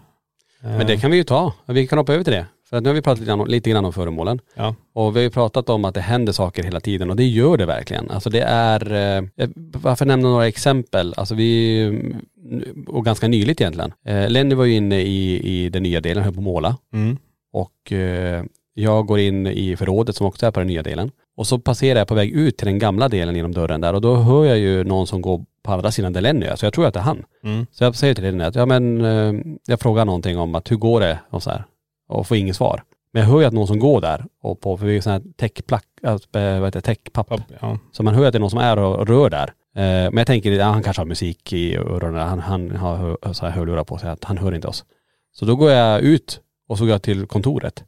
Men 0.62 0.88
det 0.88 0.98
kan 0.98 1.12
vi 1.12 1.18
ju 1.18 1.24
ta. 1.24 1.54
Vi 1.66 1.88
kan 1.88 1.98
hoppa 1.98 2.14
över 2.14 2.24
till 2.24 2.34
det. 2.34 2.46
För 2.72 2.78
att 2.78 2.84
nu 2.84 2.90
har 2.90 2.94
vi 2.94 3.02
pratat 3.02 3.20
lite 3.20 3.30
grann, 3.30 3.40
om- 3.42 3.48
lite 3.48 3.70
grann 3.70 3.86
om 3.86 3.94
föremålen. 3.94 4.40
Ja. 4.56 4.76
Och 4.94 5.16
vi 5.16 5.20
har 5.20 5.24
ju 5.24 5.30
pratat 5.30 5.70
om 5.70 5.86
att 5.86 5.94
det 5.96 6.02
händer 6.02 6.34
saker 6.34 6.64
hela 6.64 6.80
tiden 6.80 7.10
och 7.10 7.16
det 7.16 7.26
gör 7.28 7.58
det 7.58 7.66
verkligen. 7.66 8.10
Alltså 8.12 8.30
det 8.30 8.42
är, 8.42 8.92
eh, 9.18 9.50
varför 9.74 10.06
nämna 10.06 10.30
några 10.30 10.48
exempel? 10.48 11.14
Alltså 11.18 11.36
vi, 11.36 11.82
mm, 11.84 12.86
och 12.88 13.06
ganska 13.06 13.28
nyligt 13.28 13.62
egentligen. 13.62 13.94
Eh, 14.06 14.30
Lenny 14.30 14.56
var 14.56 14.66
ju 14.66 14.74
inne 14.76 15.02
i, 15.02 15.42
i 15.66 15.70
den 15.70 15.84
nya 15.84 16.02
delen, 16.02 16.24
höll 16.24 16.34
på 16.34 16.40
att 16.40 16.44
måla. 16.44 16.78
Mm. 16.94 17.18
Och 17.54 17.92
eh, 17.92 18.44
jag 18.74 19.06
går 19.06 19.20
in 19.20 19.48
i 19.48 19.76
förrådet 19.78 20.16
som 20.16 20.28
också 20.28 20.46
är 20.46 20.52
på 20.52 20.60
den 20.60 20.68
nya 20.68 20.84
delen. 20.84 21.12
Och 21.38 21.48
så 21.48 21.60
passerar 21.60 22.00
jag 22.00 22.08
på 22.08 22.16
väg 22.16 22.30
ut 22.32 22.58
till 22.58 22.66
den 22.68 22.80
gamla 22.80 23.10
delen 23.10 23.36
genom 23.36 23.52
dörren 23.52 23.82
där 23.82 23.94
och 23.94 24.02
då 24.02 24.16
hör 24.16 24.46
jag 24.46 24.58
ju 24.58 24.84
någon 24.84 25.08
som 25.08 25.22
går 25.22 25.46
på 25.64 25.72
andra 25.72 25.92
sidan 25.92 26.14
där 26.14 26.22
Lenny 26.22 26.46
är. 26.46 26.56
Så 26.56 26.66
jag 26.66 26.74
tror 26.74 26.86
att 26.86 26.94
det 26.94 27.00
är 27.00 27.04
han. 27.04 27.24
Mm. 27.44 27.66
Så 27.72 27.84
jag 27.84 27.96
säger 27.96 28.14
till 28.16 28.24
Lenny 28.24 28.44
att, 28.44 28.56
ja 28.56 28.66
men, 28.66 29.06
eh, 29.06 29.34
jag 29.68 29.80
frågar 29.80 30.06
någonting 30.06 30.38
om 30.38 30.56
att 30.56 30.72
hur 30.72 30.76
går 30.76 31.00
det 31.00 31.20
och 31.30 31.44
så 31.44 31.50
här. 31.50 31.64
Och 32.12 32.28
får 32.28 32.38
inget 32.38 32.56
svar. 32.56 32.84
Men 33.14 33.24
jag 33.24 33.30
hör 33.30 33.40
ju 33.40 33.46
att 33.46 33.54
någon 33.54 33.68
som 33.68 33.80
går 33.80 34.02
där 34.02 34.26
och 34.42 34.62
på, 34.62 34.78
för 34.78 34.86
vi 34.86 34.98
är 34.98 35.02
sån 35.02 35.12
här 35.12 35.22
täckplack, 35.38 35.86
alltså, 36.04 36.40
eh, 36.40 36.60
vad 36.60 36.68
heter 36.68 36.80
det, 36.80 36.82
täckpapp. 36.82 37.30
Papp, 37.30 37.42
Ja. 37.62 37.78
Så 37.92 38.04
man 38.04 38.16
hör 38.16 38.26
att 38.26 38.34
det 38.34 38.38
är 38.38 38.40
någon 38.40 38.50
som 38.50 38.60
är 38.60 38.80
och, 38.80 38.96
och 38.96 39.08
rör 39.08 39.30
där. 39.30 39.54
Eh, 39.76 40.12
men 40.12 40.18
jag 40.18 40.28
tänker, 40.28 40.52
ja, 40.52 40.66
han 40.66 40.84
kanske 40.84 41.02
har 41.02 41.08
musik 41.08 41.54
i 41.54 41.76
öronen, 41.76 42.28
han, 42.28 42.40
han 42.40 42.72
har 42.72 43.34
så 43.34 43.46
här 43.46 43.52
hörlurar 43.52 43.84
på 43.84 43.98
sig, 43.98 44.10
att 44.10 44.24
han 44.24 44.38
hör 44.38 44.56
inte 44.56 44.68
oss. 44.68 44.86
Så 45.34 45.46
då 45.46 45.56
går 45.56 45.72
jag 45.72 46.02
ut 46.02 46.42
och 46.68 46.78
så 46.78 46.84
går 46.84 46.92
jag 46.92 47.02
till 47.02 47.26
kontoret. 47.26 47.84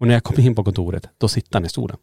Och 0.00 0.06
när 0.06 0.14
jag 0.14 0.22
kommer 0.24 0.40
in 0.40 0.54
på 0.54 0.64
kontoret, 0.64 1.08
då 1.18 1.28
sitter 1.28 1.54
han 1.54 1.64
i 1.64 1.68
stolen. 1.68 1.96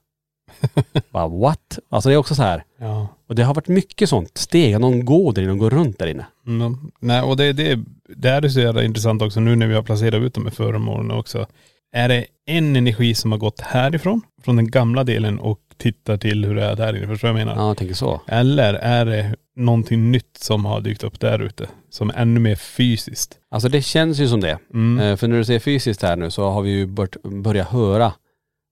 Bara 1.09 1.27
what? 1.27 1.79
Alltså 1.89 2.09
det 2.09 2.15
är 2.15 2.17
också 2.17 2.35
så 2.35 2.43
här, 2.43 2.63
ja. 2.79 3.07
och 3.29 3.35
det 3.35 3.43
har 3.43 3.53
varit 3.53 3.67
mycket 3.67 4.09
sånt 4.09 4.37
steg, 4.37 4.79
någon 4.79 5.05
går 5.05 5.33
där 5.33 5.41
inne 5.41 5.51
och 5.51 5.57
går 5.57 5.69
runt 5.69 5.99
där 5.99 6.07
inne. 6.07 6.25
Mm. 6.47 6.91
Nej, 6.99 7.21
och 7.21 7.37
det, 7.37 7.53
det, 7.53 7.79
det 8.15 8.29
är 8.29 8.49
så 8.49 8.59
jävla 8.59 8.83
intressant 8.83 9.21
också 9.21 9.39
nu 9.39 9.55
när 9.55 9.67
vi 9.67 9.73
har 9.75 9.83
placerat 9.83 10.21
ut 10.21 10.33
de 10.33 10.43
här 10.45 10.51
föremålen 10.51 11.11
också. 11.11 11.45
Är 11.91 12.09
det 12.09 12.25
en 12.45 12.75
energi 12.75 13.15
som 13.15 13.31
har 13.31 13.39
gått 13.39 13.61
härifrån, 13.61 14.21
från 14.43 14.55
den 14.55 14.71
gamla 14.71 15.03
delen 15.03 15.39
och 15.39 15.59
tittar 15.77 16.17
till 16.17 16.45
hur 16.45 16.55
det 16.55 16.63
är 16.63 16.75
där 16.75 16.97
inne? 16.97 17.07
Förstår 17.07 17.27
du 17.27 17.33
vad 17.33 17.41
jag 17.41 17.47
menar? 17.47 17.61
Ja, 17.61 17.67
jag 17.67 17.77
tänker 17.77 17.95
så. 17.95 18.21
Eller 18.27 18.73
är 18.73 19.05
det 19.05 19.35
någonting 19.55 20.11
nytt 20.11 20.37
som 20.37 20.65
har 20.65 20.81
dykt 20.81 21.03
upp 21.03 21.19
där 21.19 21.39
ute? 21.39 21.69
Som 21.89 22.09
är 22.09 22.13
ännu 22.13 22.39
mer 22.39 22.55
fysiskt? 22.55 23.37
Alltså 23.51 23.69
det 23.69 23.81
känns 23.81 24.19
ju 24.19 24.27
som 24.27 24.41
det. 24.41 24.57
Mm. 24.73 24.99
Eh, 24.99 25.15
För 25.15 25.27
när 25.27 25.37
du 25.37 25.45
ser 25.45 25.59
fysiskt 25.59 26.01
här 26.01 26.15
nu 26.15 26.31
så 26.31 26.49
har 26.49 26.61
vi 26.61 26.69
ju 26.69 26.85
börjat 27.23 27.67
höra, 27.67 28.13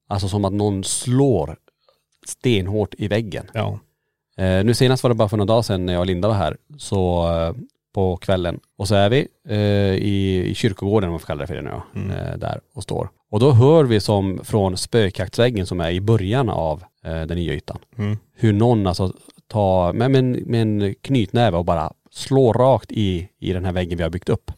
alltså 0.09 0.27
som 0.27 0.45
att 0.45 0.53
någon 0.53 0.83
slår 0.83 1.55
stenhårt 2.25 2.93
i 2.97 3.07
väggen. 3.07 3.45
Ja. 3.53 3.79
Eh, 4.38 4.63
nu 4.65 4.73
senast 4.73 5.03
var 5.03 5.09
det 5.09 5.15
bara 5.15 5.29
för 5.29 5.38
några 5.38 5.53
dagar 5.53 5.62
sedan 5.62 5.86
när 5.86 5.93
jag 5.93 5.99
och 5.99 6.05
Linda 6.05 6.27
var 6.27 6.36
här, 6.36 6.57
så 6.77 7.29
eh, 7.31 7.55
på 7.93 8.17
kvällen. 8.17 8.59
Och 8.77 8.88
så 8.88 8.95
är 8.95 9.09
vi 9.09 9.27
eh, 9.49 9.57
i, 10.03 10.43
i 10.49 10.55
kyrkogården, 10.55 11.09
om 11.09 11.12
man 11.13 11.19
får 11.19 11.27
kalla 11.27 11.41
det 11.41 11.47
för 11.47 11.55
det 11.55 11.62
nu, 11.62 11.81
Mm. 11.95 12.12
eh, 12.12 12.38
där 12.38 12.59
och 12.75 12.83
står. 12.83 13.09
Och 13.31 13.39
då 13.39 13.51
hör 13.51 13.83
vi 13.83 13.99
som 13.99 14.39
från 14.43 14.77
spökjaktsväggen 14.77 15.65
som 15.65 15.79
är 15.81 15.91
i 15.91 16.01
början 16.01 16.49
av 16.49 16.83
den 17.03 17.27
nya 17.38 17.53
ytan, 17.53 17.77
Mm. 17.97 18.17
hur 18.36 18.53
någon 18.53 18.88
alltså 18.88 19.13
tar 19.47 19.93
med, 19.93 20.12
med, 20.12 20.19
en- 20.19 20.31
med 20.45 20.62
en 20.62 20.95
knytnäve 21.01 21.57
och 21.57 21.65
bara 21.65 21.93
slår 22.12 22.53
rakt 22.53 22.91
i, 22.91 23.29
i 23.39 23.53
den 23.53 23.65
här 23.65 23.71
väggen 23.71 23.97
vi 23.97 24.03
har 24.03 24.09
byggt 24.09 24.29
upp. 24.29 24.51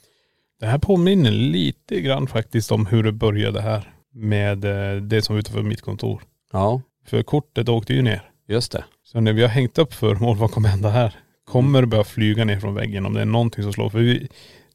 Det 0.59 0.65
här 0.65 0.77
påminner 0.77 1.31
lite 1.31 2.01
grann 2.01 2.27
faktiskt 2.27 2.71
om 2.71 2.85
hur 2.85 3.03
det 3.03 3.11
började 3.11 3.61
här. 3.61 3.91
Med 4.13 4.57
det 5.03 5.21
som 5.21 5.35
var 5.35 5.39
utanför 5.39 5.61
mitt 5.61 5.81
kontor. 5.81 6.21
Ja, 6.51 6.81
För 7.05 7.23
kortet 7.23 7.69
åkte 7.69 7.93
ju 7.93 8.01
ner. 8.01 8.21
just 8.47 8.71
det. 8.71 8.83
Så 9.03 9.19
när 9.19 9.33
vi 9.33 9.41
har 9.41 9.49
hängt 9.49 9.77
upp 9.77 9.93
föremål, 9.93 10.37
vad 10.37 10.51
kommer 10.51 10.69
hända 10.69 10.89
här? 10.89 11.15
Kommer 11.45 11.81
det 11.81 11.87
börja 11.87 12.03
flyga 12.03 12.45
ner 12.45 12.59
från 12.59 12.75
väggen 12.75 13.05
om 13.05 13.13
det 13.13 13.21
är 13.21 13.25
någonting 13.25 13.63
som 13.63 13.73
slår? 13.73 13.89
För 13.89 13.99
vi, 13.99 14.27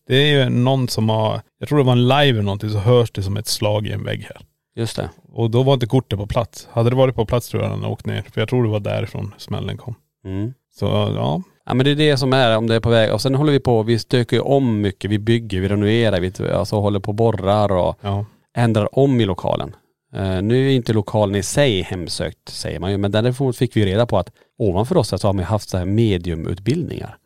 det 0.09 0.16
är 0.16 0.27
ju 0.27 0.49
någon 0.49 0.88
som 0.88 1.09
har, 1.09 1.40
jag 1.59 1.69
tror 1.69 1.79
det 1.79 1.85
var 1.85 1.93
en 1.93 2.09
live 2.09 2.29
eller 2.31 2.43
någonting, 2.43 2.71
så 2.71 2.79
hörs 2.79 3.11
det 3.11 3.23
som 3.23 3.37
ett 3.37 3.47
slag 3.47 3.87
i 3.87 3.93
en 3.93 4.05
vägg 4.05 4.23
här. 4.23 4.37
Just 4.77 4.97
det. 4.97 5.11
Och 5.33 5.51
då 5.51 5.62
var 5.62 5.75
inte 5.75 5.87
kortet 5.87 6.19
på 6.19 6.27
plats. 6.27 6.69
Hade 6.73 6.90
det 6.90 6.97
varit 6.97 7.14
på 7.14 7.27
plats 7.27 7.49
tror 7.49 7.62
jag 7.62 7.73
den 7.73 7.85
åkt 7.85 8.07
ner. 8.07 8.25
För 8.33 8.40
jag 8.40 8.49
tror 8.49 8.62
det 8.64 8.71
var 8.71 8.81
därifrån 8.81 9.35
smällen 9.38 9.77
kom. 9.77 9.95
Mm. 10.25 10.53
Så 10.73 10.87
ja, 10.87 11.43
Ja 11.71 11.75
men 11.75 11.85
det 11.85 11.90
är 11.90 11.95
det 11.95 12.16
som 12.16 12.33
är 12.33 12.57
om 12.57 12.66
det 12.66 12.75
är 12.75 12.81
på 12.81 12.90
väg. 12.90 13.12
Och 13.12 13.21
sen 13.21 13.35
håller 13.35 13.53
vi 13.53 13.61
på, 13.61 13.83
vi 13.83 13.99
stöker 13.99 14.37
ju 14.37 14.43
om 14.43 14.81
mycket, 14.81 15.11
vi 15.11 15.19
bygger, 15.19 15.61
vi 15.61 15.69
renoverar, 15.69 16.21
vi 16.21 16.53
alltså 16.53 16.77
håller 16.77 17.01
på 17.01 17.09
och 17.09 17.14
borrar 17.14 17.73
och 17.73 17.99
ja. 18.01 18.25
ändrar 18.57 18.99
om 18.99 19.21
i 19.21 19.25
lokalen. 19.25 19.75
Eh, 20.14 20.42
nu 20.42 20.70
är 20.70 20.75
inte 20.75 20.92
lokalen 20.92 21.37
i 21.37 21.42
sig 21.42 21.83
hemsökt 21.83 22.49
säger 22.49 22.81
man 22.81 22.90
ju, 22.90 22.99
men 22.99 23.11
däremot 23.11 23.57
fick 23.57 23.77
vi 23.77 23.87
reda 23.87 24.07
på 24.07 24.18
att 24.18 24.33
ovanför 24.59 24.96
oss 24.96 25.09
så 25.09 25.29
har 25.29 25.33
man 25.33 25.44
haft 25.44 25.68
så 25.68 25.79
här 25.79 25.85
mediumutbildningar 25.85 27.16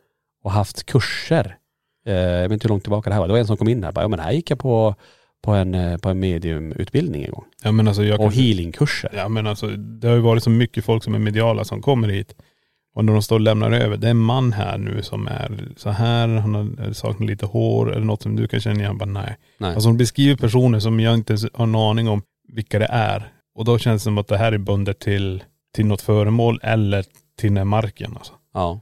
och 0.44 0.50
haft 0.50 0.86
kurser. 0.86 1.56
Eh, 2.06 2.14
jag 2.14 2.42
vet 2.48 2.52
inte 2.52 2.64
hur 2.64 2.68
långt 2.68 2.82
tillbaka 2.82 3.10
det 3.10 3.14
här 3.14 3.20
var. 3.20 3.28
Det 3.28 3.32
var 3.32 3.40
en 3.40 3.46
som 3.46 3.56
kom 3.56 3.68
in 3.68 3.82
här 3.82 3.90
och 3.90 3.94
bara, 3.94 4.04
ja 4.04 4.08
men 4.08 4.18
här 4.18 4.32
gick 4.32 4.50
jag 4.50 4.58
på, 4.58 4.94
på 5.42 5.52
en, 5.52 5.74
eh, 5.74 5.96
på 5.96 6.08
en 6.08 6.20
mediumutbildning 6.20 7.24
en 7.24 7.30
gång. 7.30 7.44
Ja 7.62 7.72
men 7.72 7.88
alltså 7.88 8.04
jag 8.04 8.16
kan, 8.18 8.26
Och 8.26 8.32
healingkurser. 8.32 9.10
Ja 9.16 9.28
men 9.28 9.46
alltså 9.46 9.66
det 9.66 10.08
har 10.08 10.14
ju 10.14 10.20
varit 10.20 10.42
så 10.42 10.50
mycket 10.50 10.84
folk 10.84 11.04
som 11.04 11.14
är 11.14 11.18
mediala 11.18 11.64
som 11.64 11.82
kommer 11.82 12.08
hit. 12.08 12.34
Och 12.94 13.04
när 13.04 13.12
de 13.12 13.22
står 13.22 13.36
och 13.36 13.40
lämnar 13.40 13.70
över, 13.70 13.96
det 13.96 14.06
är 14.06 14.10
en 14.10 14.16
man 14.16 14.52
här 14.52 14.78
nu 14.78 15.02
som 15.02 15.26
är 15.26 15.68
så 15.76 15.90
här, 15.90 16.28
han 16.28 16.54
har 16.54 16.92
saknar 16.92 17.26
lite 17.26 17.46
hår 17.46 17.92
eller 17.92 18.06
något 18.06 18.22
som 18.22 18.36
du 18.36 18.48
kan 18.48 18.60
känna 18.60 18.80
igen. 18.80 18.98
Bara 18.98 19.10
nej. 19.10 19.36
Nej. 19.58 19.74
Alltså 19.74 19.88
de 19.88 19.96
beskriver 19.96 20.36
personer 20.36 20.78
som 20.78 21.00
jag 21.00 21.14
inte 21.14 21.36
har 21.54 21.64
en 21.64 21.74
aning 21.74 22.08
om 22.08 22.22
vilka 22.48 22.78
det 22.78 22.88
är. 22.90 23.32
Och 23.54 23.64
då 23.64 23.78
känns 23.78 24.02
det 24.02 24.04
som 24.04 24.18
att 24.18 24.28
det 24.28 24.36
här 24.36 24.52
är 24.52 24.58
bundet 24.58 24.98
till, 24.98 25.42
till 25.74 25.86
något 25.86 26.02
föremål 26.02 26.60
eller 26.62 27.02
till 27.38 27.50
den 27.50 27.56
här 27.56 27.64
marken 27.64 28.12
alltså. 28.16 28.32
Ja, 28.54 28.80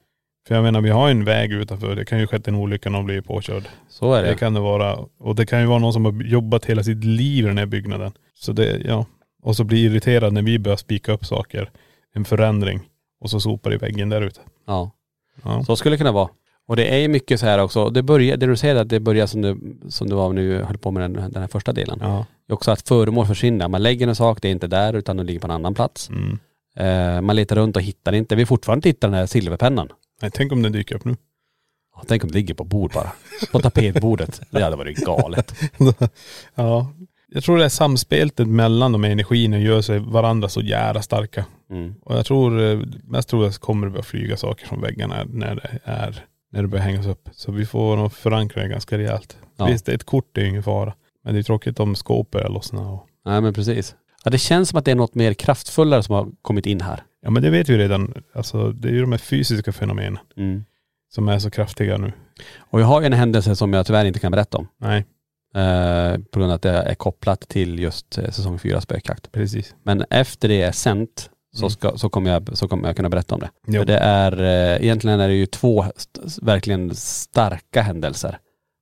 För 0.48 0.54
jag 0.54 0.64
menar 0.64 0.80
vi 0.80 0.90
har 0.90 1.10
en 1.10 1.24
väg 1.24 1.52
utanför, 1.52 1.96
det 1.96 2.04
kan 2.04 2.18
ju 2.18 2.26
skett 2.26 2.48
en 2.48 2.54
olycka 2.54 2.88
och 2.88 2.92
någon 2.92 3.04
blir 3.06 3.20
påkörd. 3.20 3.64
så 3.88 4.12
är 4.14 4.22
Det 4.22 4.28
det. 4.28 4.34
kan 4.34 4.54
det 4.54 4.60
vara. 4.60 4.96
Och 5.18 5.34
det 5.34 5.46
kan 5.46 5.60
ju 5.60 5.66
vara 5.66 5.78
någon 5.78 5.92
som 5.92 6.04
har 6.04 6.22
jobbat 6.22 6.64
hela 6.64 6.82
sitt 6.82 7.04
liv 7.04 7.44
i 7.44 7.48
den 7.48 7.58
här 7.58 7.66
byggnaden. 7.66 8.12
Så 8.34 8.52
det, 8.52 8.82
ja. 8.84 9.06
Och 9.42 9.56
så 9.56 9.64
blir 9.64 9.90
irriterad 9.90 10.32
när 10.32 10.42
vi 10.42 10.58
börjar 10.58 10.76
spika 10.76 11.12
upp 11.12 11.24
saker. 11.24 11.70
En 12.14 12.24
förändring. 12.24 12.80
Och 13.20 13.30
så 13.30 13.40
sopar 13.40 13.74
i 13.74 13.76
väggen 13.76 14.08
där 14.08 14.20
ute. 14.22 14.40
Ja. 14.66 14.90
Ja. 15.44 15.64
Så 15.64 15.76
skulle 15.76 15.92
det 15.94 15.98
kunna 15.98 16.12
vara. 16.12 16.28
Och 16.66 16.76
det 16.76 16.94
är 16.94 16.98
ju 16.98 17.08
mycket 17.08 17.40
så 17.40 17.46
här 17.46 17.58
också, 17.58 17.90
det 17.90 18.02
börjar, 18.02 18.36
det 18.36 18.46
du 18.46 18.56
säger 18.56 18.76
att 18.76 18.88
det 18.88 19.00
börjar 19.00 19.26
som 19.26 19.42
det, 19.42 19.56
som 19.88 20.08
det 20.08 20.14
var 20.14 20.32
nu, 20.32 20.62
höll 20.62 20.78
på 20.78 20.90
med 20.90 21.02
den, 21.02 21.12
den 21.32 21.40
här 21.42 21.46
första 21.48 21.72
delen. 21.72 21.98
Ja. 22.02 22.26
Det 22.52 22.54
är 22.54 22.56
också 22.56 22.70
att 22.70 22.88
föremål 22.88 23.26
försvinner. 23.26 23.68
Man 23.68 23.82
lägger 23.82 24.08
en 24.08 24.14
sak, 24.14 24.42
det 24.42 24.48
är 24.48 24.52
inte 24.52 24.66
där 24.66 24.92
utan 24.92 25.16
det 25.16 25.22
ligger 25.24 25.40
på 25.40 25.46
en 25.46 25.50
annan 25.50 25.74
plats. 25.74 26.10
Mm. 26.10 26.38
Eh, 26.76 27.20
man 27.20 27.36
letar 27.36 27.56
runt 27.56 27.76
och 27.76 27.82
hittar 27.82 28.12
inte. 28.12 28.36
Vi 28.36 28.46
fortfarande 28.46 28.88
hittar 28.88 29.08
den 29.08 29.18
här 29.18 29.26
silverpennan. 29.26 29.88
Nej, 30.22 30.30
tänk 30.34 30.52
om 30.52 30.62
den 30.62 30.72
dyker 30.72 30.94
upp 30.94 31.04
nu. 31.04 31.16
Ja, 31.94 32.02
Tänk 32.08 32.24
om 32.24 32.30
det 32.30 32.34
ligger 32.34 32.54
på 32.54 32.64
bord 32.64 32.92
bara. 32.92 33.12
På 33.52 33.60
tapetbordet. 33.60 34.40
Det 34.50 34.62
hade 34.62 34.76
varit 34.76 34.96
galet. 34.96 35.54
ja. 36.54 36.92
Jag 37.28 37.44
tror 37.44 37.58
det 37.58 37.64
är 37.64 37.68
samspelet 37.68 38.38
mellan 38.38 38.92
de 38.92 39.04
här 39.04 39.10
energierna 39.10 39.58
gör 39.58 39.80
sig 39.80 39.98
varandra 39.98 40.48
så 40.48 40.60
jävla 40.60 41.02
starka. 41.02 41.44
Mm. 41.70 41.94
Och 42.02 42.16
jag 42.16 42.26
tror, 42.26 42.62
eh, 42.62 42.80
mest 43.04 43.28
tror 43.28 43.44
jag 43.44 43.54
kommer 43.54 43.86
det 43.86 43.90
börja 43.90 44.02
flyga 44.02 44.36
saker 44.36 44.66
från 44.66 44.80
väggarna 44.80 45.24
när 45.24 45.54
det 45.54 45.78
är, 45.84 46.24
när 46.52 46.62
det 46.62 46.68
börjar 46.68 46.84
hängas 46.84 47.06
upp. 47.06 47.28
Så 47.32 47.52
vi 47.52 47.66
får 47.66 47.96
nog 47.96 48.12
förankra 48.12 48.62
det 48.62 48.68
ganska 48.68 48.98
rejält. 48.98 49.36
Ja. 49.56 49.64
Visst, 49.66 49.88
ett 49.88 50.04
kort 50.04 50.38
är 50.38 50.42
ju 50.42 50.48
ingen 50.48 50.62
fara. 50.62 50.94
Men 51.24 51.34
det 51.34 51.40
är 51.40 51.42
tråkigt 51.42 51.80
om 51.80 51.94
skåp 51.94 52.30
börjar 52.30 52.48
lossna 52.48 52.90
och 52.90 53.06
Nej 53.24 53.40
men 53.40 53.54
precis. 53.54 53.96
Ja, 54.24 54.30
det 54.30 54.38
känns 54.38 54.68
som 54.68 54.78
att 54.78 54.84
det 54.84 54.90
är 54.90 54.94
något 54.94 55.14
mer 55.14 55.34
kraftfullare 55.34 56.02
som 56.02 56.14
har 56.14 56.28
kommit 56.42 56.66
in 56.66 56.80
här. 56.80 57.02
Ja 57.22 57.30
men 57.30 57.42
det 57.42 57.50
vet 57.50 57.68
vi 57.68 57.78
redan. 57.78 58.14
Alltså 58.34 58.72
det 58.72 58.88
är 58.88 58.92
ju 58.92 59.00
de 59.00 59.12
här 59.12 59.18
fysiska 59.18 59.72
fenomenen 59.72 60.18
Mm. 60.36 60.64
som 61.14 61.28
är 61.28 61.38
så 61.38 61.50
kraftiga 61.50 61.98
nu. 61.98 62.12
Och 62.58 62.80
jag 62.80 62.86
har 62.86 63.00
ju 63.00 63.06
en 63.06 63.12
händelse 63.12 63.56
som 63.56 63.72
jag 63.72 63.86
tyvärr 63.86 64.04
inte 64.04 64.20
kan 64.20 64.32
berätta 64.32 64.58
om. 64.58 64.68
Nej, 64.80 65.06
Eh, 65.54 66.18
på 66.18 66.38
grund 66.38 66.52
av 66.52 66.56
att 66.56 66.62
det 66.62 66.70
är 66.70 66.94
kopplat 66.94 67.40
till 67.48 67.78
just 67.78 68.18
eh, 68.18 68.30
säsong 68.30 68.58
4 68.58 68.80
spökjakt. 68.80 69.32
precis. 69.32 69.74
Men 69.82 70.04
efter 70.10 70.48
det 70.48 70.62
är 70.62 70.72
sänt 70.72 71.30
så, 71.54 71.62
Mm. 71.64 71.70
ska, 71.70 71.98
så, 71.98 72.08
kommer 72.08 72.30
jag, 72.30 72.56
så 72.58 72.68
kommer 72.68 72.88
jag 72.88 72.96
kunna 72.96 73.08
berätta 73.08 73.34
om 73.34 73.40
det. 73.40 73.50
Jo. 73.66 73.80
För 73.80 73.86
det 73.86 73.98
är, 73.98 74.42
eh, 74.42 74.82
egentligen 74.84 75.20
är 75.20 75.28
det 75.28 75.34
ju 75.34 75.46
två 75.46 75.84
st- 75.96 76.20
verkligen 76.42 76.94
starka 76.94 77.82
händelser 77.82 78.38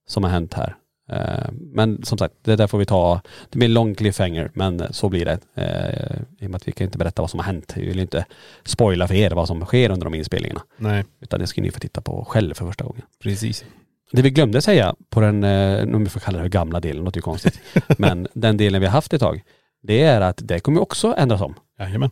som 0.09 0.25
har 0.25 0.31
hänt 0.31 0.55
här. 0.55 0.77
Eh, 1.11 1.51
Men 1.53 2.03
som 2.05 2.19
sagt, 2.19 2.35
det 2.43 2.57
där 2.57 2.67
får 2.67 2.79
vi 2.79 2.87
ta, 2.87 3.21
det 3.51 3.59
blir 3.59 3.69
en 3.69 3.75
lång 3.75 3.95
cliffhanger 3.95 4.51
men 4.55 4.93
så 4.93 5.09
blir 5.09 5.25
det. 5.25 5.39
Eh, 5.55 6.21
I 6.39 6.47
och 6.47 6.51
med 6.51 6.55
att 6.57 6.69
vi 6.69 6.73
kan 6.73 6.85
inte 6.85 6.99
berätta 6.99 7.23
vad 7.23 7.31
som 7.31 7.41
har 7.41 7.45
hänt. 7.47 7.73
Vi 7.77 7.87
vill 7.87 7.97
ju 7.97 8.03
inte 8.03 8.25
spoila 8.65 9.09
för 9.09 9.15
er 9.15 9.31
vad 9.31 9.47
som 9.49 9.65
sker 9.65 9.91
under 9.91 10.05
de 10.05 10.15
inspelningarna. 10.15 10.63
Nej, 10.77 11.05
Utan 11.21 11.41
det 11.41 11.47
ska 11.47 11.63
ni 11.63 11.71
få 11.71 11.81
titta 11.81 12.01
på 12.01 12.25
själv 12.25 12.55
för 12.55 12.67
första 12.67 12.85
gången. 12.85 13.03
precis. 13.23 13.65
Det 14.13 14.23
vi 14.23 14.31
glömde 14.31 14.63
säga 14.63 14.95
på 15.11 15.21
den, 15.21 15.45
eh, 15.45 15.95
om 15.95 16.05
vi 16.05 16.11
får 16.11 16.21
kalla 16.21 16.43
det 16.43 16.49
gamla 16.49 16.81
delen, 16.81 17.05
låter 17.05 17.19
ju 17.19 17.23
konstigt. 17.23 17.61
men 17.99 18.29
den 18.35 18.57
delen 18.57 18.81
vi 18.81 18.87
har 18.87 18.93
haft 18.93 19.13
ett 19.13 19.21
tag, 19.21 19.43
det 19.83 20.03
är 20.03 20.21
att 20.21 20.41
det 20.43 20.61
kommer 20.61 20.81
också 20.83 21.15
ändras 21.19 21.41
om. 21.41 21.55
Jajamän. 21.79 22.11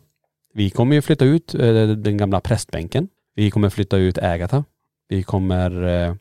Vi 0.53 0.69
kommer 0.69 0.95
ju 0.95 1.01
flytta 1.01 1.25
ut 1.25 1.47
den 1.97 2.17
gamla 2.17 2.39
prästbänken. 2.41 3.07
Vi 3.35 3.51
kommer 3.51 3.69
flytta 3.69 3.97
ut 3.97 4.17
Ägata. 4.17 4.63
Vi 5.09 5.23
kommer 5.23 6.17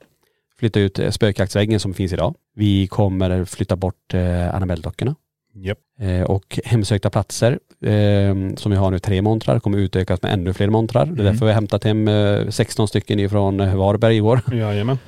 flytta 0.58 0.80
ut 0.80 0.98
eh, 0.98 1.10
spökjaktsväggen 1.10 1.80
som 1.80 1.94
finns 1.94 2.12
idag. 2.12 2.34
Vi 2.54 2.86
kommer 2.86 3.44
flytta 3.44 3.76
bort 3.76 4.14
eh, 4.14 4.54
Annabelle-dockorna. 4.54 5.14
Japp. 5.54 5.78
Eh, 6.00 6.22
och 6.22 6.58
hemsökta 6.64 7.10
platser 7.10 7.58
eh, 7.80 8.34
som 8.56 8.70
vi 8.70 8.76
har 8.76 8.90
nu 8.90 8.98
tre 8.98 9.22
montrar 9.22 9.60
kommer 9.60 9.78
utökas 9.78 10.22
med 10.22 10.32
ännu 10.32 10.52
fler 10.52 10.68
montrar. 10.68 11.06
Det 11.06 11.22
är 11.22 11.24
därför 11.24 11.46
vi 11.46 11.52
har 11.52 11.54
hämtat 11.54 11.84
hem 11.84 12.08
eh, 12.08 12.48
16 12.48 12.88
stycken 12.88 13.18
ifrån 13.18 13.60
eh, 13.60 13.76
Varberg 13.76 14.16
i 14.16 14.20
år. 14.20 14.40
Jajamän. 14.52 14.98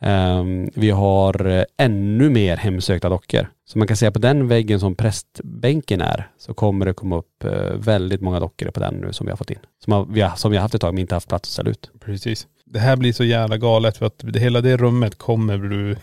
Ehm, 0.00 0.70
vi 0.74 0.90
har 0.90 1.46
eh, 1.46 1.64
ännu 1.76 2.30
mer 2.30 2.56
hemsökta 2.56 3.08
dockor. 3.08 3.48
Så 3.64 3.78
man 3.78 3.88
kan 3.88 3.96
säga 3.96 4.10
på 4.10 4.18
den 4.18 4.48
väggen 4.48 4.80
som 4.80 4.94
prästbänken 4.94 6.00
är 6.00 6.28
så 6.38 6.54
kommer 6.54 6.86
det 6.86 6.92
komma 6.92 7.16
upp 7.16 7.44
väldigt 7.74 8.20
många 8.20 8.40
dockor 8.40 8.70
på 8.70 8.80
den 8.80 8.94
nu 8.94 9.12
som 9.12 9.26
vi 9.26 9.30
har 9.30 9.36
fått 9.36 9.50
in. 9.50 9.58
Som, 9.84 9.92
har, 9.92 10.06
vi, 10.10 10.20
har, 10.20 10.36
som 10.36 10.50
vi 10.50 10.56
har 10.56 10.62
haft 10.62 10.74
ett 10.74 10.80
tag 10.80 10.94
men 10.94 11.00
inte 11.00 11.14
haft 11.14 11.28
plats 11.28 11.48
att 11.48 11.52
ställa 11.52 11.70
ut. 11.70 11.90
Precis. 12.00 12.46
Det 12.66 12.78
här 12.78 12.96
blir 12.96 13.12
så 13.12 13.24
jävla 13.24 13.56
galet 13.56 13.96
för 13.96 14.06
att 14.06 14.18
det, 14.18 14.38
hela 14.38 14.60
det 14.60 14.76
rummet 14.76 15.18
kommer 15.18 15.58
du 15.58 15.96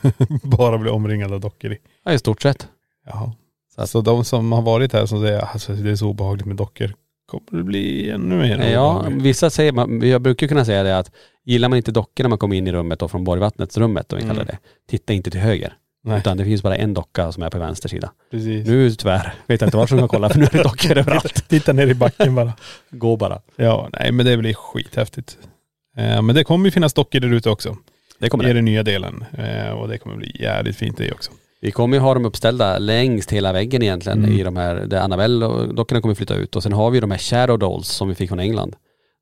bara 0.43 0.77
bli 0.77 0.89
omringad 0.89 1.33
av 1.33 1.39
dockor 1.39 1.73
i. 1.73 1.77
Ja 2.05 2.13
i 2.13 2.19
stort 2.19 2.41
sett. 2.41 2.67
Jaha. 3.05 3.31
Så 3.89 3.99
att- 3.99 4.05
de 4.05 4.25
som 4.25 4.51
har 4.51 4.61
varit 4.61 4.93
här 4.93 5.05
som 5.05 5.21
säger 5.21 5.39
alltså 5.39 5.73
det 5.73 5.91
är 5.91 5.95
så 5.95 6.07
obehagligt 6.09 6.45
med 6.47 6.55
dockor, 6.55 6.93
kommer 7.25 7.57
det 7.57 7.63
bli 7.63 8.09
ännu 8.09 8.35
mer 8.35 8.71
Ja, 8.71 8.95
obehagligt. 8.97 9.21
vissa 9.23 9.49
säger, 9.49 9.71
man, 9.71 10.01
jag 10.09 10.21
brukar 10.21 10.47
kunna 10.47 10.65
säga 10.65 10.83
det 10.83 10.97
att 10.97 11.11
gillar 11.45 11.69
man 11.69 11.77
inte 11.77 11.91
dockor 11.91 12.23
när 12.23 12.29
man 12.29 12.37
kommer 12.37 12.55
in 12.55 12.67
i 12.67 12.71
rummet 12.71 12.99
då 12.99 13.07
från 13.07 13.23
Borgvattnets 13.23 13.77
rummet 13.77 14.13
om 14.13 14.19
vi 14.19 14.25
kallar 14.25 14.41
Mm. 14.41 14.45
det, 14.47 14.57
titta 14.89 15.13
inte 15.13 15.31
till 15.31 15.39
höger. 15.39 15.73
Nej, 16.05 16.17
Utan 16.19 16.37
det 16.37 16.45
finns 16.45 16.63
bara 16.63 16.75
en 16.75 16.93
docka 16.93 17.31
som 17.31 17.43
är 17.43 17.49
på 17.49 17.59
vänster 17.59 17.89
sida. 17.89 18.11
precis. 18.31 18.67
Nu 18.67 18.91
tyvärr, 18.91 19.33
vet 19.47 19.61
jag 19.61 19.67
inte 19.67 19.77
vart 19.77 19.91
jag 19.91 19.99
ska 19.99 20.07
kolla 20.07 20.29
för 20.29 20.39
nu 20.39 20.45
är 20.45 20.49
det 20.57 20.63
dockor 20.63 20.97
överallt. 20.97 21.49
Titta 21.49 21.73
ner 21.73 21.87
i 21.87 21.93
backen 21.93 22.35
bara. 22.35 22.53
Gå 22.89 23.17
bara. 23.17 23.41
Ja, 23.55 23.89
nej 23.99 24.11
men 24.11 24.25
det 24.25 24.37
blir 24.37 24.53
skithäftigt. 24.53 25.37
Eh, 25.97 26.21
men 26.21 26.35
det 26.35 26.43
kommer 26.43 26.65
ju 26.65 26.71
finnas 26.71 26.93
dockor 26.93 27.19
där 27.19 27.33
ute 27.33 27.49
också. 27.49 27.77
Det 28.19 28.29
kommer 28.29 28.43
I 28.43 28.47
det. 28.47 28.53
den 28.53 28.65
nya 28.65 28.83
delen. 28.83 29.25
Eh, 29.37 29.69
och 29.71 29.87
det 29.87 29.97
kommer 29.97 30.15
bli 30.15 30.35
jävligt 30.39 30.75
fint 30.75 30.97
det 30.97 31.11
också. 31.11 31.31
Vi 31.61 31.71
kommer 31.71 31.97
ju 31.97 32.01
ha 32.01 32.13
dem 32.13 32.25
uppställda 32.25 32.77
längs 32.79 33.27
hela 33.31 33.53
väggen 33.53 33.81
egentligen 33.83 34.19
Mm. 34.19 34.39
i 34.39 34.43
de 34.43 34.57
här, 34.57 34.75
där 34.75 34.99
Annabelle 35.01 35.45
och 35.45 35.75
dockorna 35.75 36.01
kommer 36.01 36.15
flytta 36.15 36.35
ut 36.35 36.55
och 36.55 36.63
sen 36.63 36.73
har 36.73 36.91
vi 36.91 36.99
de 36.99 37.11
här 37.11 37.17
Shadow 37.17 37.59
Dolls 37.59 37.87
som 37.87 38.07
vi 38.09 38.15
fick 38.15 38.29
från 38.29 38.39
England. 38.39 38.75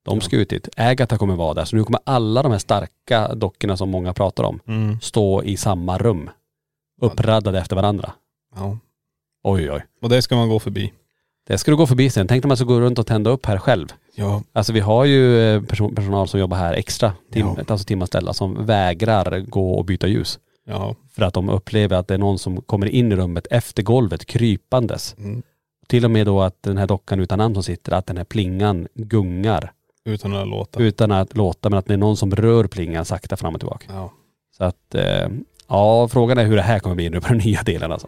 De 0.05 0.21
ska 0.21 0.35
ut 0.37 0.49
dit. 0.49 0.69
Agatha 0.77 1.17
kommer 1.17 1.35
vara 1.35 1.53
där 1.53 1.65
så 1.65 1.75
nu 1.75 1.83
kommer 1.83 1.99
alla 2.03 2.43
de 2.43 2.51
här 2.51 2.59
starka 2.59 3.35
dockorna 3.35 3.77
som 3.77 3.89
många 3.89 4.13
pratar 4.13 4.43
om 4.43 4.59
Mm. 4.67 4.99
stå 5.01 5.43
i 5.43 5.57
samma 5.57 5.97
rum. 5.97 6.29
Uppraddade 7.01 7.59
efter 7.59 7.75
varandra. 7.75 8.11
Ja. 8.55 8.77
Oj 9.43 9.71
oj. 9.71 9.85
Och 10.01 10.09
det 10.09 10.21
ska 10.21 10.35
man 10.35 10.49
gå 10.49 10.59
förbi. 10.59 10.93
Det 11.47 11.57
ska 11.57 11.71
du 11.71 11.77
gå 11.77 11.87
förbi 11.87 12.09
sen. 12.09 12.27
Tänk 12.27 12.45
om 12.45 12.47
man 12.47 12.57
ska 12.57 12.65
gå 12.65 12.79
runt 12.79 12.99
och 12.99 13.07
tända 13.07 13.29
upp 13.29 13.45
här 13.45 13.57
själv. 13.57 13.87
Ja. 14.15 14.43
Alltså 14.53 14.73
vi 14.73 14.79
har 14.79 15.05
ju 15.05 15.39
eh, 15.55 15.61
person, 15.61 15.95
personal 15.95 16.27
som 16.27 16.39
jobbar 16.39 16.57
här 16.57 16.73
extra, 16.73 17.13
tim, 17.33 17.47
Ja. 17.47 17.63
alltså 17.67 17.85
timanställda, 17.85 18.33
som 18.33 18.65
vägrar 18.65 19.39
gå 19.39 19.73
och 19.73 19.85
byta 19.85 20.07
ljus. 20.07 20.39
Ja. 20.67 20.95
För 21.15 21.21
att 21.23 21.33
de 21.33 21.49
upplever 21.49 21.95
att 21.97 22.07
det 22.07 22.13
är 22.13 22.17
någon 22.17 22.39
som 22.39 22.61
kommer 22.61 22.85
in 22.87 23.11
i 23.11 23.15
rummet 23.15 23.47
efter 23.51 23.83
golvet 23.83 24.25
krypandes. 24.25 25.15
Mm. 25.17 25.41
Till 25.87 26.05
och 26.05 26.11
med 26.11 26.25
då 26.25 26.41
att 26.41 26.63
den 26.63 26.77
här 26.77 26.87
dockan 26.87 27.19
utan 27.19 27.37
namn 27.37 27.53
som 27.53 27.63
sitter, 27.63 27.91
att 27.91 28.05
den 28.05 28.17
här 28.17 28.23
plingan 28.23 28.87
gungar 28.93 29.71
Utan 30.05 30.35
att 30.35 30.47
låta. 30.47 30.79
utan 30.79 31.11
att 31.11 31.37
låta, 31.37 31.69
men 31.69 31.79
att 31.79 31.85
det 31.85 31.93
är 31.93 31.97
någon 31.97 32.17
som 32.17 32.31
rör 32.35 32.63
plingan 32.67 33.05
sakta 33.05 33.37
fram 33.37 33.53
och 33.55 33.61
tillbaka. 33.61 33.85
Ja. 33.89 34.11
Så 34.57 34.63
att, 34.63 34.95
eh, 34.95 35.27
ja 35.67 36.07
frågan 36.07 36.37
är 36.37 36.45
hur 36.45 36.55
det 36.55 36.61
här 36.61 36.79
kommer 36.79 36.95
bli 36.95 37.09
nu 37.09 37.21
på 37.21 37.27
den 37.27 37.37
nya 37.37 37.63
delen 37.63 37.91
alltså. 37.91 38.07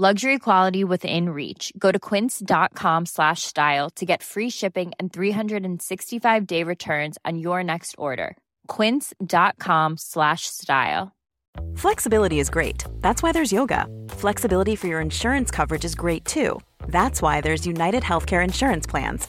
Luxury 0.00 0.38
quality 0.38 0.82
within 0.82 1.28
reach. 1.28 1.74
Go 1.76 1.92
to 1.92 1.98
quince.com 1.98 3.04
slash 3.04 3.42
style 3.42 3.90
to 3.96 4.06
get 4.06 4.22
free 4.22 4.48
shipping 4.48 4.92
and 4.98 5.12
365 5.12 6.46
day 6.46 6.64
returns 6.64 7.18
on 7.26 7.36
your 7.36 7.62
next 7.62 7.94
order. 7.98 8.34
Quince.com 8.66 9.98
slash 9.98 10.46
style. 10.46 11.12
Flexibility 11.76 12.40
is 12.40 12.48
great. 12.48 12.82
That's 13.02 13.22
why 13.22 13.32
there's 13.32 13.52
yoga. 13.52 13.84
Flexibility 14.08 14.74
for 14.74 14.86
your 14.86 15.02
insurance 15.02 15.50
coverage 15.50 15.84
is 15.84 15.94
great 15.94 16.24
too. 16.24 16.58
That's 16.88 17.20
why 17.20 17.42
there's 17.42 17.66
United 17.66 18.02
Healthcare 18.02 18.42
Insurance 18.42 18.86
Plans. 18.86 19.28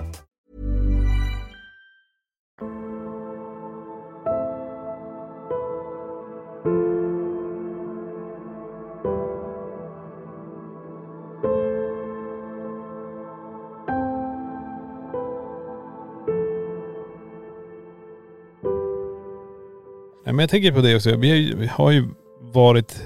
men 20.41 20.43
jag 20.43 20.49
tänker 20.49 20.71
på 20.71 20.81
det 20.81 20.95
också. 20.95 21.15
Vi 21.17 21.67
har 21.71 21.91
ju, 21.91 22.07
varit 22.53 23.01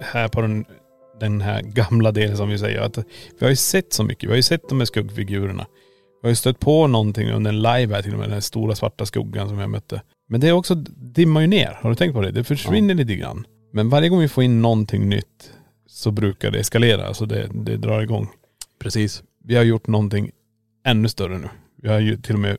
här 0.00 0.28
på 0.28 0.40
den, 0.40 0.64
den 1.20 1.40
här 1.40 1.62
gamla 1.62 2.12
delen 2.12 2.36
som 2.36 2.48
vi 2.48 2.58
säger. 2.58 2.80
Att 2.80 2.98
vi 2.98 3.04
har 3.40 3.48
ju 3.48 3.56
sett 3.56 3.92
så 3.92 4.04
mycket. 4.04 4.24
Vi 4.24 4.28
har 4.32 4.36
ju 4.36 4.42
sett 4.42 4.68
de 4.68 4.78
här 4.78 4.84
skuggfigurerna. 4.86 5.66
Vi 6.22 6.26
har 6.26 6.28
ju 6.28 6.36
stött 6.36 6.60
på 6.60 6.86
någonting 6.86 7.30
under 7.30 7.48
en 7.48 7.62
live 7.62 7.94
här 7.94 8.02
till 8.02 8.12
och 8.12 8.18
med. 8.18 8.28
Den 8.28 8.32
här 8.32 8.40
stora 8.40 8.74
svarta 8.74 9.06
skuggan 9.06 9.48
som 9.48 9.58
jag 9.58 9.70
mötte. 9.70 10.02
Men 10.28 10.40
det 10.40 10.48
är 10.48 10.52
också, 10.52 10.74
dimmar 11.14 11.40
ju 11.40 11.46
ner. 11.46 11.78
Har 11.80 11.90
du 11.90 11.96
tänkt 11.96 12.14
på 12.14 12.20
det? 12.20 12.30
Det 12.30 12.44
försvinner 12.44 12.94
lite 12.94 13.14
grann. 13.14 13.46
Men 13.72 13.88
varje 13.88 14.08
gång 14.08 14.20
vi 14.20 14.28
får 14.28 14.44
in 14.44 14.62
någonting 14.62 15.08
nytt 15.08 15.52
så 15.86 16.10
brukar 16.10 16.50
det 16.50 16.58
eskalera. 16.58 17.06
Alltså 17.06 17.26
det, 17.26 17.50
det 17.54 17.76
drar 17.76 18.02
igång. 18.02 18.28
Precis. 18.80 19.22
Vi 19.44 19.56
har 19.56 19.64
gjort 19.64 19.86
någonting 19.86 20.30
ännu 20.86 21.08
större 21.08 21.38
nu. 21.38 21.48
Vi 21.82 21.88
har 21.88 21.98
ju 21.98 22.16
till 22.16 22.34
och 22.34 22.40
med 22.40 22.56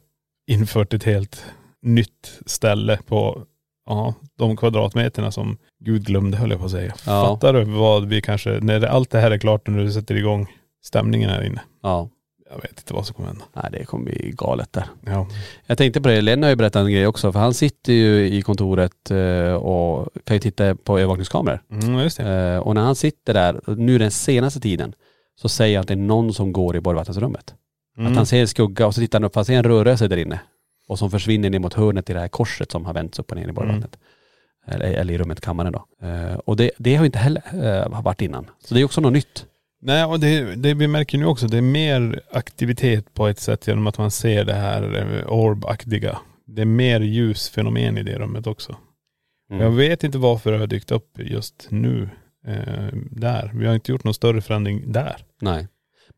infört 0.47 0.93
ett 0.93 1.03
helt 1.03 1.45
nytt 1.82 2.39
ställe 2.45 2.99
på 3.05 3.45
ja, 3.88 4.13
de 4.38 4.57
kvadratmeterna 4.57 5.31
som 5.31 5.57
Gud 5.79 6.05
glömde 6.05 6.38
höll 6.38 6.49
jag 6.49 6.59
på 6.59 6.65
att 6.65 6.71
säga. 6.71 6.93
Ja. 7.05 7.25
Fattar 7.25 7.53
du 7.53 7.63
vad 7.63 8.05
vi 8.05 8.21
kanske, 8.21 8.49
när 8.61 8.85
allt 8.85 9.09
det 9.09 9.19
här 9.19 9.31
är 9.31 9.38
klart 9.38 9.67
när 9.67 9.83
du 9.83 9.91
sätter 9.91 10.15
igång 10.15 10.47
stämningen 10.83 11.29
här 11.29 11.43
inne. 11.43 11.61
Ja. 11.83 12.09
Jag 12.49 12.61
vet 12.61 12.79
inte 12.79 12.93
vad 12.93 13.05
som 13.05 13.13
kommer 13.15 13.29
hända. 13.29 13.45
Nej 13.53 13.65
det 13.71 13.85
kommer 13.85 14.05
bli 14.05 14.31
galet 14.38 14.73
där. 14.73 14.85
Ja. 15.05 15.27
Jag 15.65 15.77
tänkte 15.77 16.01
på 16.01 16.07
det, 16.09 16.21
Lenny 16.21 16.43
har 16.43 16.49
ju 16.49 16.55
berättat 16.55 16.85
en 16.85 16.91
grej 16.91 17.07
också 17.07 17.31
för 17.31 17.39
han 17.39 17.53
sitter 17.53 17.93
ju 17.93 18.27
i 18.27 18.41
kontoret 18.41 19.11
eh, 19.11 19.53
och 19.53 20.09
kan 20.23 20.35
ju 20.35 20.39
titta 20.39 20.75
på 20.75 20.97
övervakningskameror. 20.99 21.61
Mm, 21.71 21.99
just 21.99 22.17
det. 22.17 22.53
Eh, 22.53 22.59
Och 22.59 22.75
när 22.75 22.81
han 22.81 22.95
sitter 22.95 23.33
där, 23.33 23.61
nu 23.75 23.97
den 23.97 24.11
senaste 24.11 24.59
tiden, 24.59 24.93
så 25.41 25.49
säger 25.49 25.77
han 25.77 25.81
att 25.81 25.88
det 25.88 25.93
är 25.93 25.95
någon 25.95 26.33
som 26.33 26.51
går 26.51 26.75
i 26.75 26.79
borgvattensrummet. 26.81 27.53
Mm. 27.97 28.11
Att 28.11 28.17
han 28.17 28.25
ser 28.25 28.41
en 28.41 28.47
skugga 28.47 28.88
och 28.88 28.95
så 28.95 29.01
tittar 29.01 29.19
han 29.19 29.23
upp, 29.23 29.35
han 29.35 29.45
ser 29.45 29.57
en 29.57 29.63
rörelse 29.63 30.07
där 30.07 30.17
inne. 30.17 30.39
Och 30.88 30.99
som 30.99 31.11
försvinner 31.11 31.49
ner 31.49 31.59
mot 31.59 31.73
hörnet 31.73 32.09
i 32.09 32.13
det 32.13 32.19
här 32.19 32.27
korset 32.27 32.71
som 32.71 32.85
har 32.85 32.93
vänts 32.93 33.19
upp 33.19 33.31
och 33.31 33.38
ner 33.38 33.47
i 33.47 33.51
borgvattnet. 33.51 33.97
Eller, 34.67 34.85
eller 34.93 35.13
i 35.13 35.17
rummet, 35.17 35.41
kammaren 35.41 35.73
då. 35.73 36.07
Eh, 36.07 36.33
Och 36.33 36.57
det, 36.57 36.71
det 36.77 36.95
har 36.95 37.03
ju 37.03 37.05
inte 37.05 37.19
heller 37.19 37.43
eh, 37.53 38.01
varit 38.03 38.21
innan. 38.21 38.49
Så 38.65 38.73
det 38.73 38.81
är 38.81 38.85
också 38.85 39.01
något 39.01 39.13
nytt. 39.13 39.45
Nej 39.81 40.05
och 40.05 40.19
det, 40.19 40.55
det 40.55 40.73
vi 40.73 40.88
märker 40.88 41.17
nu 41.17 41.25
också, 41.25 41.47
det 41.47 41.57
är 41.57 41.61
mer 41.61 42.21
aktivitet 42.31 43.13
på 43.13 43.27
ett 43.27 43.39
sätt 43.39 43.67
genom 43.67 43.88
att 43.88 43.97
man 43.97 44.11
ser 44.11 44.45
det 44.45 44.53
här 44.53 44.95
eh, 45.23 45.31
orbaktiga. 45.33 46.17
Det 46.45 46.61
är 46.61 46.65
mer 46.65 46.99
ljusfenomen 46.99 47.97
i 47.97 48.03
det 48.03 48.19
rummet 48.19 48.47
också. 48.47 48.75
Mm. 49.51 49.63
Jag 49.63 49.71
vet 49.71 50.03
inte 50.03 50.17
varför 50.17 50.51
det 50.51 50.57
har 50.57 50.67
dykt 50.67 50.91
upp 50.91 51.19
just 51.19 51.67
nu 51.69 52.09
eh, 52.47 52.88
där. 53.11 53.51
Vi 53.53 53.65
har 53.65 53.73
inte 53.75 53.91
gjort 53.91 54.03
någon 54.03 54.13
större 54.13 54.41
förändring 54.41 54.91
där. 54.91 55.15
Nej. 55.41 55.67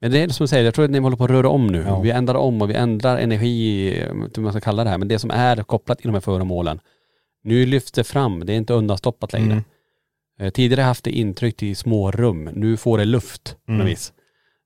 Men 0.01 0.11
det 0.11 0.19
är 0.23 0.27
som 0.29 0.43
jag 0.43 0.49
säger, 0.49 0.65
jag 0.65 0.73
tror 0.73 0.85
att 0.85 0.91
ni 0.91 0.99
håller 0.99 1.17
på 1.17 1.23
att 1.23 1.29
röra 1.29 1.49
om 1.49 1.67
nu. 1.67 1.83
Ja. 1.87 1.99
Vi 1.99 2.11
ändrar 2.11 2.35
om 2.35 2.61
och 2.61 2.69
vi 2.69 2.73
ändrar 2.73 3.17
energi, 3.17 3.89
hur 4.35 4.41
man 4.41 4.51
ska 4.51 4.61
kalla 4.61 4.83
det 4.83 4.89
här. 4.89 4.97
Men 4.97 5.07
det 5.07 5.19
som 5.19 5.31
är 5.31 5.63
kopplat 5.63 5.99
i 6.01 6.03
de 6.03 6.13
här 6.13 6.21
föremålen, 6.21 6.79
nu 7.43 7.65
lyfts 7.65 7.91
det 7.91 8.03
fram, 8.03 8.45
det 8.45 8.53
är 8.53 8.57
inte 8.57 8.73
undanstoppat 8.73 9.33
längre. 9.33 9.51
Mm. 9.51 9.63
Eh, 10.39 10.49
Tidigare 10.49 10.81
haft 10.81 11.03
det 11.03 11.11
intryckt 11.11 11.63
i 11.63 11.75
små 11.75 12.11
rum, 12.11 12.49
nu 12.53 12.77
får 12.77 12.97
det 12.97 13.05
luft 13.05 13.55
på 13.65 13.71
Mm. 13.73 13.85
vis. 13.85 14.13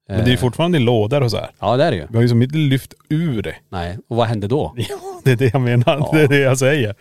Men 0.07 0.17
det 0.17 0.23
är 0.23 0.27
ju 0.27 0.33
Eh, 0.33 0.39
fortfarande 0.39 0.77
i 0.77 0.81
lådor 0.81 1.21
och 1.23 1.31
så 1.31 1.37
här. 1.37 1.49
Ja 1.59 1.77
det 1.77 1.83
är 1.83 1.91
det 1.91 1.97
ju. 1.97 2.07
Vi 2.09 2.15
har 2.15 2.21
ju 2.21 2.29
som 2.29 2.41
inte 2.41 2.57
lyft 2.57 2.93
ur 3.09 3.41
det. 3.41 3.55
Nej, 3.69 3.97
och 4.09 4.15
vad 4.17 4.27
händer 4.27 4.47
då? 4.47 4.73
Ja, 4.77 4.97
det 5.23 5.31
är 5.31 5.35
det 5.35 5.53
jag 5.53 5.61
menar. 5.61 5.83
Ja. 5.97 6.09
Det 6.13 6.21
är 6.21 6.27
det 6.27 6.39
jag 6.39 6.57
säger. 6.57 6.95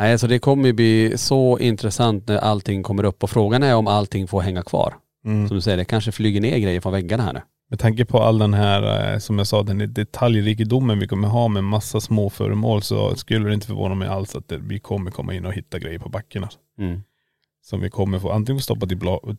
Nej 0.00 0.18
så 0.18 0.26
det 0.26 0.38
kommer 0.38 0.66
ju 0.66 0.72
bli 0.72 1.12
så 1.16 1.58
intressant 1.58 2.28
när 2.28 2.36
allting 2.38 2.82
kommer 2.82 3.04
upp 3.04 3.22
och 3.22 3.30
frågan 3.30 3.62
är 3.62 3.74
om 3.76 3.86
allting 3.86 4.28
får 4.28 4.40
hänga 4.40 4.62
kvar. 4.62 4.94
Mm. 5.26 5.48
Som 5.48 5.56
du 5.56 5.60
säger, 5.60 5.76
det 5.76 5.84
kanske 5.84 6.12
flyger 6.12 6.40
ner 6.40 6.58
grejer 6.58 6.80
från 6.80 6.92
väggarna 6.92 7.22
här 7.22 7.32
nu. 7.32 7.40
Med 7.70 7.78
tanke 7.78 8.04
på 8.04 8.22
all 8.22 8.38
den 8.38 8.54
här, 8.54 9.12
eh, 9.12 9.18
som 9.18 9.38
jag 9.38 9.46
sa, 9.46 9.62
den 9.62 9.94
detaljrikedomen 9.94 10.98
vi 10.98 11.08
kommer 11.08 11.28
ha 11.28 11.48
med 11.48 11.64
massa 11.64 12.00
små 12.00 12.30
föremål 12.30 12.82
så 12.82 13.14
skulle 13.14 13.48
det 13.48 13.54
inte 13.54 13.66
förvåna 13.66 13.94
mig 13.94 14.08
alls 14.08 14.36
att 14.36 14.52
vi 14.52 14.78
kommer 14.78 15.10
komma 15.10 15.34
in 15.34 15.46
och 15.46 15.52
hitta 15.52 15.78
grejer 15.78 15.98
på 15.98 16.08
backen. 16.08 16.46
Mm. 16.78 17.02
Som 17.62 17.80
vi 17.80 17.90
kommer 17.90 18.18
få 18.18 18.30
antingen 18.30 18.62
stoppa 18.62 18.86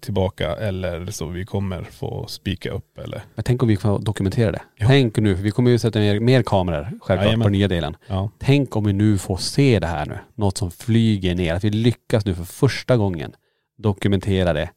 tillbaka 0.01 0.55
eller 0.55 1.05
så 1.05 1.25
vi 1.25 1.45
kommer 1.45 1.83
få 1.83 2.25
spika 2.27 2.71
upp 2.71 2.97
eller. 2.97 3.21
Men 3.35 3.43
tänk 3.43 3.63
om 3.63 3.69
vi 3.69 3.77
får 3.77 3.99
dokumentera 3.99 4.51
det. 4.51 4.61
Ja. 4.77 4.87
Tänk 4.87 5.17
nu, 5.17 5.35
för 5.35 5.43
vi 5.43 5.51
kommer 5.51 5.71
ju 5.71 5.79
sätta 5.79 5.99
mer, 5.99 6.19
mer 6.19 6.43
kameror 6.43 6.83
självklart 6.83 7.25
Jajamän. 7.25 7.45
på 7.45 7.49
nya 7.49 7.67
delen. 7.67 7.97
Ja. 8.07 8.29
Tänk 8.39 8.75
om 8.75 8.85
vi 8.85 8.93
nu 8.93 9.17
får 9.17 9.37
se 9.37 9.79
det 9.79 9.87
här 9.87 10.05
nu. 10.05 10.17
Något 10.35 10.57
som 10.57 10.71
flyger 10.71 11.35
ner. 11.35 11.53
Att 11.53 11.63
vi 11.63 11.69
lyckas 11.69 12.25
nu 12.25 12.35
för 12.35 12.43
första 12.43 12.97
gången 12.97 13.33
dokumentera 13.77 14.53
det. 14.53 14.69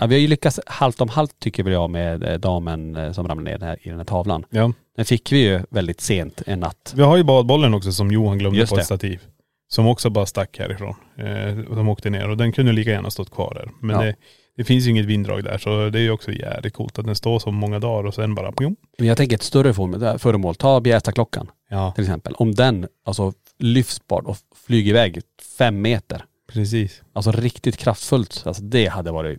Ja, 0.00 0.06
vi 0.06 0.14
har 0.14 0.20
ju 0.20 0.28
lyckats 0.28 0.60
halvt 0.66 1.00
om 1.00 1.08
halvt 1.08 1.38
tycker 1.38 1.62
väl 1.62 1.72
jag 1.72 1.90
med 1.90 2.22
eh, 2.22 2.34
damen 2.38 2.96
eh, 2.96 3.12
som 3.12 3.28
ramlade 3.28 3.58
ner 3.58 3.66
här, 3.66 3.78
i 3.82 3.88
den 3.88 3.98
här 3.98 4.04
tavlan. 4.04 4.44
ja. 4.50 4.72
Den 4.96 5.04
fick 5.04 5.32
vi 5.32 5.38
ju 5.38 5.60
väldigt 5.70 6.00
sent 6.00 6.42
en 6.46 6.60
natt. 6.60 6.92
Vi 6.96 7.02
har 7.02 7.16
ju 7.16 7.22
badbollen 7.24 7.74
också 7.74 7.92
som 7.92 8.10
Johan 8.10 8.38
glömde 8.38 8.58
Just 8.58 8.70
på 8.70 8.76
det. 8.76 8.80
ett 8.80 8.86
stativ. 8.86 9.20
Som 9.68 9.86
också 9.86 10.10
bara 10.10 10.26
stack 10.26 10.58
härifrån. 10.58 10.94
Eh, 11.18 11.56
de 11.76 11.88
åkte 11.88 12.10
ner 12.10 12.28
och 12.30 12.36
den 12.36 12.52
kunde 12.52 12.72
lika 12.72 12.90
gärna 12.90 13.10
stått 13.10 13.30
kvar 13.30 13.54
där. 13.54 13.70
Men 13.80 13.96
Ja. 13.96 14.02
det, 14.02 14.14
det 14.56 14.64
finns 14.64 14.86
ju 14.86 14.90
inget 14.90 15.04
vinddrag 15.06 15.44
där 15.44 15.58
så 15.58 15.90
det 15.90 15.98
är 15.98 16.02
ju 16.02 16.10
också 16.10 16.32
jävligt 16.32 16.74
coolt 16.74 16.98
att 16.98 17.06
den 17.06 17.14
står 17.16 17.38
så 17.38 17.50
många 17.50 17.78
dagar 17.78 18.06
och 18.08 18.14
sen 18.14 18.34
bara 18.34 18.52
pjom. 18.52 18.76
Men 18.98 19.08
jag 19.08 19.16
tänker 19.16 19.36
ett 19.36 19.42
större 19.42 19.74
föremål, 20.18 20.54
ta 20.54 20.80
Bjästaklockan 20.80 21.50
Ja, 21.70 21.92
till 21.92 22.04
exempel. 22.04 22.34
Om 22.38 22.54
den 22.54 22.86
alltså 23.04 23.32
lyfts 23.58 24.06
bort 24.08 24.24
och 24.24 24.36
flyger 24.66 24.90
iväg 24.90 25.20
fem 25.58 25.82
meter. 25.82 26.24
precis. 26.52 27.02
Alltså 27.12 27.32
riktigt 27.32 27.76
kraftfullt. 27.76 28.42
Alltså 28.46 28.62
det 28.62 28.86
hade 28.86 29.12
varit 29.12 29.38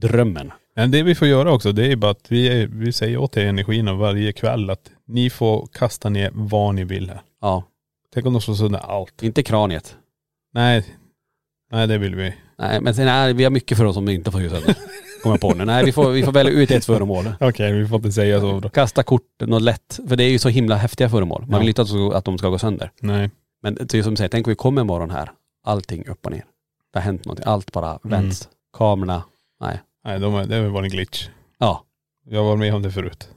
drömmen. 0.00 0.52
Men 0.76 0.90
det 0.90 1.02
vi 1.02 1.14
får 1.14 1.28
göra 1.28 1.52
också 1.52 1.72
det 1.72 1.92
är 1.92 1.96
bara 1.96 2.10
att 2.10 2.26
vi, 2.32 2.66
vi 2.66 2.92
säger 2.92 3.16
åt 3.16 3.36
er 3.36 3.46
energierna 3.46 3.94
varje 3.94 4.32
kväll 4.32 4.70
att 4.70 4.90
ni 5.06 5.30
får 5.30 5.66
kasta 5.72 6.08
ner 6.08 6.30
vad 6.34 6.74
ni 6.74 6.84
vill 6.84 7.08
här. 7.10 7.20
Ja, 7.40 7.64
Tänk 8.14 8.26
om 8.26 8.32
de 8.32 8.42
slår 8.42 8.54
sönder 8.54 8.78
allt. 8.78 9.22
inte 9.22 9.42
kraniet. 9.42 9.96
Nej, 10.54 10.84
nej 11.72 11.86
det 11.86 11.98
vill 11.98 12.14
vi. 12.14 12.34
Nej 12.58 12.80
men 12.80 12.94
sen 12.94 13.08
är 13.08 13.32
vi 13.32 13.44
har 13.44 13.50
mycket 13.50 13.78
för 13.78 13.84
oss 13.84 13.94
som 13.94 14.08
inte 14.08 14.30
får 14.30 14.42
göra 14.42 14.56
sönder. 14.56 14.76
Kommer 15.22 15.34
jag 15.34 15.40
på 15.40 15.54
nu. 15.54 15.64
Nej 15.64 15.84
vi 15.84 15.92
får, 15.92 16.10
vi 16.10 16.22
får 16.22 16.32
välja 16.32 16.52
ut 16.52 16.70
ett 16.70 16.84
föremål. 16.84 17.24
Okej, 17.40 17.72
vi 17.72 17.88
får 17.88 17.96
inte 17.96 18.12
säga 18.12 18.40
så 18.40 18.60
då. 18.60 18.68
Kasta 18.68 19.02
kort, 19.02 19.22
något 19.40 19.62
lätt. 19.62 20.00
För 20.08 20.16
det 20.16 20.24
är 20.24 20.30
ju 20.30 20.38
så 20.38 20.48
himla 20.48 20.76
häftiga 20.76 21.08
föremål. 21.08 21.44
Man 21.48 21.60
vill 21.60 21.68
inte 21.68 21.82
att 21.82 22.14
att 22.14 22.24
de 22.24 22.38
ska 22.38 22.48
gå 22.48 22.58
sönder. 22.58 22.90
Nej. 23.00 23.30
Men 23.62 23.74
det 23.74 23.94
är 23.94 24.02
som 24.02 24.12
du 24.12 24.16
säger, 24.16 24.28
tänk 24.28 24.46
om 24.46 24.50
vi 24.50 24.56
kommer 24.56 24.82
imorgon 24.82 25.10
här. 25.10 25.30
Allting 25.66 26.06
upp 26.06 26.26
och 26.26 26.32
ner. 26.32 26.44
Det 26.92 26.98
har 26.98 27.04
hänt 27.04 27.24
någonting. 27.24 27.44
Allt 27.48 27.72
bara 27.72 27.98
vänds. 28.02 28.48
Kamerorna. 28.76 29.22
Nej. 29.64 29.80
Nej, 30.04 30.20
de, 30.20 30.48
det 30.48 30.68
varit 30.68 30.84
en 30.84 30.96
glitch. 30.96 31.28
Ja. 31.58 31.84
Jag 32.30 32.44
varit 32.44 32.58
med 32.58 32.74
om 32.74 32.82
det 32.82 32.90
förut. 32.90 33.28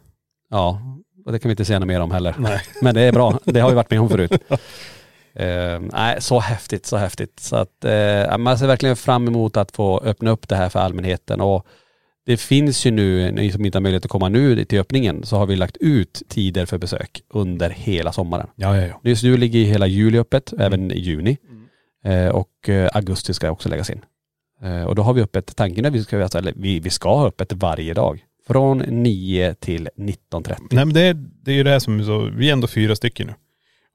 Ja. 0.49 0.81
Och 1.25 1.31
det 1.31 1.39
kan 1.39 1.49
vi 1.49 1.53
inte 1.53 1.65
säga 1.65 1.79
något 1.79 1.87
mer 1.87 2.01
om 2.01 2.11
heller. 2.11 2.35
Nej. 2.39 2.61
Men 2.81 2.95
det 2.95 3.01
är 3.01 3.11
bra. 3.11 3.39
Det 3.43 3.59
har 3.59 3.69
vi 3.69 3.75
varit 3.75 3.91
med 3.91 3.99
om 3.99 4.09
förut. 4.09 4.31
Eh, 5.39 5.79
nej, 5.93 6.21
så 6.21 6.39
häftigt, 6.39 6.85
så 6.85 6.97
häftigt. 6.97 7.39
Så 7.39 7.55
att 7.55 7.85
eh, 7.85 8.37
man 8.37 8.57
ser 8.57 8.67
verkligen 8.67 8.95
fram 8.95 9.27
emot 9.27 9.57
att 9.57 9.71
få 9.71 9.99
öppna 9.99 10.31
upp 10.31 10.47
det 10.47 10.55
här 10.55 10.69
för 10.69 10.79
allmänheten. 10.79 11.41
Och 11.41 11.67
det 12.25 12.37
finns 12.37 12.85
ju 12.85 12.91
nu, 12.91 13.31
ni 13.31 13.51
som 13.51 13.65
inte 13.65 13.77
har 13.77 13.81
möjlighet 13.81 14.05
att 14.05 14.11
komma 14.11 14.29
nu 14.29 14.65
till 14.65 14.79
öppningen, 14.79 15.23
så 15.23 15.37
har 15.37 15.45
vi 15.45 15.55
lagt 15.55 15.77
ut 15.77 16.23
tider 16.29 16.65
för 16.65 16.77
besök 16.77 17.21
under 17.29 17.69
hela 17.69 18.11
sommaren. 18.11 18.47
Ja, 18.55 18.77
ja, 18.77 18.85
ja. 18.85 19.01
Just 19.03 19.23
nu 19.23 19.37
ligger 19.37 19.59
hela 19.59 19.87
juli 19.87 20.19
öppet, 20.19 20.53
även 20.59 20.91
i 20.91 20.99
juni. 20.99 21.37
Eh, 22.05 22.27
och 22.27 22.69
eh, 22.69 22.89
augusti 22.93 23.33
ska 23.33 23.51
också 23.51 23.69
läggas 23.69 23.89
in. 23.89 24.01
Eh, 24.63 24.83
och 24.83 24.95
då 24.95 25.01
har 25.01 25.13
vi 25.13 25.21
öppet, 25.21 25.55
tanken 25.55 25.85
är 25.85 25.89
att 25.89 25.95
vi 25.95 26.03
ska, 26.03 26.15
eller 26.17 26.53
vi, 26.55 26.79
vi 26.79 26.89
ska 26.89 27.15
ha 27.15 27.27
öppet 27.27 27.53
varje 27.53 27.93
dag. 27.93 28.23
Från 28.47 28.77
9 28.77 29.53
till 29.53 29.89
19.30. 29.97 30.55
Nej 30.71 30.85
men 30.85 30.93
det, 30.93 31.01
är- 31.01 31.13
det 31.43 31.51
är 31.51 31.55
ju 31.55 31.63
det 31.63 31.69
här 31.69 31.79
som 31.79 31.99
är 31.99 32.03
så, 32.03 32.19
vi 32.35 32.49
är 32.49 32.53
ändå 32.53 32.67
fyra 32.67 32.95
stycken 32.95 33.27
nu. 33.27 33.33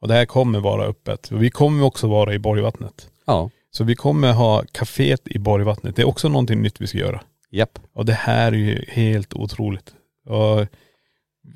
Och 0.01 0.09
det 0.09 0.15
här 0.15 0.25
kommer 0.25 0.61
vara 0.61 0.85
öppet. 0.85 1.29
Och 1.33 1.43
vi 1.43 1.51
kommer 1.51 1.85
också 1.85 2.07
vara 2.09 2.35
i 2.35 2.39
Borgvattnet. 2.39 3.09
Ja, 3.27 3.51
Så 3.71 3.85
vi 3.85 3.95
kommer 3.95 4.33
ha 4.33 4.63
kaféet 4.73 5.21
i 5.29 5.39
Borgvattnet. 5.39 5.97
Det 5.97 6.03
är 6.03 6.09
också 6.09 6.29
någonting 6.29 6.63
nytt 6.63 6.81
vi 6.81 6.87
ska 6.87 6.99
göra. 6.99 7.21
japp. 7.51 7.79
Och 7.95 8.07
det 8.07 8.13
här 8.13 8.53
är 8.53 8.57
ju 8.57 8.85
helt 8.89 9.35
otroligt. 9.35 9.95
Och 10.29 10.67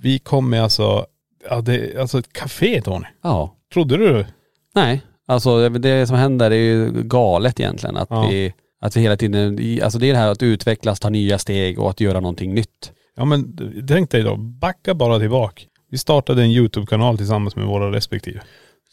vi 0.02 0.18
kommer 0.18 0.60
alltså, 0.60 1.06
ja 1.50 1.60
det, 1.60 1.96
alltså 2.00 2.18
ett 2.18 2.32
café 2.32 2.82
Tony. 2.82 3.06
Ja. 3.22 3.56
Trodde 3.72 3.96
du? 3.96 4.26
Nej, 4.74 5.02
alltså 5.26 5.68
det 5.68 6.06
som 6.06 6.16
händer 6.16 6.50
är 6.50 6.54
ju 6.54 6.90
galet 7.02 7.60
egentligen. 7.60 7.96
Att, 7.96 8.10
Ja. 8.10 8.28
vi, 8.30 8.52
att 8.80 8.96
vi 8.96 9.00
hela 9.00 9.16
tiden, 9.16 9.58
alltså 9.82 9.98
det 9.98 10.06
är 10.06 10.12
det 10.12 10.18
här 10.18 10.30
att 10.30 10.42
utvecklas, 10.42 11.00
ta 11.00 11.08
nya 11.08 11.38
steg 11.38 11.78
och 11.78 11.90
att 11.90 12.00
göra 12.00 12.20
någonting 12.20 12.54
nytt. 12.54 12.92
Ja 13.16 13.24
men 13.24 13.58
tänk 13.88 14.10
dig 14.10 14.22
då, 14.22 14.36
backa 14.36 14.94
bara 14.94 15.18
tillbaka. 15.18 15.62
Vi 15.90 15.98
startade 15.98 16.42
en 16.42 16.50
YouTube-kanal 16.50 17.16
tillsammans 17.16 17.56
med 17.56 17.66
våra 17.66 17.92
respektive. 17.92 18.40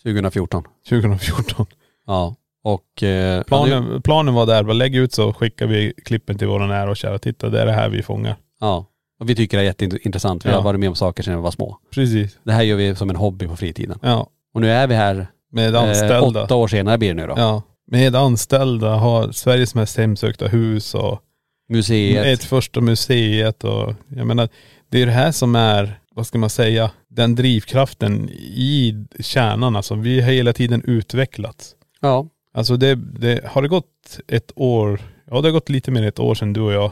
2014. 0.03 0.63
2014. 0.89 1.65
Ja. 2.07 2.35
Och.. 2.63 3.03
Eh, 3.03 3.43
Planen, 3.43 4.01
planen 4.01 4.33
var 4.33 4.45
där, 4.45 4.63
bara 4.63 4.73
lägg 4.73 4.95
ut 4.95 5.13
så 5.13 5.33
skickar 5.33 5.67
vi 5.67 5.93
klippen 6.05 6.37
till 6.37 6.47
våra 6.47 6.67
nära 6.67 6.89
och 6.89 6.97
kära. 6.97 7.19
Titta 7.19 7.49
det 7.49 7.61
är 7.61 7.65
det 7.65 7.71
här 7.71 7.89
vi 7.89 8.03
fångar. 8.03 8.35
ja. 8.59 8.85
Och 9.19 9.29
vi 9.29 9.35
tycker 9.35 9.57
det 9.57 9.63
är 9.63 9.65
jätteintressant. 9.65 10.45
Vi 10.45 10.49
Ja. 10.49 10.55
har 10.55 10.61
varit 10.63 10.79
med 10.79 10.89
om 10.89 10.95
saker 10.95 11.23
sedan 11.23 11.35
vi 11.35 11.41
var 11.41 11.51
små. 11.51 11.77
Precis. 11.93 12.37
Det 12.43 12.51
här 12.51 12.63
gör 12.63 12.75
vi 12.77 12.95
som 12.95 13.09
en 13.09 13.15
hobby 13.15 13.47
på 13.47 13.55
fritiden. 13.55 13.99
Ja. 14.01 14.27
Och 14.53 14.61
nu 14.61 14.71
är 14.71 14.87
vi 14.87 14.95
här 14.95 15.27
Med 15.51 15.75
eh, 15.75 15.83
anställda. 15.83 16.43
åtta 16.43 16.55
år 16.55 16.67
senare 16.67 16.97
blir 16.97 17.07
det 17.09 17.13
nu 17.21 17.27
då. 17.27 17.33
Ja. 17.37 17.61
Med 17.87 18.15
anställda, 18.15 18.95
har 18.95 19.31
Sveriges 19.31 19.75
mest 19.75 19.97
hemsökta 19.97 20.47
hus 20.47 20.95
och 20.95 21.21
Museet. 21.69 22.25
ett 22.25 22.43
första 22.43 22.81
museet 22.81 23.63
och 23.63 23.93
jag 24.07 24.27
menar, 24.27 24.49
det 24.89 25.01
är 25.01 25.05
det 25.05 25.11
här 25.11 25.31
som 25.31 25.55
är, 25.55 25.99
vad 26.15 26.27
ska 26.27 26.37
man 26.37 26.49
säga, 26.49 26.91
den 27.09 27.35
drivkraften 27.35 28.29
i 28.29 29.05
kärnan 29.19 29.75
alltså. 29.75 29.95
Vi 29.95 30.21
har 30.21 30.31
hela 30.31 30.53
tiden 30.53 30.81
utvecklats. 30.85 31.75
Ja. 32.01 32.27
Alltså 32.53 32.77
det, 32.77 32.95
det, 32.95 33.45
har 33.45 33.61
det 33.61 33.67
gått 33.67 34.19
ett 34.27 34.51
år, 34.55 35.01
ja 35.25 35.41
det 35.41 35.47
har 35.47 35.51
gått 35.51 35.69
lite 35.69 35.91
mer 35.91 36.01
än 36.01 36.07
ett 36.07 36.19
år 36.19 36.35
sedan 36.35 36.53
du 36.53 36.61
och 36.61 36.73
jag 36.73 36.91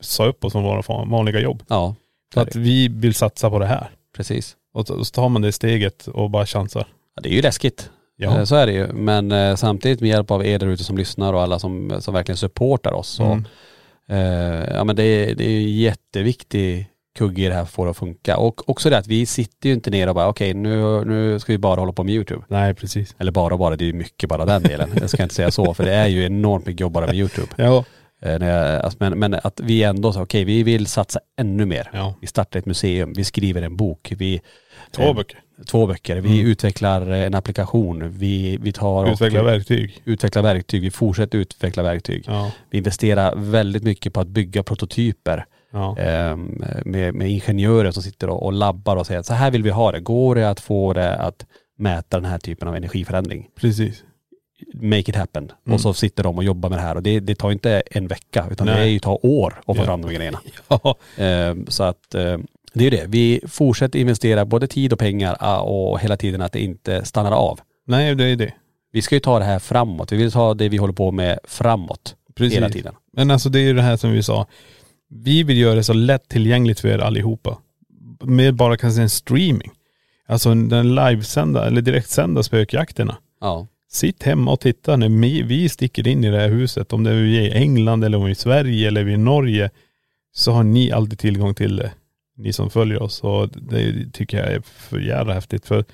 sa 0.00 0.26
upp 0.26 0.44
oss 0.44 0.52
från 0.52 0.62
våra 0.62 1.04
vanliga 1.04 1.40
jobb. 1.40 1.62
Ja. 1.68 1.94
Så 2.34 2.40
att 2.40 2.56
vi 2.56 2.88
vill 2.88 3.14
satsa 3.14 3.50
på 3.50 3.58
det 3.58 3.66
här. 3.66 3.90
Precis. 4.16 4.56
Och 4.74 4.86
så 4.86 5.04
tar 5.04 5.28
man 5.28 5.42
det 5.42 5.52
steget 5.52 6.06
och 6.06 6.30
bara 6.30 6.46
chansar. 6.46 6.86
Ja, 7.16 7.22
det 7.22 7.28
är 7.28 7.34
ju 7.34 7.42
läskigt. 7.42 7.90
Ja. 8.22 8.38
Eh, 8.38 8.44
Så 8.44 8.54
är 8.56 8.66
det 8.66 8.72
ju. 8.72 8.86
Men 8.92 9.32
eh, 9.32 9.54
samtidigt 9.56 10.00
med 10.00 10.08
hjälp 10.10 10.30
av 10.30 10.46
er 10.46 10.58
där 10.58 10.66
ute 10.66 10.84
som 10.84 10.98
lyssnar 10.98 11.32
och 11.32 11.42
alla 11.42 11.58
som, 11.58 11.96
som 12.00 12.14
verkligen 12.14 12.36
supportar 12.36 12.92
oss. 12.92 13.08
Så, 13.08 13.22
Mm. 13.24 13.44
eh, 14.08 14.74
ja 14.74 14.84
men 14.84 14.96
det 14.96 15.02
är, 15.04 15.34
det 15.34 15.44
är 15.44 15.56
en 15.56 15.76
jätteviktig 15.76 16.86
kugge 17.18 17.42
i 17.42 17.48
det 17.48 17.54
här 17.54 17.64
för 17.64 17.86
att 17.86 17.96
funka. 17.96 18.36
Och 18.36 18.68
också 18.68 18.90
det 18.90 18.98
att 18.98 19.06
vi 19.06 19.26
sitter 19.26 19.68
ju 19.68 19.74
inte 19.74 19.90
ner 19.90 20.08
och 20.08 20.14
bara 20.14 20.28
okej 20.28 20.54
nu, 20.54 21.04
nu 21.04 21.38
ska 21.40 21.52
vi 21.52 21.58
bara 21.58 21.80
hålla 21.80 21.92
på 21.92 22.04
med 22.04 22.14
YouTube. 22.14 22.44
Nej 22.48 22.74
precis. 22.74 23.14
Eller 23.18 23.32
bara 23.32 23.54
och 23.54 23.58
bara, 23.60 23.76
det 23.76 23.84
är 23.84 23.86
ju 23.86 23.92
mycket 23.92 24.28
bara 24.28 24.44
den 24.44 24.62
delen. 24.62 24.90
Jag 25.00 25.10
ska 25.10 25.22
inte 25.22 25.34
säga 25.34 25.50
så 25.50 25.74
för 25.74 25.84
det 25.84 25.92
är 25.94 26.06
ju 26.06 26.24
enormt 26.26 26.66
mycket 26.66 26.80
jobb 26.80 26.92
bara 26.92 27.06
med 27.06 27.14
YouTube. 27.14 27.48
Ja. 27.56 27.84
Eh, 28.22 28.84
alltså, 28.84 28.96
men, 29.00 29.18
men 29.18 29.34
att 29.34 29.60
vi 29.62 29.82
ändå 29.82 30.12
sa 30.12 30.22
okej 30.22 30.44
vi 30.44 30.62
vill 30.62 30.86
satsa 30.86 31.20
ännu 31.40 31.66
mer. 31.66 31.90
Ja. 31.92 32.14
Vi 32.20 32.26
startar 32.26 32.58
ett 32.58 32.66
museum, 32.66 33.12
vi 33.16 33.24
skriver 33.24 33.62
en 33.62 33.76
bok, 33.76 34.12
vi 34.16 34.40
Två 34.96 35.12
böcker. 35.14 35.41
Två 35.66 35.86
böcker. 35.86 36.16
Vi 36.16 36.38
Mm. 36.40 36.46
utvecklar 36.50 37.10
eh, 37.10 37.22
en 37.22 37.34
applikation. 37.34 38.10
Vi, 38.18 38.56
vi 38.62 38.72
tar 38.72 39.12
Utveckla 39.12 39.40
och, 39.40 39.46
verktyg. 39.46 40.02
utvecklar 40.04 40.42
verktyg. 40.42 40.82
Vi 40.82 40.90
fortsätter 40.90 41.38
utveckla 41.38 41.82
verktyg. 41.82 42.24
Ja. 42.26 42.50
Vi 42.70 42.78
investerar 42.78 43.34
väldigt 43.36 43.82
mycket 43.82 44.12
på 44.14 44.20
att 44.20 44.28
bygga 44.28 44.62
prototyper 44.62 45.44
Ja. 45.72 45.98
eh, 45.98 46.36
med, 46.84 47.14
med 47.14 47.30
ingenjörer 47.30 47.90
som 47.90 48.02
sitter 48.02 48.28
och, 48.30 48.42
och 48.46 48.52
labbar 48.52 48.96
och 48.96 49.06
säger 49.06 49.20
att 49.20 49.26
så 49.26 49.34
här 49.34 49.50
vill 49.50 49.62
vi 49.62 49.70
ha 49.70 49.92
det. 49.92 50.00
Går 50.00 50.34
det 50.34 50.48
att 50.50 50.60
få 50.60 50.92
det 50.92 51.16
att 51.16 51.46
mäta 51.78 52.20
den 52.20 52.30
här 52.30 52.38
typen 52.38 52.68
av 52.68 52.76
energiförändring? 52.76 53.48
Precis. 53.60 54.02
Make 54.74 54.98
it 54.98 55.16
happen. 55.16 55.52
Mm. 55.66 55.74
Och 55.74 55.80
så 55.80 55.94
sitter 55.94 56.22
de 56.22 56.38
och 56.38 56.44
jobbar 56.44 56.68
med 56.68 56.78
det 56.78 56.82
här 56.82 56.94
och 56.94 57.02
det, 57.02 57.20
det 57.20 57.34
tar 57.34 57.50
inte 57.52 57.82
en 57.90 58.06
vecka 58.08 58.46
utan 58.50 58.66
Nej. 58.66 58.76
det 58.76 58.82
är 58.82 58.86
ju 58.86 58.98
tar 58.98 59.26
år 59.26 59.54
att 59.66 59.76
få 59.76 59.82
Ja. 59.82 59.84
fram 59.86 60.02
de 60.02 60.14
grejerna. 60.14 60.40
Ja. 60.68 60.96
Eh, 61.24 61.54
så 61.68 61.82
att 61.82 62.14
eh, 62.14 62.38
det 62.74 62.80
är 62.80 62.90
ju 62.90 62.90
det. 62.90 63.04
Vi 63.08 63.40
fortsätter 63.48 63.98
investera 63.98 64.44
både 64.44 64.66
tid 64.66 64.92
och 64.92 64.98
pengar 64.98 65.36
ah, 65.40 65.60
och 65.60 66.00
hela 66.00 66.16
tiden 66.16 66.42
att 66.42 66.52
det 66.52 66.60
inte 66.60 67.04
stannar 67.04 67.32
av. 67.32 67.60
Nej 67.86 68.14
det 68.14 68.24
är 68.24 68.36
det. 68.36 68.52
Vi 68.92 69.02
ska 69.02 69.14
ju 69.14 69.20
ta 69.20 69.38
det 69.38 69.44
här 69.44 69.58
framåt. 69.58 70.12
Vi 70.12 70.16
vill 70.16 70.32
ta 70.32 70.54
det 70.54 70.68
vi 70.68 70.76
håller 70.76 70.94
på 70.94 71.12
med 71.12 71.38
framåt 71.44 72.16
Precis. 72.34 72.56
hela 72.56 72.68
tiden. 72.68 72.94
Men 73.12 73.30
alltså 73.30 73.48
det 73.48 73.58
är 73.60 73.62
ju 73.62 73.74
det 73.74 73.82
här 73.82 73.96
som 73.96 74.10
vi 74.10 74.22
sa. 74.22 74.46
Vi 75.08 75.42
vill 75.42 75.58
göra 75.58 75.74
det 75.74 75.84
så 75.84 75.92
lätt 75.92 76.28
tillgängligt 76.28 76.80
för 76.80 76.88
er 76.88 76.98
allihopa. 76.98 77.58
Med 78.24 78.54
bara 78.54 78.76
kanske 78.76 79.02
en 79.02 79.10
streaming. 79.10 79.70
Alltså 80.26 80.54
den 80.54 80.94
livesända 80.94 81.66
eller 81.66 81.82
direktsända 81.82 82.42
spökjakterna. 82.42 83.16
Ja. 83.40 83.66
Sitt 83.90 84.22
hemma 84.22 84.52
och 84.52 84.60
titta 84.60 84.96
när 84.96 85.08
vi, 85.44 85.68
sticker 85.68 86.08
in 86.08 86.24
i 86.24 86.30
det 86.30 86.40
här 86.40 86.48
huset. 86.48 86.92
Om 86.92 87.04
det 87.04 87.10
är 87.10 87.14
vi 87.14 87.38
är 87.38 87.42
i 87.42 87.52
England 87.52 88.04
eller 88.04 88.18
om 88.18 88.24
vi 88.24 88.30
är 88.30 88.32
i 88.32 88.34
Sverige 88.34 88.88
eller 88.88 89.04
vi 89.04 89.12
är 89.12 89.16
i 89.16 89.18
Norge. 89.18 89.70
Så 90.32 90.52
har 90.52 90.62
ni 90.62 90.92
alltid 90.92 91.18
tillgång 91.18 91.54
till 91.54 91.76
det. 91.76 91.92
Ni 92.36 92.52
som 92.52 92.70
följer 92.70 93.02
oss. 93.02 93.20
Och 93.20 93.48
det 93.48 94.12
tycker 94.12 94.36
jag 94.38 94.52
är 94.52 94.60
för 94.60 94.98
jävla 94.98 95.34
häftigt. 95.34 95.66
För 95.66 95.84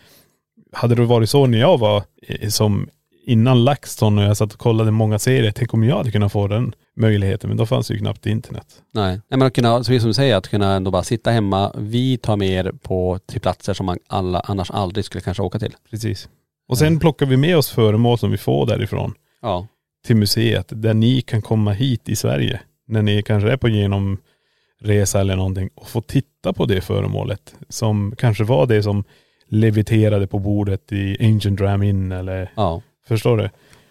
hade 0.72 0.95
det 0.95 1.05
varit 1.05 1.30
så 1.30 1.47
när 1.47 1.59
jag 1.59 1.78
var 1.78 2.03
eh, 2.22 2.49
som 2.49 2.89
innan 3.26 3.64
LaxTon 3.64 4.18
och 4.18 4.24
jag 4.24 4.36
satt 4.36 4.53
och 4.53 4.59
kollade 4.59 4.91
många 4.91 5.18
serier. 5.18 5.53
Tänk 5.57 5.74
om 5.74 5.84
jag 5.84 5.97
hade 5.97 6.11
kunnat 6.11 6.32
få 6.32 6.49
den 6.49 6.72
möjligheten. 6.97 7.49
Men 7.51 7.57
då 7.57 7.66
fanns 7.66 7.89
det 7.89 7.95
ju 7.95 8.01
knappt 8.01 8.26
internet. 8.26 8.66
Nej. 8.95 9.20
Men 9.30 9.43
att 9.43 9.53
kunna, 9.55 9.84
så 9.84 9.99
som 9.99 10.09
du 10.09 10.14
säger, 10.14 10.36
att 10.36 10.49
kunna 10.49 10.74
ändå 10.74 10.91
bara 10.91 11.03
sitta 11.03 11.30
hemma. 11.30 11.72
Vi 11.78 12.16
tar 12.18 12.36
med 12.36 12.49
er 12.49 12.72
på, 12.82 13.18
till 13.26 13.41
platser 13.41 13.74
som 13.74 13.86
man 13.86 13.99
alla 14.07 14.41
annars 14.41 14.70
aldrig 14.70 15.05
skulle 15.05 15.22
kanske 15.22 15.43
åka 15.43 15.59
till. 15.59 15.76
Precis. 15.91 16.28
Och 16.68 16.78
sen 16.78 16.99
plockar 16.99 17.26
vi 17.26 17.36
med 17.36 17.57
oss 17.57 17.70
föremål 17.70 18.18
som 18.18 18.30
vi 18.30 18.36
får 18.36 18.66
därifrån 18.66 19.14
Ja. 19.43 19.66
till 20.07 20.16
museet. 20.16 20.66
Där 20.70 20.95
ni 20.95 21.20
kan 21.20 21.43
komma 21.43 21.72
hit 21.72 22.09
i 22.09 22.16
Sverige. 22.16 22.61
När 22.86 23.03
ni 23.03 23.22
kanske 23.22 23.51
är 23.53 23.57
på 23.57 23.68
genomresa 24.80 25.20
eller 25.20 25.36
någonting 25.36 25.70
och 25.74 25.88
få 25.88 26.00
titta 26.00 26.52
på 26.52 26.66
det 26.66 26.80
föremålet. 26.80 27.54
Som 27.68 28.14
kanske 28.18 28.44
var 28.44 28.66
det 28.66 28.82
som 28.82 29.04
leviterade 29.48 30.26
på 30.26 30.38
bordet 30.38 30.92
i 30.92 31.16
Ancient 31.20 31.58
Dram 31.58 31.82
Inn 31.82 32.12
eller, 32.12 32.52
Ja. 32.56 32.82
förstår 33.08 33.36
du? 33.36 33.50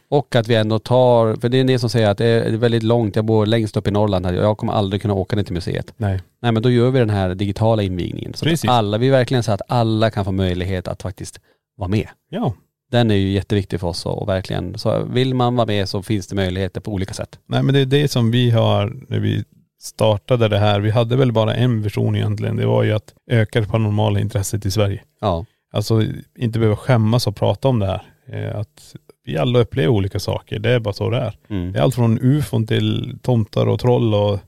Och 0.10 0.36
att 0.36 0.48
vi 0.48 0.56
ändå 0.56 0.80
tar, 0.80 1.36
för 1.36 1.50
det 1.50 1.60
är 1.60 1.64
ni 1.64 1.80
som 1.80 1.90
säger 1.90 2.10
att 2.10 2.18
det 2.18 2.26
är 2.26 2.58
väldigt 2.58 2.84
långt, 2.84 3.16
jag 3.16 3.26
bor 3.26 3.46
längst 3.46 3.78
upp 3.78 3.88
i 3.88 3.92
Norrland 3.92 4.26
här, 4.26 4.34
jag 4.34 4.58
kommer 4.58 4.74
aldrig 4.74 5.02
kunna 5.02 5.14
åka 5.14 5.36
ner 5.36 5.44
till 5.44 5.54
museet. 5.54 5.94
Nej. 5.98 6.22
Nej 6.42 6.52
men 6.52 6.64
då 6.64 6.70
gör 6.70 6.92
vi 6.92 7.00
den 7.00 7.10
här 7.10 7.36
digitala 7.36 7.84
invigningen. 7.84 8.34
Så 8.34 8.46
Precis. 8.46 8.64
att 8.64 8.76
alla, 8.76 8.98
vi 8.98 9.10
verkligen 9.10 9.44
så 9.44 9.52
att 9.52 9.62
alla 9.68 10.10
kan 10.10 10.26
få 10.26 10.32
möjlighet 10.32 10.88
att 10.88 11.02
faktiskt 11.02 11.40
vara 11.78 11.88
med. 11.90 12.08
Ja. 12.30 12.54
Den 12.92 13.12
är 13.12 13.16
ju 13.16 13.30
jätteviktig 13.30 13.80
för 13.80 13.88
oss 13.88 14.06
och 14.06 14.28
verkligen, 14.28 14.78
så 14.78 15.04
vill 15.04 15.34
man 15.34 15.56
vara 15.56 15.68
med 15.68 15.90
så 15.90 16.04
finns 16.04 16.28
det 16.28 16.36
möjligheter 16.36 16.82
på 16.82 16.92
olika 16.92 17.14
sätt. 17.14 17.40
Nej 17.46 17.64
men 17.64 17.74
det 17.74 17.80
är 17.80 17.86
det 17.86 18.08
som 18.08 18.32
vi 18.32 18.50
har 18.52 18.94
när 19.10 19.20
vi 19.20 19.44
startade 19.80 20.48
det 20.48 20.58
här. 20.60 20.80
Vi 20.80 20.90
hade 20.92 21.16
väl 21.16 21.32
bara 21.32 21.56
en 21.56 21.82
vision 21.82 22.16
egentligen. 22.16 22.56
Det 22.56 22.66
var 22.66 22.84
ju 22.84 22.92
att 22.92 23.14
öka 23.32 23.62
det 23.62 23.68
paranormala 23.68 24.20
intresset 24.20 24.66
i 24.66 24.72
Sverige. 24.72 25.04
Ja. 25.22 25.46
Alltså 25.74 26.04
inte 26.38 26.60
behöva 26.60 26.76
skämmas 26.78 27.28
och 27.28 27.36
prata 27.36 27.68
om 27.68 27.80
det 27.80 27.86
här. 27.86 28.02
Eh, 28.28 28.60
Att 28.60 28.96
vi 29.26 29.38
alla 29.38 29.60
upplever 29.60 29.88
olika 29.90 30.20
saker. 30.20 30.60
Det 30.60 30.70
är 30.70 30.80
bara 30.80 30.94
så 30.94 31.10
det 31.10 31.18
är. 31.18 31.34
Mm. 31.50 31.72
Det 31.72 31.80
är 31.80 31.84
allt 31.84 31.96
från 31.96 32.20
ufon 32.22 32.68
till 32.68 33.20
tomtar 33.22 33.66
och 33.68 33.80
troll 33.80 34.14
och 34.14 34.40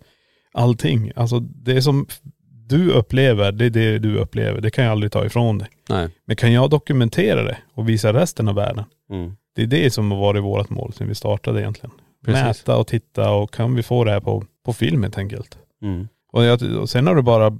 allting. 0.53 1.11
Alltså 1.15 1.39
det 1.39 1.82
som 1.82 2.07
du 2.67 2.91
upplever, 2.91 3.51
det 3.51 3.65
är 3.65 3.69
det 3.69 3.99
du 3.99 4.17
upplever. 4.17 4.61
Det 4.61 4.69
kan 4.71 4.84
jag 4.86 4.91
aldrig 4.91 5.11
ta 5.11 5.25
ifrån 5.25 5.57
dig. 5.57 5.67
Nej. 5.89 6.07
Men 6.25 6.36
kan 6.36 6.53
jag 6.53 6.69
dokumentera 6.69 7.43
det 7.43 7.57
och 7.73 7.89
visa 7.89 8.13
resten 8.13 8.47
av 8.47 8.55
världen? 8.55 8.84
Mm. 9.11 9.36
Det 9.55 9.61
är 9.61 9.67
det 9.67 9.91
som 9.91 10.11
har 10.11 10.19
varit 10.19 10.43
vårt 10.43 10.69
mål 10.69 10.93
sedan 10.93 11.07
vi 11.07 11.15
startade 11.15 11.61
egentligen. 11.61 11.91
Precis. 12.26 12.43
Mäta 12.43 12.78
och 12.78 12.88
titta 12.88 13.32
och 13.32 13.53
kan 13.53 13.76
vi 13.76 13.84
få 13.84 14.03
det 14.03 14.11
här 14.11 14.20
på, 14.20 14.43
på 14.65 14.74
film 14.74 15.03
helt 15.03 15.17
enkelt. 15.17 15.57
Mm. 15.82 16.07
Och, 16.32 16.43
jag, 16.43 16.61
och 16.82 16.89
sen 16.89 17.07
har 17.07 17.15
det 17.15 17.22
bara 17.22 17.57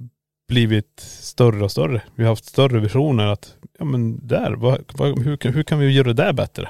blivit 0.48 1.00
större 1.00 1.64
och 1.64 1.70
större. 1.70 2.02
Vi 2.14 2.22
har 2.22 2.30
haft 2.30 2.44
större 2.44 2.80
visioner 2.80 3.26
att, 3.26 3.54
ja 3.78 3.84
men 3.84 4.26
där, 4.26 4.52
vad, 4.52 4.78
vad, 4.92 5.18
hur, 5.22 5.36
kan- 5.36 5.54
hur 5.54 5.62
kan 5.62 5.78
vi 5.78 5.90
göra 5.90 6.06
det 6.06 6.12
där 6.22 6.32
bättre? 6.32 6.68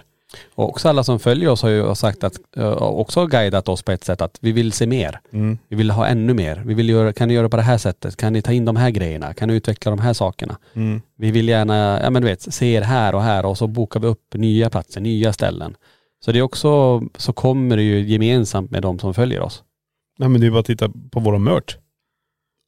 Och 0.54 0.68
också 0.68 0.88
alla 0.88 1.04
som 1.04 1.18
följer 1.18 1.48
oss 1.50 1.62
har 1.62 1.68
ju 1.68 1.94
sagt 1.94 2.24
att, 2.24 2.34
också 2.78 3.26
guidat 3.26 3.68
oss 3.68 3.82
på 3.82 3.92
ett 3.92 4.04
sätt 4.04 4.20
att 4.20 4.38
vi 4.40 4.52
vill 4.52 4.72
se 4.72 4.86
mer. 4.86 5.20
Mm. 5.32 5.58
Vi 5.68 5.76
vill 5.76 5.90
ha 5.90 6.06
ännu 6.06 6.34
mer. 6.34 6.62
Vi 6.66 6.74
vill 6.74 6.88
göra, 6.88 7.12
kan 7.12 7.28
ni 7.28 7.34
göra 7.34 7.48
på 7.48 7.56
det 7.56 7.62
här 7.62 7.78
sättet? 7.78 8.16
Kan 8.16 8.32
ni 8.32 8.42
ta 8.42 8.52
in 8.52 8.64
de 8.64 8.76
här 8.76 8.90
grejerna? 8.90 9.34
Kan 9.34 9.48
ni 9.48 9.54
utveckla 9.54 9.90
de 9.90 9.98
här 9.98 10.12
sakerna? 10.12 10.56
Mm. 10.74 11.02
Vi 11.16 11.30
vill 11.30 11.48
gärna, 11.48 12.00
ja 12.02 12.10
men 12.10 12.22
du 12.22 12.28
vet, 12.28 12.54
se 12.54 12.66
er 12.72 12.82
här 12.82 13.14
och 13.14 13.22
här 13.22 13.46
och 13.46 13.58
så 13.58 13.66
bokar 13.66 14.00
vi 14.00 14.06
upp 14.06 14.34
nya 14.34 14.70
platser, 14.70 15.00
nya 15.00 15.32
ställen. 15.32 15.74
Så 16.24 16.32
det 16.32 16.38
är 16.38 16.42
också, 16.42 17.02
så 17.16 17.32
kommer 17.32 17.76
det 17.76 17.82
ju 17.82 18.00
gemensamt 18.00 18.70
med 18.70 18.82
de 18.82 18.98
som 18.98 19.14
följer 19.14 19.40
oss. 19.40 19.62
Ja 20.18 20.28
men 20.28 20.40
det 20.40 20.46
är 20.46 20.50
bara 20.50 20.60
att 20.60 20.66
titta 20.66 20.90
på 21.10 21.20
våra 21.20 21.38
merch. 21.38 21.76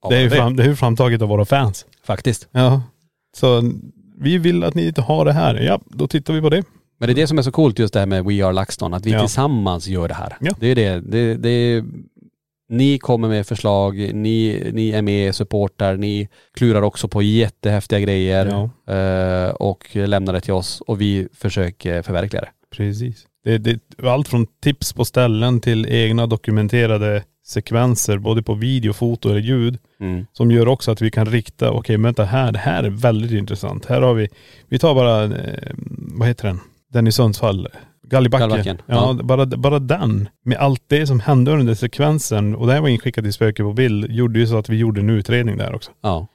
Ja, 0.02 0.08
det 0.08 0.16
är 0.16 0.20
ju 0.20 0.30
fram, 0.30 0.56
det 0.56 0.62
är 0.62 0.66
ju 0.68 0.76
framtaget 0.76 1.22
av 1.22 1.28
våra 1.28 1.44
fans. 1.44 1.86
Faktiskt. 2.04 2.48
Ja. 2.52 2.82
Så 3.36 3.72
vi 4.18 4.38
vill 4.38 4.64
att 4.64 4.74
ni 4.74 4.92
har 4.96 5.24
det 5.24 5.32
här. 5.32 5.54
Ja, 5.54 5.80
då 5.86 6.08
tittar 6.08 6.34
vi 6.34 6.40
på 6.40 6.50
det. 6.50 6.62
Men 6.98 7.06
det 7.06 7.12
är 7.12 7.14
det 7.14 7.26
som 7.26 7.38
är 7.38 7.42
så 7.42 7.52
coolt 7.52 7.78
just 7.78 7.94
det 7.94 8.00
här 8.00 8.06
med 8.06 8.24
We 8.24 8.44
Are 8.46 8.52
LaxTon, 8.52 8.94
att 8.94 9.06
vi 9.06 9.10
Ja. 9.12 9.20
tillsammans 9.20 9.88
gör 9.88 10.08
det 10.08 10.14
här. 10.14 10.36
Ja. 10.40 10.52
Det 10.60 10.66
är 10.66 10.74
det. 10.74 11.00
det, 11.00 11.34
det 11.36 11.48
är, 11.48 11.84
ni 12.68 12.98
kommer 12.98 13.28
med 13.28 13.46
förslag, 13.46 13.96
ni, 14.14 14.70
ni 14.72 14.90
är 14.90 15.02
med, 15.02 15.34
supportar, 15.34 15.96
ni 15.96 16.28
klurar 16.54 16.82
också 16.82 17.08
på 17.08 17.22
jättehäftiga 17.22 18.00
grejer 18.00 18.46
eh, 18.88 19.50
och 19.50 19.96
lämnar 19.96 20.32
det 20.32 20.40
till 20.40 20.52
oss 20.52 20.80
och 20.80 21.00
vi 21.00 21.28
försöker 21.32 22.02
förverkliga 22.02 22.42
det. 22.42 22.50
Precis. 22.76 23.26
Det, 23.44 23.58
det 23.58 23.80
allt 24.02 24.28
från 24.28 24.46
tips 24.62 24.92
på 24.92 25.04
ställen 25.04 25.60
till 25.60 25.86
egna 25.86 26.26
dokumenterade 26.26 27.22
sekvenser, 27.46 28.18
både 28.18 28.42
på 28.42 28.54
video, 28.54 28.92
foto 28.92 29.28
eller 29.28 29.40
ljud. 29.40 29.78
Mm. 30.00 30.26
Som 30.32 30.50
gör 30.50 30.68
också 30.68 30.90
att 30.90 31.00
vi 31.00 31.10
kan 31.10 31.26
rikta, 31.26 31.70
okej 31.70 31.96
vänta 31.96 32.24
här, 32.24 32.52
det 32.52 32.58
här 32.58 32.84
är 32.84 32.90
väldigt 32.90 33.30
intressant. 33.30 33.86
Här 33.86 34.02
har 34.02 34.14
vi, 34.14 34.28
vi 34.68 34.78
tar 34.78 34.94
bara, 34.94 35.24
eh, 35.24 35.72
vad 36.14 36.28
heter 36.28 36.46
den? 36.46 36.60
Den 36.92 37.06
i 37.06 37.12
Sundsvall. 37.12 37.68
Gallibacken. 38.02 38.48
Gallibacken, 38.48 38.78
Ja, 38.86 39.14
ja. 39.18 39.22
Bara, 39.22 39.46
bara 39.46 39.78
den. 39.78 40.28
Med 40.44 40.58
allt 40.58 40.82
det 40.86 41.06
som 41.06 41.20
hände 41.20 41.52
under 41.52 41.74
sekvensen, 41.74 42.54
och 42.54 42.66
det 42.66 42.72
här 42.72 42.80
var 42.80 42.88
inskickat 42.88 43.24
till 43.24 43.32
Spöke 43.32 43.62
på 43.62 43.72
bild, 43.72 44.10
gjorde 44.10 44.38
ju 44.38 44.46
så 44.46 44.58
att 44.58 44.68
vi 44.68 44.76
gjorde 44.76 45.00
en 45.00 45.10
utredning 45.10 45.56
där 45.56 45.74
också. 45.74 45.90
Ja. 46.02 46.26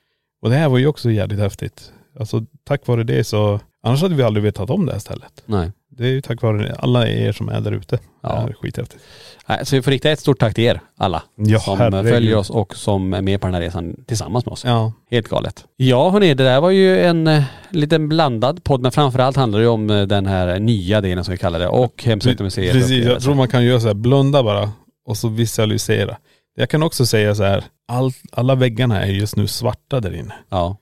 Och 0.41 0.49
det 0.49 0.55
här 0.55 0.69
var 0.69 0.77
ju 0.77 0.87
också 0.87 1.11
jävligt 1.11 1.39
häftigt. 1.39 1.91
Alltså 2.19 2.45
tack 2.63 2.87
vare 2.87 3.03
det 3.03 3.23
så, 3.23 3.59
annars 3.83 4.01
hade 4.01 4.15
vi 4.15 4.23
aldrig 4.23 4.43
vetat 4.43 4.69
om 4.69 4.85
det 4.85 4.91
här 4.91 4.99
stället. 4.99 5.43
Nej. 5.45 5.71
Det 5.97 6.03
är 6.03 6.09
ju 6.11 6.21
tack 6.21 6.41
vare 6.41 6.75
alla 6.79 7.07
er 7.07 7.31
som 7.31 7.49
är 7.49 7.61
där 7.61 7.71
ute. 7.71 7.99
Ja. 8.23 8.49
Skithäftigt. 8.61 9.03
Nej, 9.49 9.65
Så 9.65 9.75
vi 9.75 9.81
får 9.81 9.91
rikta 9.91 10.09
ett 10.09 10.19
stort 10.19 10.39
tack 10.39 10.53
till 10.55 10.63
er 10.63 10.81
alla 10.97 11.23
Ja, 11.35 11.59
som 11.59 11.79
herregud. 11.79 12.11
följer 12.13 12.35
oss 12.35 12.49
och 12.49 12.75
som 12.75 13.13
är 13.13 13.21
med 13.21 13.41
på 13.41 13.47
den 13.47 13.53
här 13.53 13.61
resan 13.61 13.95
tillsammans 14.07 14.45
med 14.45 14.51
oss. 14.53 14.65
Ja. 14.65 14.93
Helt 15.11 15.27
galet. 15.27 15.65
Ja 15.75 16.09
hörni, 16.09 16.33
det 16.33 16.43
där 16.43 16.61
var 16.61 16.69
ju 16.69 16.99
en 17.05 17.27
eh, 17.27 17.43
liten 17.69 18.09
blandad 18.09 18.63
podd 18.63 18.81
men 18.81 18.91
framförallt 18.91 19.35
handlar 19.37 19.59
det 19.59 19.63
ju 19.63 19.69
om 19.69 19.89
eh, 19.89 20.01
den 20.03 20.25
här 20.25 20.59
nya 20.59 21.01
delen 21.01 21.23
som 21.23 21.31
vi 21.31 21.37
kallar 21.37 21.59
det 21.59 21.67
och 21.67 22.03
Hemsökta 22.03 22.43
museet. 22.43 22.73
Precis, 22.73 23.05
jag 23.05 23.21
tror 23.21 23.35
man 23.35 23.47
kan 23.47 23.65
göra 23.65 23.79
så 23.79 23.87
här, 23.87 23.93
blunda 23.93 24.43
bara 24.43 24.71
och 25.05 25.17
så 25.17 25.27
visualisera. 25.27 26.17
Jag 26.55 26.69
kan 26.69 26.83
också 26.83 27.05
säga 27.05 27.35
så 27.35 27.43
här, 27.43 27.63
all, 27.87 28.11
alla 28.31 28.55
väggarna 28.55 29.01
är 29.05 29.11
just 29.11 29.35
nu 29.35 29.47
svarta 29.47 29.99
där 29.99 30.15
inne. 30.15 30.33
Ja. 30.49 30.77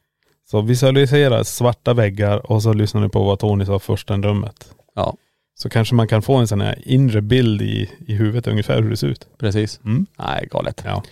Så 0.51 0.61
visualisera 0.61 1.43
svarta 1.43 1.93
väggar 1.93 2.51
och 2.51 2.63
så 2.63 2.73
lyssnar 2.73 3.01
ni 3.01 3.09
på 3.09 3.23
vad 3.23 3.39
Tony 3.39 3.65
sa 3.65 3.79
första 3.79 4.17
rummet. 4.17 4.67
Ja. 4.95 5.17
Så 5.57 5.69
kanske 5.69 5.95
man 5.95 6.07
kan 6.07 6.21
få 6.21 6.35
en 6.35 6.47
sån 6.47 6.61
här 6.61 6.79
inre 6.85 7.21
bild 7.21 7.61
i, 7.61 7.89
i 8.07 8.13
huvudet 8.13 8.47
ungefär 8.47 8.81
hur 8.81 8.89
det 8.89 8.97
ser 8.97 9.07
ut. 9.07 9.27
Precis. 9.37 9.79
Mm. 9.85 10.05
Nej, 10.17 10.47
galet. 10.51 10.81
Ja. 10.85 11.03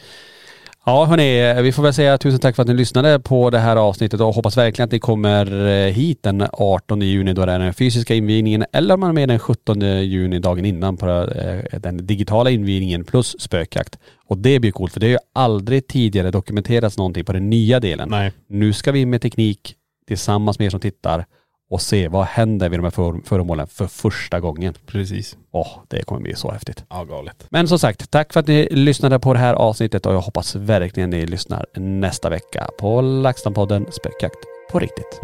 Ja 0.85 1.05
hörni, 1.05 1.61
vi 1.61 1.71
får 1.71 1.83
väl 1.83 1.93
säga 1.93 2.17
tusen 2.17 2.39
tack 2.39 2.55
för 2.55 2.61
att 2.61 2.67
ni 2.67 2.73
lyssnade 2.73 3.19
på 3.19 3.49
det 3.49 3.59
här 3.59 3.75
avsnittet 3.75 4.19
och 4.21 4.35
hoppas 4.35 4.57
verkligen 4.57 4.85
att 4.85 4.91
ni 4.91 4.99
kommer 4.99 5.67
eh, 5.67 5.93
hit 5.93 6.23
den 6.23 6.47
18 6.53 7.01
juni 7.01 7.33
då 7.33 7.45
det 7.45 7.51
är 7.51 7.59
den 7.59 7.73
fysiska 7.73 8.15
invigningen 8.15 8.65
eller 8.71 8.93
om 8.93 8.99
man 8.99 9.09
är 9.09 9.13
med 9.13 9.29
den 9.29 9.39
17 9.39 9.81
juni 9.81 10.39
dagen 10.39 10.65
innan 10.65 10.97
på 10.97 11.07
eh, 11.07 11.79
den 11.79 12.07
digitala 12.07 12.49
invigningen 12.49 13.03
plus 13.03 13.35
spökjakt. 13.39 13.99
Och 14.25 14.37
det 14.37 14.59
blir 14.59 14.71
coolt 14.71 14.93
för 14.93 14.99
det 14.99 15.05
har 15.05 15.11
ju 15.11 15.17
aldrig 15.33 15.87
tidigare 15.87 16.31
dokumenterats 16.31 16.97
någonting 16.97 17.25
på 17.25 17.33
den 17.33 17.49
nya 17.49 17.79
delen. 17.79 18.09
Nej. 18.09 18.31
Nu 18.47 18.73
ska 18.73 18.91
vi 18.91 19.05
med 19.05 19.21
teknik 19.21 19.75
tillsammans 20.07 20.59
med 20.59 20.65
er 20.65 20.69
som 20.69 20.79
tittar 20.79 21.25
och 21.73 21.81
se 21.81 22.07
vad 22.07 22.25
händer 22.25 22.69
vid 22.69 22.79
de 22.79 22.83
här 22.83 22.91
för- 22.91 23.21
föremålen 23.25 23.67
för 23.67 23.87
första 23.87 24.39
gången. 24.39 24.73
Precis. 24.85 25.37
Åh, 25.51 25.67
det 25.87 26.03
kommer 26.03 26.21
bli 26.21 26.35
så 26.35 26.51
häftigt. 26.51 26.85
Ja, 26.89 27.03
galet. 27.03 27.45
Men 27.49 27.67
som 27.67 27.79
sagt, 27.79 28.11
tack 28.11 28.33
för 28.33 28.39
att 28.39 28.47
ni 28.47 28.67
lyssnade 28.71 29.19
på 29.19 29.33
det 29.33 29.39
här 29.39 29.53
avsnittet 29.53 30.05
och 30.05 30.13
jag 30.13 30.21
hoppas 30.21 30.55
verkligen 30.55 31.09
ni 31.09 31.25
lyssnar 31.25 31.65
nästa 31.75 32.29
vecka 32.29 32.69
på 32.79 33.01
LaxTon-podden 33.01 33.91
Spökjakt 33.91 34.37
på 34.71 34.79
riktigt. 34.79 35.21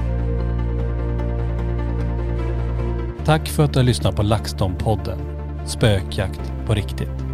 Tack 3.25 3.49
för 3.49 3.63
att 3.63 3.73
du 3.73 3.79
har 3.79 3.83
lyssnat 3.83 4.15
på 4.15 4.21
LaxTon-podden 4.23 5.17
Spökjakt 5.65 6.51
på 6.65 6.73
riktigt. 6.73 7.28